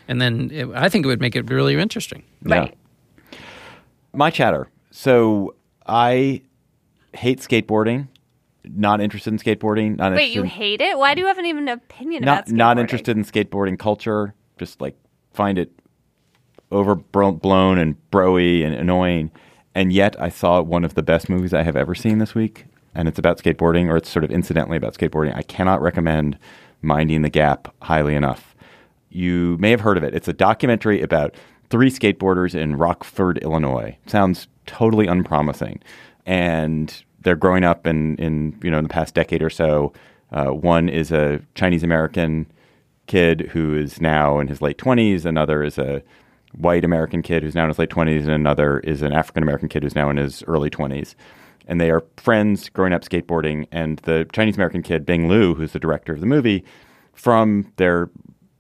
and 0.09 0.21
then 0.21 0.51
it, 0.53 0.69
I 0.75 0.89
think 0.89 1.05
it 1.05 1.09
would 1.09 1.21
make 1.21 1.37
it 1.37 1.51
really 1.51 1.75
interesting. 1.81 2.23
Right. 2.43 2.77
Yeah. 3.33 3.39
My 4.13 4.31
chatter. 4.31 4.69
So 4.91 5.55
I 5.87 6.43
hate 7.15 7.41
skateboarding. 7.41 8.09
Not 8.65 9.01
interested 9.01 9.33
in 9.33 9.39
skateboarding. 9.39 9.97
Not 9.99 10.13
Wait, 10.13 10.19
interested 10.23 10.35
you 10.35 10.43
in- 10.43 10.49
hate 10.49 10.81
it? 10.81 10.97
Why 10.99 11.15
do 11.15 11.21
you 11.21 11.27
have 11.27 11.39
an 11.39 11.47
even 11.47 11.69
opinion 11.69 12.25
not 12.25 12.33
about 12.33 12.47
skateboarding? 12.47 12.57
not 12.57 12.79
interested 12.79 13.17
in 13.17 13.25
skateboarding 13.25 13.79
culture. 13.79 14.35
Just 14.59 14.81
like 14.81 14.97
find 15.33 15.59
it 15.59 15.71
overblown 16.73 17.79
and 17.79 17.97
broy 18.11 18.65
and 18.65 18.75
annoying. 18.75 19.31
And 19.75 19.93
yet, 19.93 20.21
I 20.21 20.29
saw 20.29 20.63
one 20.63 20.85
of 20.85 20.95
the 20.95 21.03
best 21.03 21.29
movies 21.29 21.53
I 21.53 21.63
have 21.65 21.77
ever 21.77 21.95
seen 21.97 22.19
this 22.19 22.35
week, 22.35 22.67
and 22.95 23.09
it's 23.09 23.19
about 23.19 23.39
skateboarding, 23.43 23.89
or 23.89 23.97
it's 23.97 24.09
sort 24.09 24.25
of 24.25 24.31
incidentally 24.31 24.77
about 24.77 24.95
skateboarding. 24.95 25.35
I 25.37 25.43
cannot 25.43 25.83
recommend 25.83 26.39
Minding 26.81 27.23
the 27.23 27.29
Gap 27.31 27.75
highly 27.83 28.15
enough. 28.15 28.54
You 29.15 29.57
may 29.61 29.71
have 29.71 29.81
heard 29.81 29.97
of 29.97 30.03
it. 30.03 30.15
It's 30.15 30.29
a 30.29 30.33
documentary 30.33 31.01
about 31.01 31.35
three 31.71 31.89
skateboarders 31.89 32.55
in 32.55 32.77
Rockford, 32.77 33.39
Illinois. 33.39 33.97
Sounds 34.07 34.49
totally 34.67 35.07
unpromising. 35.07 35.81
And 36.27 37.05
they're 37.21 37.37
growing 37.37 37.65
up 37.65 37.87
in, 37.87 38.17
in 38.17 38.59
you 38.63 38.71
know 38.71 38.79
in 38.79 38.85
the 38.85 38.89
past 38.91 39.15
decade 39.15 39.43
or 39.43 39.51
so. 39.51 39.93
Uh, 40.33 40.47
one 40.51 40.89
is 40.89 41.13
a 41.13 41.41
Chinese 41.55 41.83
American 41.85 42.47
kid 43.07 43.51
who 43.53 43.77
is 43.77 44.01
now 44.01 44.41
in 44.41 44.49
his 44.49 44.61
late 44.61 44.79
twenties. 44.79 45.25
Another 45.25 45.63
is 45.63 45.79
a 45.79 46.03
white 46.57 46.85
American 46.85 47.23
kid 47.23 47.43
who's 47.43 47.55
now 47.55 47.63
in 47.63 47.69
his 47.69 47.79
late 47.79 47.91
twenties, 47.91 48.25
and 48.25 48.35
another 48.35 48.81
is 48.81 49.01
an 49.03 49.13
African 49.13 49.43
American 49.43 49.69
kid 49.69 49.85
who's 49.85 49.95
now 49.95 50.11
in 50.11 50.17
his 50.17 50.43
early 50.45 50.71
twenties. 50.71 51.15
And 51.67 51.81
they 51.81 51.91
are 51.91 52.05
friends 52.17 52.69
growing 52.69 52.93
up 52.93 53.05
skateboarding. 53.05 53.67
And 53.71 53.99
the 54.01 54.29
Chinese 54.33 54.57
American 54.57 54.83
kid, 54.83 55.07
Bing 55.07 55.29
Liu, 55.29 55.55
who's 55.55 55.73
the 55.73 55.79
director 55.79 56.13
of 56.13 56.21
the 56.21 56.27
movie, 56.27 56.65
from 57.15 57.73
their 57.77 58.11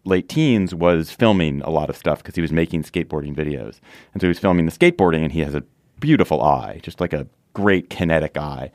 late 0.05 0.29
teens 0.29 0.75
was 0.75 1.11
filming 1.11 1.63
a 1.63 1.71
lot 1.71 1.91
of 1.91 1.97
stuff 1.97 2.19
because 2.23 2.35
he 2.35 2.43
was 2.43 2.53
making 2.53 2.83
skateboarding 2.83 3.35
videos. 3.35 3.81
And 4.13 4.21
so 4.21 4.27
he 4.27 4.29
was 4.29 4.39
filming 4.39 4.67
the 4.67 4.73
skateboarding, 4.73 5.23
and 5.23 5.33
he 5.33 5.41
has 5.41 5.55
a 5.55 5.63
beautiful 6.01 6.43
eye, 6.43 6.81
just 6.83 7.01
like 7.01 7.13
a 7.13 7.27
great 7.55 7.91
kinetic 7.91 8.37
eye. 8.37 8.71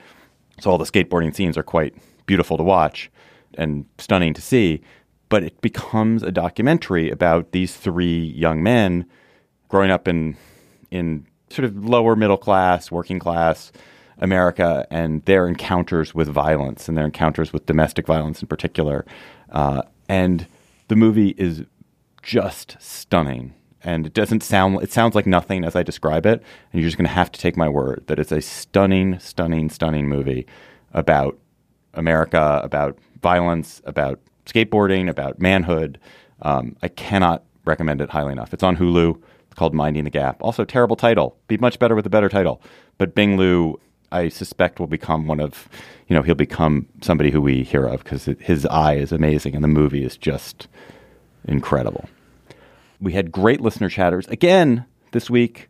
So 0.59 0.71
all 0.71 0.77
the 0.77 0.85
skateboarding 0.85 1.35
scenes 1.35 1.57
are 1.57 1.63
quite 1.63 1.95
beautiful 2.25 2.57
to 2.57 2.63
watch 2.63 3.11
and 3.57 3.85
stunning 3.97 4.33
to 4.33 4.41
see. 4.41 4.81
But 5.29 5.43
it 5.43 5.61
becomes 5.61 6.23
a 6.23 6.31
documentary 6.31 7.11
about 7.11 7.51
these 7.51 7.75
three 7.75 8.19
young 8.23 8.63
men 8.63 9.05
growing 9.67 9.91
up 9.91 10.07
in 10.07 10.35
in 10.89 11.27
sort 11.51 11.65
of 11.65 11.85
lower 11.85 12.15
middle 12.15 12.37
class, 12.37 12.91
working 12.91 13.19
class 13.19 13.71
America, 14.17 14.85
and 14.89 15.23
their 15.25 15.47
encounters 15.47 16.13
with 16.13 16.27
violence 16.27 16.89
and 16.89 16.97
their 16.97 17.05
encounters 17.05 17.53
with 17.53 17.65
domestic 17.65 18.05
violence 18.05 18.41
in 18.41 18.47
particular. 18.47 19.05
Uh, 19.51 19.81
and 20.07 20.47
the 20.89 20.95
movie 20.95 21.29
is 21.37 21.63
just 22.21 22.75
stunning. 22.79 23.53
And 23.81 24.05
it 24.05 24.13
doesn't 24.13 24.43
sound 24.43 24.83
it 24.83 24.91
sounds 24.91 25.15
like 25.15 25.25
nothing 25.25 25.63
as 25.63 25.75
i 25.75 25.83
describe 25.83 26.25
it. 26.25 26.43
And 26.73 26.81
you're 26.81 26.89
just 26.89 26.97
going 26.97 27.07
to 27.07 27.13
have 27.13 27.31
to 27.31 27.39
take 27.39 27.55
my 27.55 27.69
word 27.69 28.03
that 28.07 28.19
it's 28.19 28.33
a 28.33 28.41
stunning 28.41 29.17
stunning 29.19 29.69
stunning 29.69 30.09
movie 30.09 30.45
about 30.93 31.39
america 31.93 32.59
about 32.61 32.97
violence 33.21 33.81
about 33.85 34.19
skateboarding 34.45 35.09
about 35.09 35.39
manhood. 35.39 35.97
Um, 36.41 36.75
i 36.81 36.89
cannot 36.89 37.43
recommend 37.63 38.01
it 38.01 38.09
highly 38.09 38.33
enough. 38.33 38.53
It's 38.53 38.63
on 38.63 38.75
hulu. 38.75 39.21
It's 39.45 39.55
called 39.55 39.73
minding 39.73 40.03
the 40.03 40.09
gap. 40.09 40.41
Also 40.41 40.65
terrible 40.65 40.95
title. 40.97 41.37
Be 41.47 41.57
much 41.57 41.79
better 41.79 41.95
with 41.95 42.05
a 42.05 42.09
better 42.09 42.29
title. 42.29 42.61
But 42.97 43.15
bing 43.15 43.37
liu 43.37 43.79
i 44.11 44.29
suspect 44.29 44.79
will 44.79 44.87
become 44.87 45.27
one 45.27 45.39
of 45.39 45.67
you 46.07 46.15
know 46.15 46.21
he'll 46.21 46.35
become 46.35 46.87
somebody 47.01 47.31
who 47.31 47.41
we 47.41 47.63
hear 47.63 47.85
of 47.85 48.03
because 48.03 48.25
his 48.39 48.65
eye 48.67 48.95
is 48.95 49.11
amazing 49.11 49.55
and 49.55 49.63
the 49.63 49.67
movie 49.67 50.03
is 50.03 50.17
just 50.17 50.67
incredible 51.45 52.09
we 53.01 53.13
had 53.13 53.31
great 53.31 53.61
listener 53.61 53.89
chatters 53.89 54.27
again 54.27 54.85
this 55.11 55.29
week. 55.29 55.69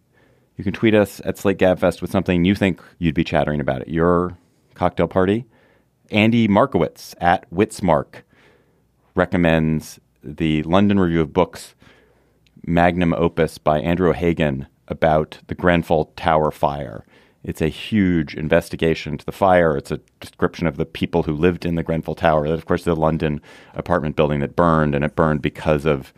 You 0.58 0.64
can 0.64 0.74
tweet 0.74 0.96
us 0.96 1.22
at 1.24 1.38
Slate 1.38 1.58
Gabfest 1.58 2.02
with 2.02 2.12
something 2.12 2.44
you 2.44 2.56
think 2.56 2.82
you'd 2.98 3.16
be 3.16 3.24
chattering 3.24 3.62
about 3.62 3.82
at 3.82 3.88
your 3.88 4.38
cocktail 4.74 5.08
party. 5.08 5.46
Andy 6.12 6.48
Markowitz 6.48 7.16
at 7.22 7.50
Witzmark 7.52 8.24
recommends 9.16 10.00
the 10.24 10.64
London 10.64 11.00
Review 11.00 11.22
of 11.22 11.34
Books 11.34 11.76
magnum 12.66 13.14
opus 13.14 13.58
by 13.58 13.80
Andrew 13.80 14.10
O'Hagan 14.10 14.68
about 14.88 15.40
the 15.48 15.56
Grenfell 15.56 16.06
Tower 16.16 16.52
fire. 16.52 17.06
It's 17.44 17.62
a 17.62 17.70
huge 17.70 18.36
investigation 18.36 19.14
into 19.14 19.26
the 19.26 19.32
fire. 19.32 19.78
It's 19.78 19.92
a 19.92 20.02
description 20.20 20.68
of 20.68 20.78
the 20.78 20.86
people 20.86 21.24
who 21.24 21.34
lived 21.34 21.66
in 21.66 21.76
the 21.76 21.84
Grenfell 21.84 22.16
Tower. 22.16 22.48
That, 22.48 22.56
of 22.56 22.66
course, 22.66 22.84
the 22.84 22.96
London 22.96 23.42
apartment 23.74 24.16
building 24.16 24.42
that 24.42 24.56
burned, 24.56 24.94
and 24.94 25.06
it 25.06 25.16
burned 25.16 25.42
because 25.42 25.86
of 25.86 26.14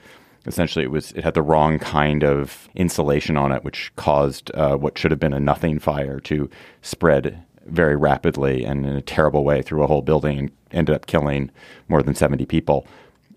essentially 0.48 0.84
it 0.84 0.90
was 0.90 1.12
it 1.12 1.24
had 1.24 1.36
the 1.36 1.42
wrong 1.42 1.78
kind 1.78 2.24
of 2.24 2.70
insulation 2.76 3.38
on 3.38 3.52
it, 3.52 3.64
which 3.64 3.92
caused 3.96 4.52
uh, 4.56 4.76
what 4.76 4.98
should 4.98 5.12
have 5.12 5.20
been 5.20 5.34
a 5.34 5.40
nothing 5.40 5.78
fire 5.78 6.20
to 6.22 6.50
spread 6.82 7.44
very 7.68 7.96
rapidly 7.96 8.66
and 8.66 8.86
in 8.86 8.96
a 8.96 9.02
terrible 9.02 9.44
way 9.44 9.62
through 9.62 9.84
a 9.84 9.88
whole 9.88 10.02
building 10.02 10.40
and 10.40 10.52
ended 10.72 10.96
up 10.96 11.06
killing 11.06 11.52
more 11.88 12.02
than 12.02 12.16
70 12.16 12.46
people. 12.46 12.88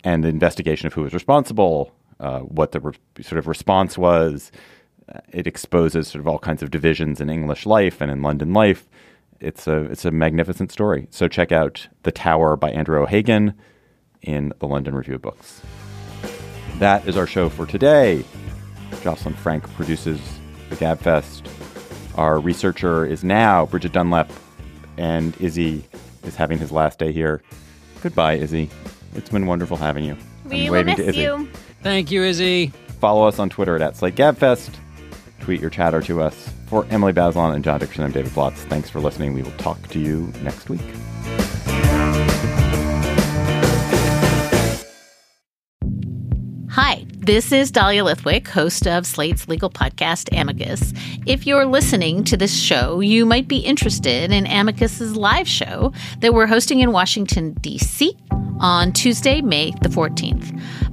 And 0.02 0.24
the 0.24 0.28
investigation 0.28 0.86
of 0.86 0.94
who 0.94 1.02
was 1.02 1.12
responsible, 1.12 1.92
uh, 2.20 2.40
what 2.40 2.72
the 2.72 2.80
re- 2.80 2.94
sort 3.20 3.38
of 3.38 3.46
response 3.46 3.98
was, 3.98 4.50
Uh, 5.12 5.20
it 5.32 5.46
exposes 5.46 6.08
sort 6.08 6.20
of 6.20 6.28
all 6.28 6.38
kinds 6.38 6.62
of 6.62 6.70
divisions 6.70 7.20
in 7.20 7.28
English 7.28 7.66
life 7.66 8.00
and 8.00 8.10
in 8.10 8.22
London 8.22 8.52
life. 8.52 8.86
It's 9.40 9.66
a 9.66 9.82
it's 9.84 10.04
a 10.04 10.10
magnificent 10.10 10.72
story. 10.72 11.06
So 11.10 11.28
check 11.28 11.52
out 11.52 11.88
The 12.04 12.12
Tower 12.12 12.56
by 12.56 12.70
Andrew 12.70 13.02
O'Hagan 13.02 13.54
in 14.22 14.52
the 14.58 14.66
London 14.66 14.94
Review 14.94 15.16
of 15.16 15.22
Books. 15.22 15.60
That 16.78 17.06
is 17.06 17.16
our 17.16 17.26
show 17.26 17.48
for 17.48 17.66
today. 17.66 18.24
Jocelyn 19.02 19.34
Frank 19.34 19.70
produces 19.74 20.20
the 20.70 20.76
Gabfest. 20.76 21.46
Our 22.16 22.38
researcher 22.38 23.04
is 23.04 23.22
now 23.22 23.66
Bridget 23.66 23.92
Dunlap, 23.92 24.30
and 24.96 25.36
Izzy 25.40 25.84
is 26.22 26.36
having 26.36 26.58
his 26.58 26.72
last 26.72 26.98
day 26.98 27.12
here. 27.12 27.42
Goodbye, 28.02 28.34
Izzy. 28.34 28.70
It's 29.14 29.30
been 29.30 29.46
wonderful 29.46 29.76
having 29.76 30.04
you. 30.04 30.16
We 30.46 30.66
I'm 30.66 30.72
will 30.72 30.84
miss 30.84 31.16
you. 31.16 31.48
Thank 31.82 32.10
you, 32.10 32.22
Izzy. 32.22 32.68
Follow 33.00 33.26
us 33.26 33.38
on 33.38 33.50
Twitter 33.50 33.76
at 33.82 33.94
SlateGabfest. 33.94 34.70
Tweet 35.40 35.60
your 35.60 35.70
chatter 35.70 36.00
to 36.02 36.22
us. 36.22 36.50
For 36.66 36.86
Emily 36.90 37.12
Bazelon 37.12 37.54
and 37.54 37.62
John 37.62 37.80
Dickerson, 37.80 38.04
I'm 38.04 38.12
David 38.12 38.32
Plotz. 38.32 38.56
Thanks 38.68 38.88
for 38.90 39.00
listening. 39.00 39.34
We 39.34 39.42
will 39.42 39.52
talk 39.52 39.88
to 39.88 39.98
you 39.98 40.32
next 40.42 40.68
week. 40.70 40.80
Hi, 46.70 47.06
this 47.18 47.52
is 47.52 47.70
Dahlia 47.70 48.02
Lithwick, 48.02 48.48
host 48.48 48.88
of 48.88 49.06
Slate's 49.06 49.46
legal 49.46 49.70
podcast, 49.70 50.36
Amicus. 50.36 50.92
If 51.24 51.46
you're 51.46 51.66
listening 51.66 52.24
to 52.24 52.36
this 52.36 52.52
show, 52.58 52.98
you 52.98 53.24
might 53.24 53.46
be 53.46 53.58
interested 53.58 54.32
in 54.32 54.46
Amicus's 54.46 55.14
live 55.16 55.46
show 55.46 55.92
that 56.18 56.34
we're 56.34 56.48
hosting 56.48 56.80
in 56.80 56.90
Washington, 56.90 57.52
D.C. 57.60 58.16
on 58.58 58.92
Tuesday, 58.92 59.40
May 59.40 59.70
the 59.82 59.88
14th. 59.88 60.60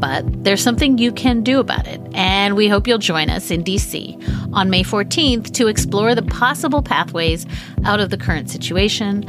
But 0.00 0.44
there's 0.44 0.62
something 0.62 0.98
you 0.98 1.12
can 1.12 1.42
do 1.42 1.60
about 1.60 1.86
it, 1.86 2.00
and 2.14 2.56
we 2.56 2.68
hope 2.68 2.86
you'll 2.86 2.98
join 2.98 3.28
us 3.28 3.50
in 3.50 3.62
DC 3.62 4.52
on 4.54 4.70
May 4.70 4.82
14th 4.82 5.52
to 5.52 5.68
explore 5.68 6.14
the 6.14 6.22
possible 6.22 6.82
pathways 6.82 7.46
out 7.84 8.00
of 8.00 8.10
the 8.10 8.16
current 8.16 8.50
situation. 8.50 9.26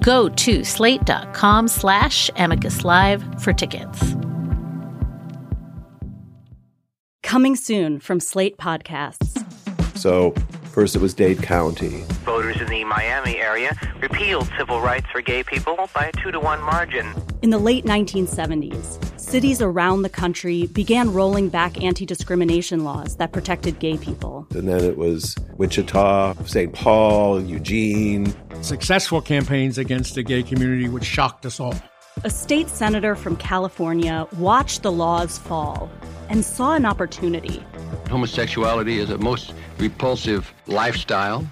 Go 0.00 0.30
to 0.30 0.64
slate.com 0.64 1.68
slash 1.68 2.30
amicus 2.36 2.84
live 2.84 3.22
for 3.42 3.52
tickets. 3.52 4.14
Coming 7.22 7.56
soon 7.56 8.00
from 8.00 8.20
Slate 8.20 8.56
Podcasts. 8.56 9.44
So 9.96 10.34
First, 10.74 10.96
it 10.96 10.98
was 11.00 11.14
Dade 11.14 11.40
County. 11.40 12.02
Voters 12.24 12.60
in 12.60 12.66
the 12.66 12.82
Miami 12.82 13.36
area 13.36 13.78
repealed 14.00 14.50
civil 14.58 14.80
rights 14.80 15.06
for 15.12 15.20
gay 15.20 15.44
people 15.44 15.88
by 15.94 16.06
a 16.06 16.12
two 16.20 16.32
to 16.32 16.40
one 16.40 16.60
margin. 16.62 17.06
In 17.42 17.50
the 17.50 17.58
late 17.58 17.84
1970s, 17.84 19.13
cities 19.34 19.60
around 19.60 20.02
the 20.02 20.08
country 20.08 20.68
began 20.68 21.12
rolling 21.12 21.48
back 21.48 21.82
anti 21.82 22.06
discrimination 22.06 22.84
laws 22.84 23.16
that 23.16 23.32
protected 23.32 23.80
gay 23.80 23.96
people. 23.96 24.46
And 24.50 24.68
then 24.68 24.84
it 24.84 24.96
was 24.96 25.34
Wichita, 25.56 26.34
St. 26.44 26.72
Paul, 26.72 27.42
Eugene. 27.42 28.32
Successful 28.62 29.20
campaigns 29.20 29.76
against 29.76 30.14
the 30.14 30.22
gay 30.22 30.44
community, 30.44 30.88
which 30.88 31.02
shocked 31.02 31.44
us 31.46 31.58
all. 31.58 31.74
A 32.22 32.30
state 32.30 32.68
senator 32.68 33.16
from 33.16 33.36
California 33.36 34.24
watched 34.38 34.84
the 34.84 34.92
laws 34.92 35.36
fall 35.36 35.90
and 36.28 36.44
saw 36.44 36.76
an 36.76 36.86
opportunity. 36.86 37.60
Homosexuality 38.08 39.00
is 39.00 39.10
a 39.10 39.18
most 39.18 39.52
repulsive 39.78 40.54
lifestyle. 40.68 41.44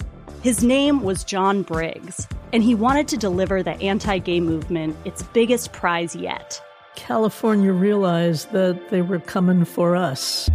His 0.45 0.63
name 0.63 1.03
was 1.03 1.25
John 1.25 1.63
Briggs, 1.63 2.29
and 2.53 2.63
he 2.63 2.77
wanted 2.77 3.09
to 3.09 3.17
deliver 3.17 3.61
the 3.61 3.75
anti 3.83 4.19
gay 4.19 4.39
movement 4.39 4.97
its 5.05 5.25
biggest 5.25 5.73
prize 5.73 6.15
yet. 6.15 6.63
California 6.95 7.73
realized 7.73 8.53
that 8.53 8.91
they 8.91 9.03
were 9.03 9.19
coming 9.19 9.65
for 9.65 9.97
us. 9.97 10.51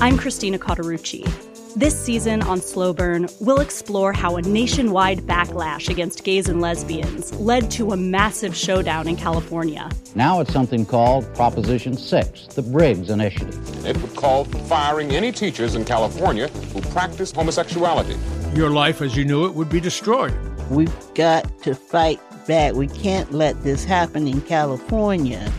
I'm 0.00 0.18
Christina 0.18 0.58
Cauterucci. 0.58 1.24
This 1.74 1.98
season 1.98 2.42
on 2.42 2.60
Slow 2.60 2.92
Burn, 2.92 3.28
we'll 3.40 3.60
explore 3.60 4.12
how 4.12 4.36
a 4.36 4.42
nationwide 4.42 5.20
backlash 5.20 5.88
against 5.88 6.22
gays 6.22 6.48
and 6.48 6.60
lesbians 6.60 7.32
led 7.36 7.70
to 7.70 7.92
a 7.92 7.96
massive 7.96 8.54
showdown 8.54 9.08
in 9.08 9.16
California. 9.16 9.88
Now 10.14 10.40
it's 10.40 10.52
something 10.52 10.84
called 10.84 11.32
Proposition 11.34 11.96
6, 11.96 12.48
the 12.48 12.60
Briggs 12.60 13.08
Initiative. 13.08 13.86
It 13.86 13.96
would 14.02 14.14
call 14.14 14.44
for 14.44 14.58
firing 14.64 15.12
any 15.12 15.32
teachers 15.32 15.74
in 15.74 15.86
California 15.86 16.48
who 16.48 16.82
practice 16.90 17.32
homosexuality. 17.32 18.16
Your 18.54 18.68
life 18.68 19.00
as 19.00 19.16
you 19.16 19.24
knew 19.24 19.46
it 19.46 19.54
would 19.54 19.70
be 19.70 19.80
destroyed. 19.80 20.34
We've 20.68 20.92
got 21.14 21.62
to 21.62 21.74
fight 21.74 22.20
back. 22.46 22.74
We 22.74 22.88
can't 22.88 23.32
let 23.32 23.62
this 23.62 23.84
happen 23.84 24.26
in 24.26 24.40
California. 24.42 25.50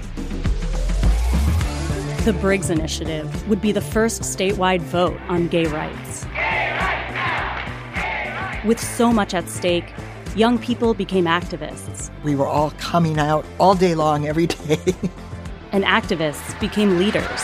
The 2.25 2.33
Briggs 2.33 2.69
Initiative 2.69 3.47
would 3.49 3.61
be 3.61 3.71
the 3.71 3.81
first 3.81 4.21
statewide 4.21 4.81
vote 4.81 5.19
on 5.27 5.47
gay 5.49 5.65
rights. 5.65 6.25
With 8.65 8.79
so 8.79 9.11
much 9.11 9.33
at 9.33 9.49
stake, 9.49 9.91
young 10.35 10.57
people 10.57 10.93
became 10.93 11.25
activists. 11.25 12.09
We 12.23 12.33
were 12.35 12.47
all 12.47 12.71
coming 12.71 13.19
out 13.19 13.45
all 13.59 13.75
day 13.75 13.93
long, 13.93 14.25
every 14.25 14.47
day. 14.47 14.79
and 15.73 15.83
activists 15.83 16.57
became 16.61 16.97
leaders. 16.97 17.41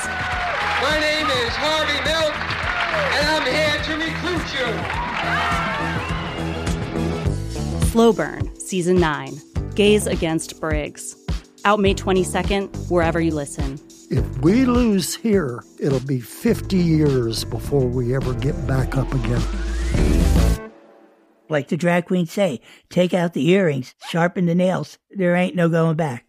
My 0.81 0.97
name 1.01 1.27
is 1.27 1.53
Harvey 1.57 1.99
Milk, 2.07 2.33
and 3.17 3.27
I'm 3.35 3.45
here 3.51 3.79
to 3.83 3.93
recruit 3.99 4.47
you. 4.55 4.67
Slow 7.87 8.13
Burn, 8.13 8.49
Season 8.69 8.99
9 8.99 9.35
Gays 9.73 10.05
Against 10.05 10.61
Briggs. 10.61 11.15
Out 11.65 11.79
May 11.79 11.95
22nd, 11.95 12.91
wherever 12.91 13.19
you 13.19 13.33
listen. 13.33 13.79
If 14.11 14.23
we 14.41 14.63
lose 14.65 15.15
here, 15.15 15.63
it'll 15.79 16.05
be 16.05 16.19
50 16.19 16.77
years 16.77 17.43
before 17.43 17.87
we 17.87 18.15
ever 18.15 18.35
get 18.35 18.67
back 18.67 18.95
up 18.95 19.11
again. 19.11 19.41
Like 21.49 21.69
the 21.69 21.77
drag 21.77 22.05
queens 22.05 22.31
say, 22.31 22.61
take 22.91 23.11
out 23.11 23.33
the 23.33 23.49
earrings, 23.49 23.95
sharpen 24.07 24.45
the 24.45 24.53
nails. 24.53 24.99
There 25.09 25.35
ain't 25.35 25.55
no 25.55 25.67
going 25.67 25.95
back. 25.95 26.28